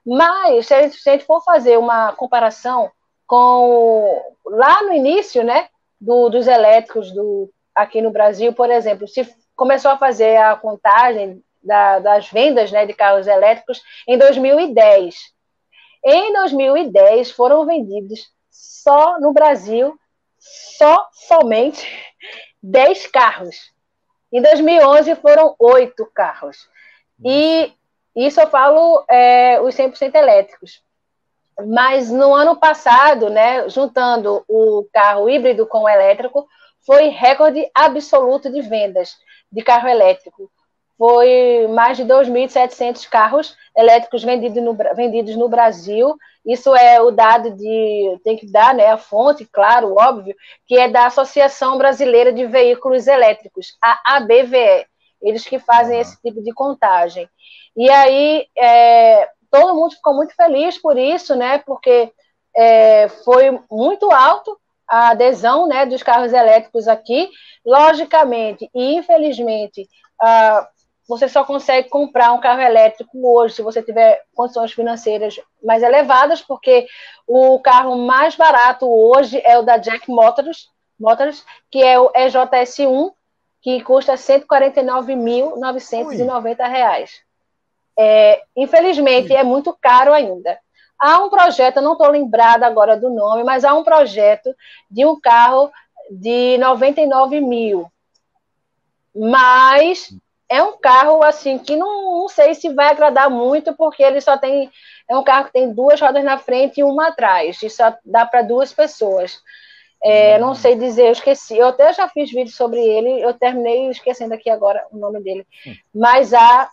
[0.07, 2.91] Mas, se a gente, for fazer uma comparação
[3.27, 5.69] com lá no início né,
[6.01, 11.45] do, dos elétricos do, aqui no Brasil, por exemplo, se começou a fazer a contagem
[11.63, 15.15] da, das vendas né, de carros elétricos em 2010.
[16.03, 19.97] Em 2010 foram vendidos só no Brasil,
[20.39, 21.87] só somente
[22.61, 23.73] 10 carros.
[24.33, 26.69] Em 2011 foram 8 carros.
[27.25, 27.73] E
[28.17, 30.83] isso eu falo é, os 100% elétricos.
[31.69, 36.47] Mas no ano passado, né, juntando o carro híbrido com o elétrico,
[36.85, 39.17] foi recorde absoluto de vendas
[39.51, 40.51] de carro elétrico
[40.99, 46.17] foi mais de 2.700 carros elétricos vendidos no, vendidos no Brasil.
[46.45, 48.21] Isso é o dado de.
[48.25, 48.89] tem que dar, né?
[48.89, 50.35] A fonte, claro, óbvio,
[50.67, 54.87] que é da Associação Brasileira de Veículos Elétricos, a ABVE.
[55.23, 56.03] Eles que fazem uhum.
[56.03, 57.29] esse tipo de contagem.
[57.77, 61.59] E aí, é, todo mundo ficou muito feliz por isso, né?
[61.59, 62.13] Porque
[62.57, 64.59] é, foi muito alto
[64.89, 67.31] a adesão né, dos carros elétricos aqui.
[67.65, 69.87] Logicamente e infelizmente,
[70.21, 70.67] ah,
[71.09, 76.43] você só consegue comprar um carro elétrico hoje se você tiver condições financeiras mais elevadas,
[76.43, 76.87] porque
[77.27, 80.69] o carro mais barato hoje é o da Jack Motors,
[81.01, 83.11] Motors que é o EJS1,
[83.63, 87.09] que custa R$ 149.990.
[87.99, 90.59] É, infelizmente, é muito caro ainda.
[91.01, 94.55] Há um projeto, eu não estou lembrada agora do nome, mas há um projeto
[94.91, 95.73] de um carro
[96.11, 97.91] de 99 mil.
[99.15, 100.13] Mas
[100.49, 104.39] é um carro assim que não, não sei se vai agradar muito, porque ele só
[104.39, 104.71] tem.
[105.09, 108.25] É um carro que tem duas rodas na frente e uma atrás, e só dá
[108.25, 109.41] para duas pessoas.
[110.03, 111.57] É, não sei dizer, eu esqueci.
[111.57, 115.47] Eu até já fiz vídeo sobre ele, eu terminei esquecendo aqui agora o nome dele.
[115.67, 115.75] Hum.
[115.95, 116.71] Mas há.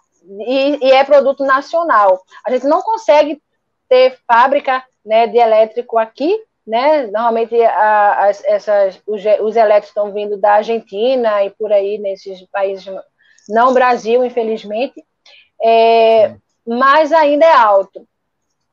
[0.47, 2.19] E, e, é produto nacional.
[2.45, 3.41] A gente não consegue
[3.87, 6.35] ter fábrica né, de elétrico aqui,
[6.65, 7.05] né?
[7.07, 12.41] Normalmente a, as, essas, os, os elétricos estão vindo da Argentina e por aí nesses
[12.49, 12.87] países,
[13.47, 15.03] não Brasil, infelizmente,
[15.63, 16.35] é,
[16.65, 18.07] mas ainda é alto.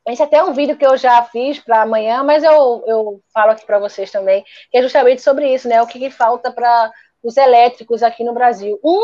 [0.07, 3.53] Esse é até um vídeo que eu já fiz para amanhã, mas eu, eu falo
[3.53, 5.81] aqui para vocês também, que é justamente sobre isso, né?
[5.81, 6.90] O que, que falta para
[7.23, 8.81] os elétricos aqui no Brasil.
[8.82, 9.01] Um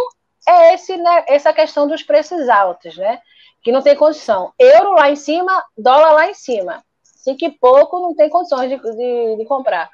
[0.48, 3.20] é esse, né, essa questão dos preços altos, né?
[3.62, 4.52] que não tem condição.
[4.58, 6.82] Euro lá em cima, dólar lá em cima.
[7.02, 9.90] Cinco e pouco não tem condições de, de, de comprar.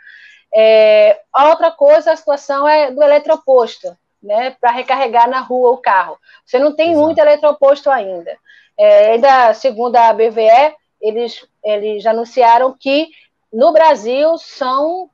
[0.54, 4.56] É, outra coisa, a situação é do eletroposto, né?
[4.60, 6.18] Para recarregar na rua o carro.
[6.44, 7.04] Você não tem Exato.
[7.04, 8.36] muito eletroposto ainda.
[8.76, 13.08] É, ainda segundo a BVE, eles, eles anunciaram que
[13.52, 15.08] no Brasil são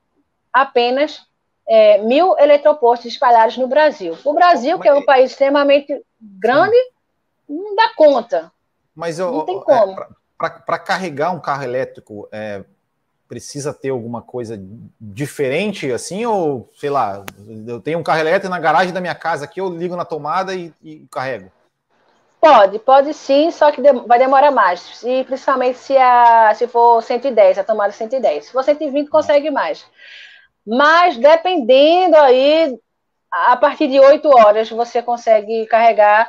[0.53, 1.21] apenas
[1.69, 4.17] é, mil eletropostos espalhados no Brasil.
[4.25, 7.01] O Brasil, que é um país extremamente grande, Sim
[7.51, 8.53] não dá conta.
[8.95, 10.01] Mas eu, não tem é, como.
[10.01, 10.07] É,
[10.39, 12.65] Para carregar um carro elétrico, é,
[13.31, 14.61] precisa ter alguma coisa
[15.01, 16.27] diferente assim?
[16.27, 17.25] Ou, sei lá,
[17.65, 20.53] eu tenho um carro elétrico na garagem da minha casa aqui, eu ligo na tomada
[20.53, 21.49] e, e carrego?
[22.41, 25.01] Pode, pode sim, só que vai demorar mais.
[25.05, 28.47] E principalmente se, a, se for 110, a tomada 110.
[28.47, 29.87] Se for 120, consegue mais.
[30.67, 32.77] Mas dependendo aí,
[33.31, 36.29] a partir de 8 horas você consegue carregar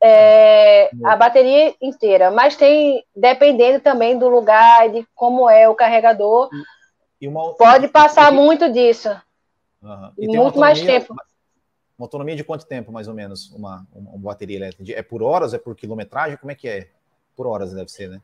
[0.00, 6.48] é, a bateria inteira, mas tem, dependendo também do lugar, de como é o carregador,
[7.26, 9.10] uma, pode passar muito disso.
[9.82, 10.12] Uhum.
[10.18, 11.14] muito mais tempo.
[11.98, 14.92] Uma autonomia de quanto tempo, mais ou menos, uma, uma, uma, bateria elétrica?
[14.92, 15.52] É por horas?
[15.52, 16.36] É por quilometragem?
[16.36, 16.88] Como é que é?
[17.36, 18.20] Por horas deve ser, né?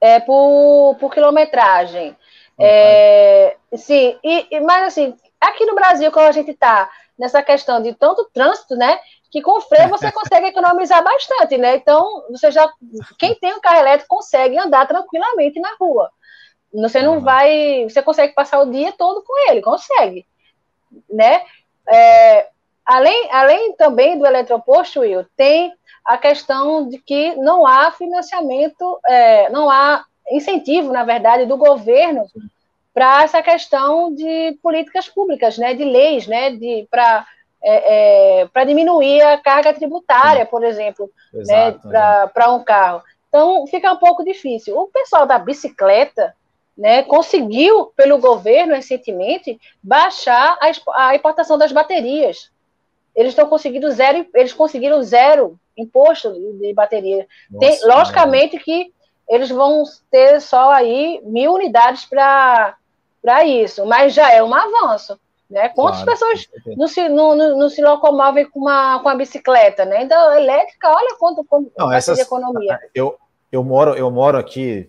[0.00, 2.16] É por, por quilometragem.
[2.58, 7.94] é, sim, e, mas assim, aqui no Brasil, como a gente está nessa questão de
[7.94, 8.98] tanto trânsito, né?
[9.30, 11.76] Que com freio você consegue economizar bastante, né?
[11.76, 12.70] Então, você já
[13.18, 16.10] quem tem um carro elétrico consegue andar tranquilamente na rua.
[16.72, 20.26] Você não vai, você consegue passar o dia todo com ele, consegue,
[21.08, 21.42] né?
[21.88, 22.48] É,
[22.84, 25.72] além, além também do eletroposto, Will, tem
[26.04, 32.24] a questão de que não há financiamento, é, não há incentivo, na verdade, do governo
[32.94, 35.74] para essa questão de políticas públicas, né?
[35.74, 36.50] De leis, né?
[36.50, 37.26] De para
[37.62, 41.72] é, é, para diminuir a carga tributária, por exemplo, né,
[42.32, 43.02] para um carro.
[43.28, 44.76] Então, fica um pouco difícil.
[44.76, 46.34] O pessoal da bicicleta
[46.76, 52.50] né, conseguiu, pelo governo recentemente, baixar a, a importação das baterias.
[53.14, 57.26] Eles estão conseguindo zero, eles conseguiram zero imposto de, bateria.
[57.50, 58.92] Nossa, Tem, logicamente que
[59.28, 65.20] eles vão ter só aí mil unidades para isso, mas já é um avanço.
[65.50, 65.68] Né?
[65.70, 69.84] Quantas claro, pessoas não se, não, não, se locomovem com uma, com a bicicleta?
[69.84, 70.04] Né?
[70.04, 72.78] Então, elétrica, olha quanto, quanto não, essas, de economia.
[72.94, 73.18] Eu,
[73.50, 74.88] eu, moro, eu moro aqui,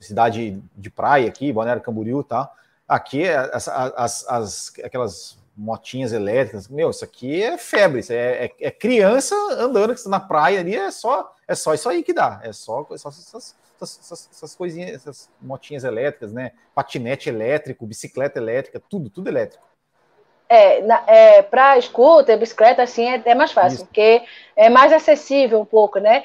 [0.00, 2.50] cidade de praia, aqui, Balneário Camboriú tá?
[2.88, 8.52] Aqui, as, as, as, aquelas motinhas elétricas, meu, isso aqui é febre, isso é, é,
[8.58, 12.52] é, criança andando na praia ali, é só, é só isso aí que dá, é
[12.52, 16.52] só, é só essas, essas, essas, coisinhas, essas motinhas elétricas, né?
[16.74, 19.69] Patinete elétrico, bicicleta elétrica, tudo, tudo elétrico.
[20.52, 23.86] É, é, para scooter, bicicleta, assim, é, é mais fácil, Isso.
[23.86, 24.20] porque
[24.56, 26.24] é mais acessível um pouco, né?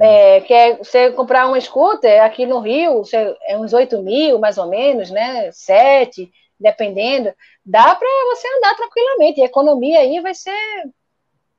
[0.00, 4.38] É, que é você comprar um scooter aqui no Rio, você, é uns 8 mil,
[4.38, 5.50] mais ou menos, né?
[5.52, 7.30] 7, dependendo.
[7.64, 9.40] Dá para você andar tranquilamente.
[9.40, 10.56] E a economia aí vai ser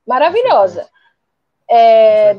[0.06, 0.88] maravilhosa.
[1.70, 2.34] É,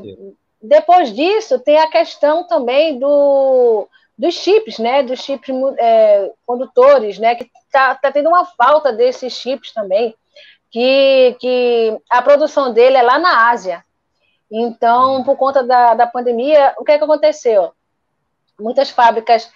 [0.60, 5.02] depois disso, tem a questão também do, dos chips, né?
[5.02, 7.34] Dos chips é, condutores, né?
[7.34, 10.14] Que está tá tendo uma falta desses chips também,
[10.70, 13.84] que, que a produção dele é lá na Ásia.
[14.50, 17.72] Então, por conta da, da pandemia, o que, é que aconteceu?
[18.60, 19.50] Muitas fábricas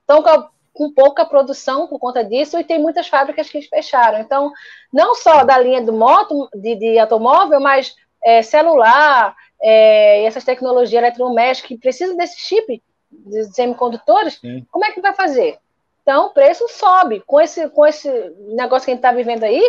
[0.00, 4.20] estão é, com, com pouca produção por conta disso e tem muitas fábricas que fecharam.
[4.20, 4.52] Então,
[4.92, 11.02] não só da linha do moto, de, de automóvel, mas é, celular, é, essas tecnologias
[11.02, 14.66] eletrodomésticas que precisam desse chip de semicondutores, Sim.
[14.70, 15.58] como é que vai fazer?
[16.02, 17.20] Então, o preço sobe.
[17.26, 18.08] Com esse, com esse
[18.54, 19.62] negócio que a gente está vivendo aí,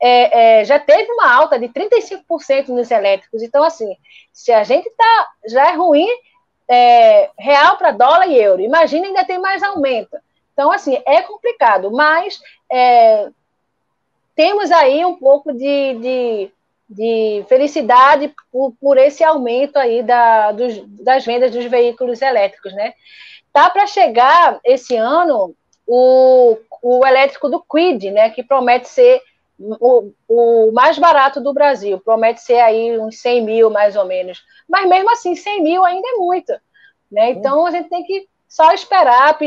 [0.00, 3.42] é, é, já teve uma alta de 35% nos elétricos.
[3.42, 3.96] Então, assim,
[4.32, 6.08] se a gente tá, já é ruim,
[6.68, 10.16] é, real para dólar e euro, imagina ainda tem mais aumento.
[10.52, 12.40] Então, assim, é complicado, mas
[12.70, 13.28] é,
[14.34, 16.52] temos aí um pouco de, de
[16.92, 22.92] de felicidade por, por esse aumento aí da, dos, das vendas dos veículos elétricos, né?
[23.50, 25.54] Tá para chegar esse ano
[25.86, 28.28] o, o elétrico do Quid, né?
[28.30, 29.22] Que promete ser
[29.58, 34.42] o, o mais barato do Brasil, promete ser aí uns 100 mil mais ou menos.
[34.68, 36.52] Mas mesmo assim, 100 mil ainda é muito,
[37.10, 37.30] né?
[37.30, 39.38] Então a gente tem que só esperar,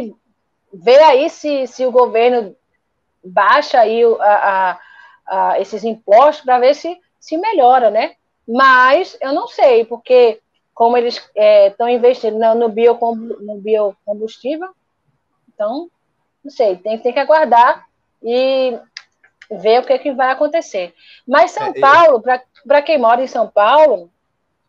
[0.73, 2.55] ver aí se, se o governo
[3.23, 4.80] baixa aí a,
[5.27, 8.15] a, a esses impostos para ver se se melhora, né?
[8.47, 10.39] Mas eu não sei, porque
[10.76, 11.15] como eles
[11.65, 14.69] estão é, investindo no, no, biocom, no biocombustível,
[15.52, 15.89] então,
[16.43, 17.84] não sei, tem, tem que aguardar
[18.22, 18.77] e
[19.49, 20.93] ver o que, é que vai acontecer.
[21.27, 24.11] Mas São é, Paulo, para quem mora em São Paulo,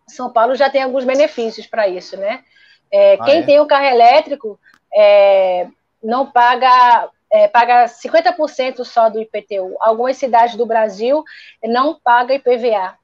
[0.09, 2.43] São Paulo já tem alguns benefícios para isso, né?
[2.91, 3.43] É, ah, quem é?
[3.43, 4.59] tem um carro elétrico
[4.95, 5.69] é,
[6.03, 9.77] não paga é, paga 50% só do IPTU.
[9.81, 11.24] Algumas cidades do Brasil
[11.65, 12.97] não pagam IPVA.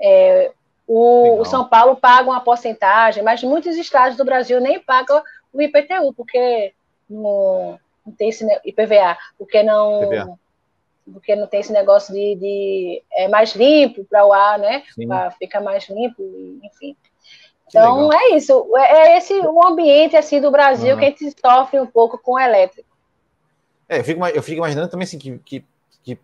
[0.00, 0.52] É,
[0.86, 5.62] o, o, São Paulo paga uma porcentagem, mas muitos estados do Brasil nem pagam o
[5.62, 6.72] IPTU, porque
[7.08, 10.38] não, não tem esse IPVA, porque não, IPVA.
[11.12, 14.82] porque não tem esse negócio de, de é mais limpo para o ar, né?
[15.38, 16.22] Fica mais limpo,
[16.62, 16.96] enfim.
[17.68, 20.98] Então é isso, é, é esse o ambiente assim do Brasil uhum.
[20.98, 22.89] que a gente sofre um pouco com o elétrico.
[23.90, 25.64] É, eu fico, eu fico imaginando também assim que, que,
[26.04, 26.16] que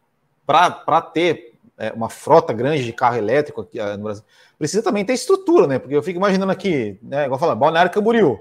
[0.46, 4.22] para ter é, uma frota grande de carro elétrico aqui uh, no Brasil,
[4.56, 5.80] precisa também ter estrutura, né?
[5.80, 7.24] Porque eu fico imaginando aqui, né?
[7.24, 8.38] Igual falando, Balneário Camboriú.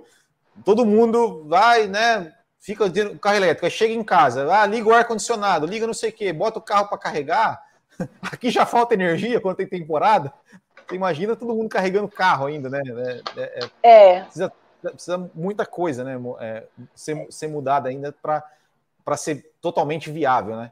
[0.64, 2.34] Todo mundo vai, né?
[2.60, 6.14] Fica o carro elétrico, chega em casa, ah, liga o ar-condicionado, liga não sei o
[6.14, 7.64] quê, bota o carro para carregar.
[8.22, 10.31] Aqui já falta energia quando tem temporada.
[10.88, 12.81] Você imagina todo mundo carregando carro ainda, né?
[12.85, 13.41] É.
[13.41, 14.22] é, é, é.
[14.22, 16.15] Precisa, precisa muita coisa, né?
[16.39, 18.43] É, ser, ser mudada ainda para
[19.06, 20.72] para ser totalmente viável, né?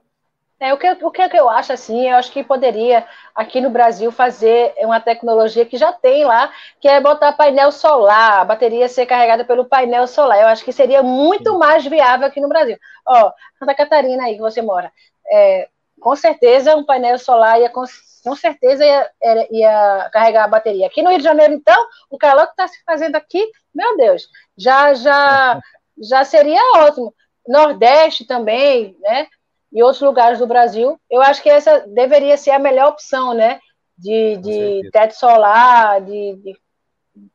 [0.60, 3.06] É, o, que, o que eu acho assim, eu acho que poderia
[3.36, 8.40] aqui no Brasil fazer uma tecnologia que já tem lá, que é botar painel solar,
[8.40, 10.40] a bateria ser carregada pelo painel solar.
[10.40, 12.78] Eu acho que seria muito mais viável aqui no Brasil.
[13.06, 14.90] Ó, Santa Catarina aí que você mora,
[15.30, 15.68] é,
[16.00, 17.84] com certeza um painel solar ia com,
[18.24, 19.12] com certeza ia,
[19.52, 20.88] ia, carregar a bateria.
[20.88, 24.30] Aqui no Rio de Janeiro, então, o calor que está se fazendo aqui, meu Deus,
[24.58, 25.60] já já
[26.02, 27.14] já seria ótimo.
[27.48, 29.28] Nordeste também, né?
[29.72, 31.00] E outros lugares do Brasil.
[31.10, 33.60] Eu acho que essa deveria ser a melhor opção, né?
[33.98, 36.60] De, de teto solar, de, de,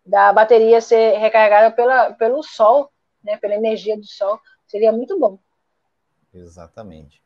[0.05, 2.91] da bateria ser recarregada pela, pelo sol,
[3.23, 3.37] né?
[3.37, 4.41] Pela energia do sol.
[4.67, 5.39] Seria muito bom.
[6.33, 7.23] Exatamente.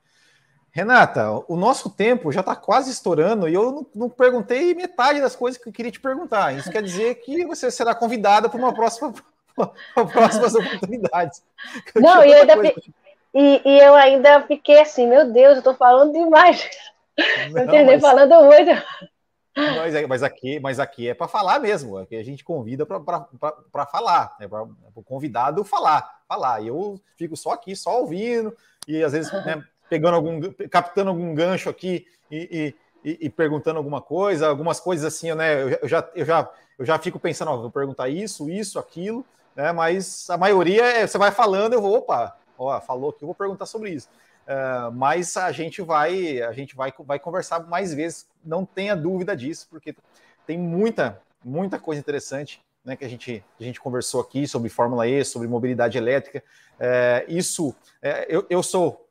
[0.75, 5.37] Renata, o nosso tempo já está quase estourando e eu não, não, perguntei metade das
[5.37, 6.57] coisas que eu queria te perguntar.
[6.57, 9.13] Isso quer dizer que você será convidada para uma próxima
[10.13, 11.43] próximas oportunidades.
[11.95, 12.55] Não, e, ainda
[13.35, 16.69] e, e, eu ainda fiquei assim, meu Deus, eu estou falando demais.
[17.51, 18.01] Não, eu mas...
[18.01, 18.71] falando muito.
[19.55, 23.87] Mas, é, mas, aqui, mas aqui é para falar mesmo, aqui a gente convida para
[23.87, 26.63] falar, né, para o convidado falar, falar.
[26.63, 28.57] E eu fico só aqui, só ouvindo,
[28.89, 32.75] e às vezes né, pegando algum, captando algum gancho aqui e,
[33.05, 35.77] e, e, perguntando alguma coisa, algumas coisas assim, né?
[35.83, 39.23] Eu já, eu já, eu já fico pensando, ó, vou perguntar isso, isso, aquilo,
[39.55, 39.73] né?
[39.73, 43.35] Mas a maioria é, você vai falando, eu vou, opa, ó, falou que eu vou
[43.35, 44.09] perguntar sobre isso.
[44.43, 49.37] Uh, mas a gente vai, a gente vai, vai conversar mais vezes, não tenha dúvida
[49.37, 49.95] disso, porque
[50.47, 55.07] tem muita, muita coisa interessante né, que a gente, a gente conversou aqui sobre Fórmula
[55.07, 56.43] E, sobre mobilidade elétrica.
[56.79, 59.09] É, isso, é, eu, eu sou.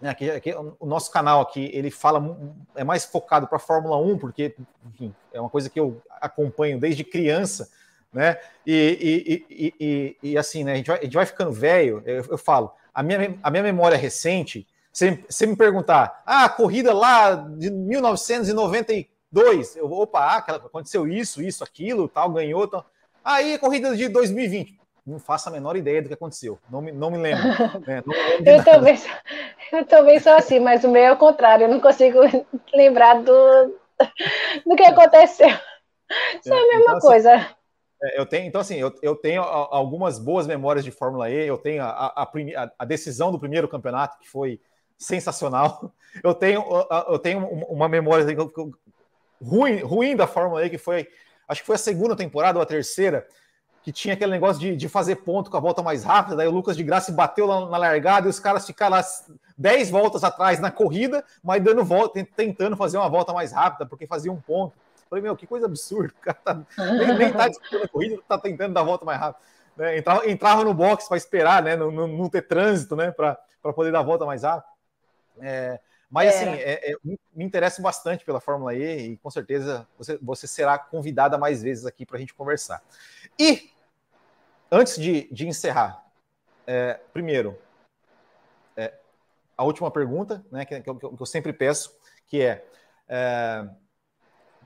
[0.00, 2.38] Né, aqui, aqui, o nosso canal aqui, ele fala,
[2.74, 4.54] é mais focado para Fórmula 1, porque
[4.86, 7.68] enfim, é uma coisa que eu acompanho desde criança
[8.12, 8.36] né?
[8.66, 10.72] E, e, e, e, assim, né?
[10.72, 12.02] A gente vai, a gente vai ficando velho.
[12.04, 14.66] Eu, eu, falo, a minha, a minha memória recente.
[14.92, 21.40] Você, você me perguntar, ah, a corrida lá de 1992, eu, opa, ah, aconteceu isso,
[21.40, 22.84] isso, aquilo, tal, ganhou, tal.
[23.24, 26.90] Aí, a corrida de 2020, não faço a menor ideia do que aconteceu, não me,
[26.90, 27.42] não me lembro.
[27.86, 28.02] Né?
[28.04, 28.98] Não me lembro eu, também,
[29.72, 32.18] eu também sou assim, mas o meu é o contrário, eu não consigo
[32.74, 33.78] lembrar do,
[34.66, 35.48] do que aconteceu.
[36.40, 37.34] Isso é, a mesma então, assim, coisa.
[37.34, 37.59] Assim, É,
[38.14, 41.46] eu tenho, então assim, eu, eu tenho algumas boas memórias de Fórmula E.
[41.46, 42.30] Eu tenho a, a,
[42.78, 44.60] a, decisão do primeiro campeonato que foi
[44.96, 45.92] sensacional.
[46.24, 46.64] Eu tenho,
[47.08, 48.26] eu tenho uma memória
[49.40, 51.06] ruim, ruim da Fórmula E que foi,
[51.46, 53.24] acho que foi a segunda temporada ou a terceira,
[53.80, 56.34] que tinha aquele negócio de, de fazer ponto com a volta mais rápida.
[56.34, 59.04] Daí o Lucas de Graça bateu lá na largada e os caras ficaram lá
[59.56, 64.06] 10 voltas atrás na corrida, mas dando volta, tentando fazer uma volta mais rápida, porque
[64.06, 64.76] fazia um ponto.
[65.10, 66.14] Falei, meu, que coisa absurda.
[66.16, 69.18] O cara tá, nem, nem tá disputando a corrida, tá tentando dar a volta mais
[69.18, 69.42] rápido.
[69.76, 69.98] Né?
[69.98, 71.74] Entrava, entrava no box para esperar, né?
[71.74, 73.10] Não, não, não, ter trânsito, né?
[73.10, 73.36] Para
[73.74, 74.70] poder dar a volta mais rápido.
[75.40, 76.28] É, mas é.
[76.28, 76.96] assim, é, é,
[77.34, 81.86] me interessa bastante pela Fórmula E e com certeza você, você será convidada mais vezes
[81.86, 82.80] aqui para a gente conversar.
[83.36, 83.70] E
[84.70, 86.04] antes de, de encerrar,
[86.66, 87.58] é, primeiro,
[88.76, 88.94] é,
[89.56, 91.96] a última pergunta, né, que, que, eu, que, eu, sempre peço,
[92.28, 92.64] que é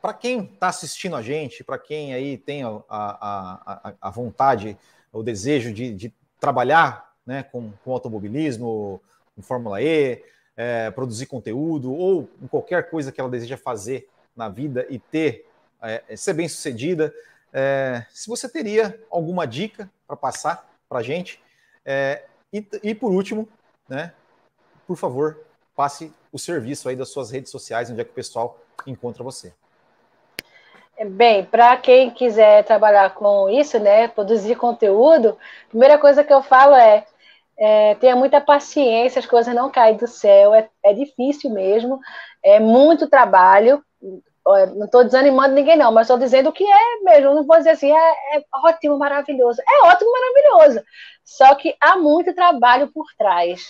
[0.05, 4.77] para quem está assistindo a gente, para quem aí tem a, a, a, vontade,
[5.11, 9.01] o desejo de, de trabalhar né, com, com automobilismo,
[9.35, 10.23] com Fórmula E,
[10.59, 14.07] é, produzir conteúdo ou em qualquer coisa que ela deseja fazer
[14.37, 15.49] na vida e ter
[15.81, 17.11] é, ser bem sucedida,
[17.51, 21.41] é, se você teria alguma dica para passar para a gente
[21.83, 23.49] é, e, e, por último,
[23.89, 24.13] né,
[24.87, 25.41] por favor,
[25.75, 29.55] passe o serviço aí das suas redes sociais, onde é que o pessoal encontra você.
[31.11, 36.43] Bem, para quem quiser trabalhar com isso, né, produzir conteúdo, a primeira coisa que eu
[36.43, 37.05] falo é,
[37.59, 42.01] é tenha muita paciência, as coisas não caem do céu, é, é difícil mesmo,
[42.43, 43.85] é muito trabalho.
[44.77, 47.35] Não estou desanimando ninguém, não, mas estou dizendo que é mesmo.
[47.35, 49.61] Não vou dizer assim, é, é ótimo, maravilhoso.
[49.63, 50.85] É ótimo, maravilhoso.
[51.25, 53.63] Só que há muito trabalho por trás.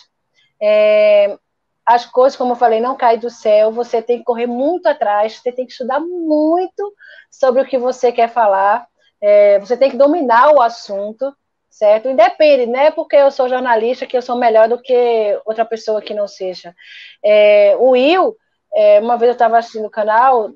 [0.60, 1.38] É,
[1.86, 5.36] as coisas, como eu falei, não caem do céu, você tem que correr muito atrás,
[5.36, 6.94] você tem que estudar muito
[7.30, 8.86] sobre o que você quer falar,
[9.20, 11.34] é, você tem que dominar o assunto,
[11.68, 12.08] certo?
[12.08, 16.00] Independe, não é porque eu sou jornalista que eu sou melhor do que outra pessoa
[16.00, 16.74] que não seja.
[17.22, 18.36] É, o Will,
[18.74, 20.50] é, uma vez eu estava assistindo o canal,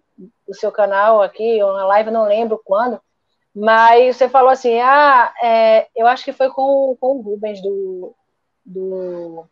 [0.47, 3.01] o seu canal aqui, uma live, não lembro quando,
[3.55, 8.15] mas você falou assim, ah, é, eu acho que foi com, com o Rubens do,
[8.65, 9.45] do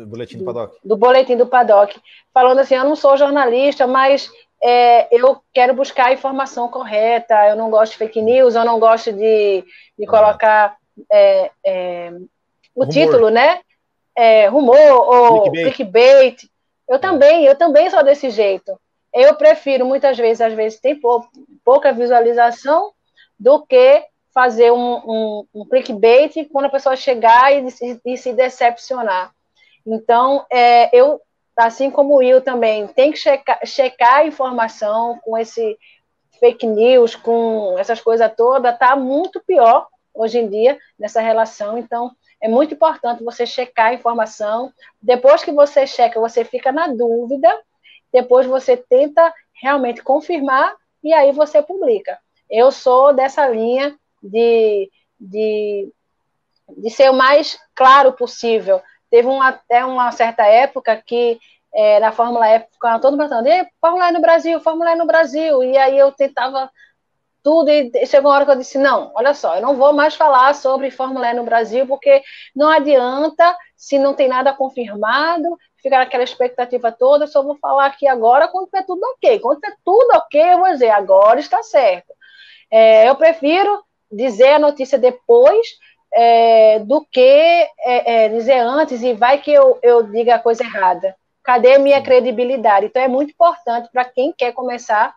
[0.00, 0.78] do Boletim do, do Paddock.
[0.84, 2.00] Do Boletim do Paddock.
[2.32, 4.30] Falando assim, eu não sou jornalista, mas
[4.62, 8.78] é, eu quero buscar a informação correta, eu não gosto de fake news, eu não
[8.78, 9.64] gosto de,
[9.98, 10.76] de colocar
[11.10, 12.10] é, é,
[12.74, 12.92] o rumor.
[12.92, 13.60] título, né?
[14.14, 15.74] É, rumor ou clickbait.
[15.74, 16.50] clickbait.
[16.88, 18.78] Eu também, eu também sou desse jeito.
[19.12, 21.24] Eu prefiro, muitas vezes, às vezes tem pou,
[21.64, 22.92] pouca visualização,
[23.38, 28.32] do que fazer um, um, um clickbait quando a pessoa chegar e, e, e se
[28.32, 29.35] decepcionar.
[29.86, 31.20] Então, é, eu,
[31.56, 35.78] assim como o Will também, tem que checar, checar a informação com esse
[36.40, 41.78] fake news, com essas coisas todas, está muito pior hoje em dia nessa relação.
[41.78, 42.10] Então,
[42.40, 44.72] é muito importante você checar a informação.
[45.00, 47.48] Depois que você checa, você fica na dúvida,
[48.12, 49.32] depois você tenta
[49.62, 52.18] realmente confirmar e aí você publica.
[52.48, 55.92] Eu sou dessa linha de, de,
[56.76, 58.82] de ser o mais claro possível.
[59.10, 61.38] Teve uma, até uma certa época que
[61.74, 63.28] é, na Fórmula E ficava todo mundo
[63.80, 66.70] Fórmula E no Brasil, Fórmula E no Brasil, e aí eu tentava
[67.42, 70.16] tudo, e chegou uma hora que eu disse, não, olha só, eu não vou mais
[70.16, 72.22] falar sobre Fórmula E no Brasil, porque
[72.54, 77.86] não adianta se não tem nada confirmado, ficar aquela expectativa toda, eu só vou falar
[77.86, 79.38] aqui agora quando é tudo ok.
[79.38, 82.12] Quando é tudo ok, eu vou dizer, agora está certo.
[82.68, 85.68] É, eu prefiro dizer a notícia depois
[86.12, 90.62] é, do que é, é, dizer antes e vai que eu, eu diga a coisa
[90.62, 91.14] errada.
[91.42, 92.86] Cadê a minha credibilidade?
[92.86, 95.14] Então é muito importante para quem quer começar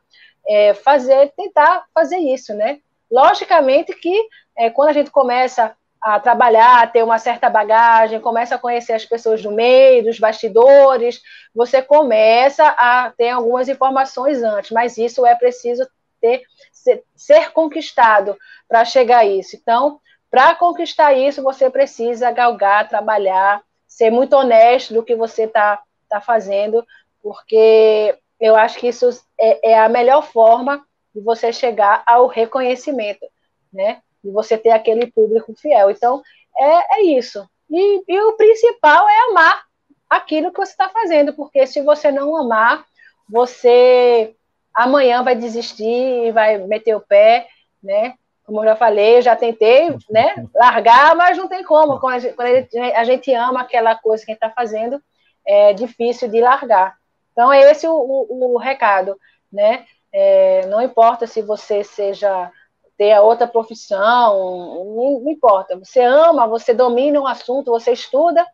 [0.48, 2.80] é, fazer, tentar fazer isso, né?
[3.12, 8.56] Logicamente que é, quando a gente começa a trabalhar, a ter uma certa bagagem, começa
[8.56, 11.22] a conhecer as pessoas do meio, dos bastidores,
[11.54, 15.86] você começa a ter algumas informações antes, mas isso é preciso
[16.22, 18.38] ter ser, ser conquistado
[18.68, 19.56] para chegar a isso.
[19.56, 20.00] Então,
[20.30, 26.22] para conquistar isso, você precisa galgar, trabalhar, ser muito honesto do que você está tá
[26.22, 26.86] fazendo,
[27.22, 33.26] porque eu acho que isso é, é, a melhor forma de você chegar ao reconhecimento,
[33.74, 34.02] né?
[34.24, 35.90] De você ter aquele público fiel.
[35.90, 36.22] Então,
[36.58, 37.48] é, é isso.
[37.70, 39.64] E, e o principal é amar
[40.10, 42.86] aquilo que você está fazendo, porque se você não amar,
[43.28, 44.36] você
[44.74, 47.48] amanhã vai desistir, vai meter o pé,
[47.82, 48.16] né?
[48.50, 52.00] Como eu já falei, eu já tentei, né, largar, mas não tem como.
[52.00, 52.50] Quando a gente, quando
[52.96, 55.02] a gente ama aquela coisa que a gente está fazendo,
[55.46, 56.98] é difícil de largar.
[57.32, 59.16] Então, é esse o, o, o recado,
[59.52, 59.86] né?
[60.12, 62.52] É, não importa se você seja
[62.98, 65.78] ter a outra profissão, não, não importa.
[65.78, 68.46] Você ama, você domina um assunto, você estuda,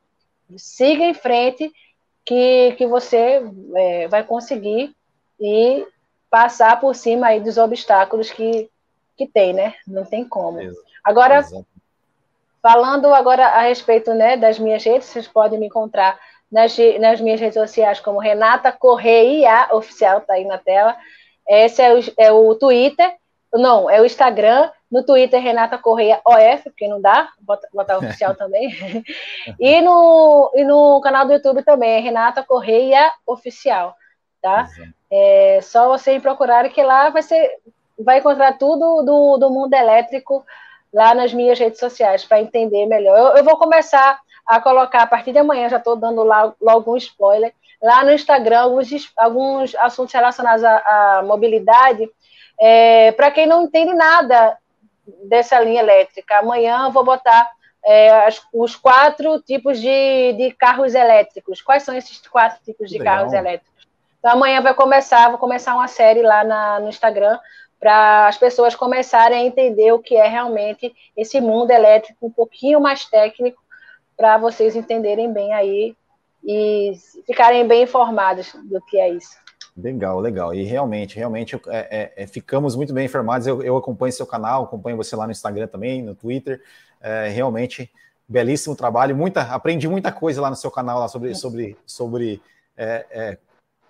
[0.58, 1.72] siga em frente,
[2.26, 3.42] que, que você
[3.76, 4.94] é, vai conseguir
[5.40, 5.88] e
[6.30, 8.70] passar por cima aí dos obstáculos que,
[9.16, 9.74] que tem, né?
[9.88, 10.60] Não tem como.
[11.04, 11.66] Agora, Exato.
[12.62, 16.20] falando agora a respeito né, das minhas redes, vocês podem me encontrar
[16.52, 20.96] nas, nas minhas redes sociais como Renata Correia Oficial, tá aí na tela.
[21.48, 23.16] Esse é o, é o Twitter,
[23.54, 24.70] não, é o Instagram.
[24.92, 28.72] No Twitter, Renata Correia OF, porque não dá, botar, botar oficial também.
[29.60, 33.96] e, no, e no canal do YouTube também, é Renata Correia Oficial,
[34.42, 34.68] tá?
[35.12, 37.58] É só você procurar que lá vai ser,
[37.98, 40.46] vai encontrar tudo do, do mundo elétrico
[40.94, 43.18] lá nas minhas redes sociais para entender melhor.
[43.18, 46.94] Eu, eu, vou começar a colocar a partir de amanhã, já estou dando lá logo
[46.94, 50.78] um spoiler, lá no Instagram alguns, alguns assuntos relacionados à,
[51.18, 52.10] à mobilidade,
[52.60, 54.58] é, para quem não entende nada
[55.26, 56.40] dessa linha elétrica.
[56.40, 57.52] Amanhã eu vou botar
[57.84, 61.62] é, as, os quatro tipos de, de, carros elétricos.
[61.62, 63.18] Quais são esses quatro tipos de Legal.
[63.18, 63.88] carros elétricos?
[64.20, 67.38] Então amanhã vai começar, vou começar uma série lá na, no Instagram
[67.86, 72.82] para as pessoas começarem a entender o que é realmente esse mundo elétrico um pouquinho
[72.82, 73.62] mais técnico
[74.18, 75.96] para vocês entenderem bem aí
[76.44, 76.94] e
[77.28, 79.38] ficarem bem informados do que é isso.
[79.78, 80.52] Legal, legal.
[80.52, 83.46] E realmente, realmente é, é, é, ficamos muito bem informados.
[83.46, 86.64] Eu, eu, acompanho seu canal, acompanho você lá no Instagram também, no Twitter.
[87.00, 87.92] É, realmente,
[88.28, 89.16] belíssimo trabalho.
[89.16, 92.42] Muita, aprendi muita coisa lá no seu canal lá sobre, sobre, sobre
[92.76, 93.38] é, é,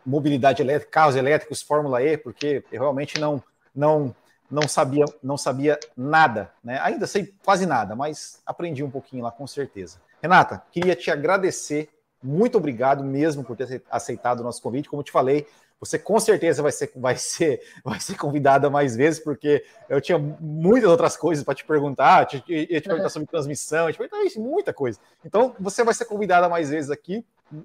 [0.06, 3.42] mobilidade elétrica, carros elétricos, Fórmula E, porque eu realmente não,
[3.76, 4.16] não,
[4.50, 6.80] não sabia, não sabia nada, né?
[6.82, 10.00] Ainda sei quase nada, mas aprendi um pouquinho lá com certeza.
[10.22, 11.90] Renata, queria te agradecer
[12.26, 14.90] muito obrigado mesmo por ter aceitado o nosso convite.
[14.90, 15.46] Como te falei,
[15.80, 20.18] você com certeza vai ser, vai ser, vai ser convidada mais vezes, porque eu tinha
[20.18, 24.42] muitas outras coisas para te perguntar, te, ia te perguntar sobre transmissão, te perguntar isso,
[24.42, 25.00] muita coisa.
[25.24, 27.24] Então, você vai ser convidada mais vezes aqui,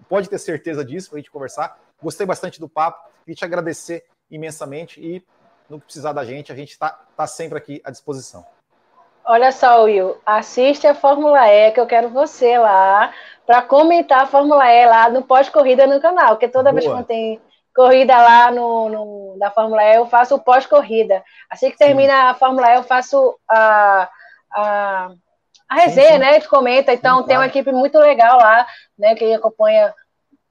[0.08, 1.78] pode ter certeza disso para a gente conversar.
[2.02, 5.22] Gostei bastante do papo, e te agradecer imensamente e
[5.70, 8.44] não precisar da gente, a gente está tá sempre aqui à disposição.
[9.24, 13.12] Olha só, Will, assiste a Fórmula E, que eu quero você lá,
[13.46, 16.80] para comentar a Fórmula E lá no pós-corrida no canal, porque toda Boa.
[16.80, 17.40] vez que tem
[17.74, 21.22] corrida lá no, no, da Fórmula E, eu faço o pós-corrida.
[21.48, 22.26] Assim que termina sim.
[22.28, 24.08] a Fórmula E, eu faço a,
[24.50, 25.10] a,
[25.68, 26.18] a resenha, sim, sim.
[26.18, 26.30] né?
[26.30, 26.92] A gente comenta.
[26.92, 28.66] Então, tem uma equipe muito legal lá,
[28.98, 29.14] né?
[29.14, 29.94] Que acompanha.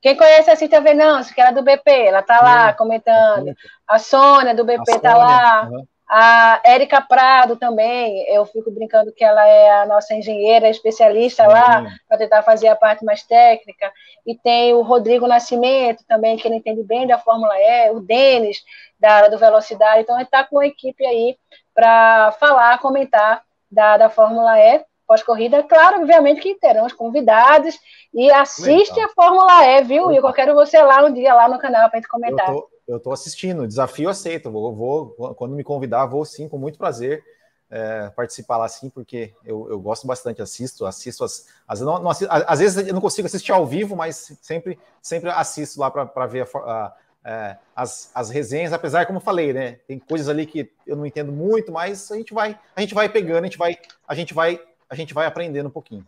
[0.01, 3.53] Quem conhece assim também, não, que era do BP, ela tá lá comentando.
[3.87, 5.13] A Sônia do BP a tá Sônia.
[5.13, 5.69] lá.
[5.69, 5.87] Uhum.
[6.11, 11.49] A Érica Prado também, eu fico brincando que ela é a nossa engenheira especialista Sim.
[11.49, 13.91] lá, para tentar fazer a parte mais técnica.
[14.25, 18.63] E tem o Rodrigo Nascimento também, que ele entende bem da Fórmula E, o Denis,
[18.99, 20.01] da área do Velocidade.
[20.01, 21.37] Então, ele está com a equipe aí
[21.75, 25.63] para falar, comentar da, da Fórmula E pós-corrida.
[25.63, 27.77] Claro, obviamente que terão convidados
[28.13, 29.09] e assiste Legal.
[29.09, 30.11] a Fórmula E, viu?
[30.11, 32.47] E eu quero você lá um dia, lá no canal, para a gente comentar.
[32.47, 34.49] Eu tô eu estou assistindo, desafio aceito.
[34.49, 37.23] Vou, vou, quando me convidar, vou sim, com muito prazer
[37.69, 42.09] é, participar lá sim, porque eu, eu gosto bastante, assisto, assisto as, as não, não
[42.09, 46.25] assisto, às vezes eu não consigo assistir ao vivo, mas sempre, sempre assisto lá para
[46.25, 49.73] ver a, a, é, as, as resenhas, apesar, como eu falei, né?
[49.87, 53.07] Tem coisas ali que eu não entendo muito, mas a gente vai, a gente vai
[53.07, 53.77] pegando, a gente vai,
[54.07, 54.59] a gente vai,
[54.89, 56.07] a gente vai aprendendo um pouquinho.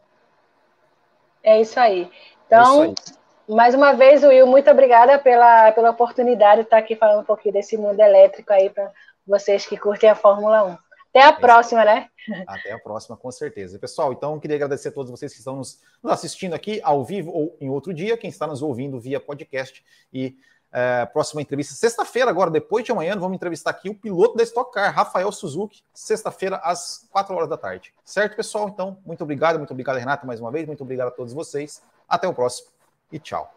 [1.44, 2.10] É isso aí.
[2.48, 3.22] Então, é isso aí.
[3.56, 7.54] Mais uma vez, Will, muito obrigada pela, pela oportunidade de estar aqui falando um pouquinho
[7.54, 8.92] desse mundo elétrico aí para
[9.28, 10.78] vocês que curtem a Fórmula 1.
[11.10, 12.08] Até a é próxima, né?
[12.48, 13.78] Até a próxima, com certeza.
[13.78, 17.32] Pessoal, então queria agradecer a todos vocês que estão nos, nos assistindo aqui ao vivo
[17.32, 19.84] ou em outro dia, quem está nos ouvindo via podcast.
[20.14, 20.38] E
[20.72, 24.72] é, próxima entrevista, sexta-feira, agora, depois de amanhã, vamos entrevistar aqui o piloto da Stock
[24.72, 27.94] Car, Rafael Suzuki, sexta-feira, às 4 horas da tarde.
[28.04, 28.70] Certo, pessoal?
[28.70, 31.82] Então, muito obrigado, muito obrigado, Renato, mais uma vez, muito obrigado a todos vocês.
[32.08, 32.68] Até o próximo
[33.12, 33.54] e tchau.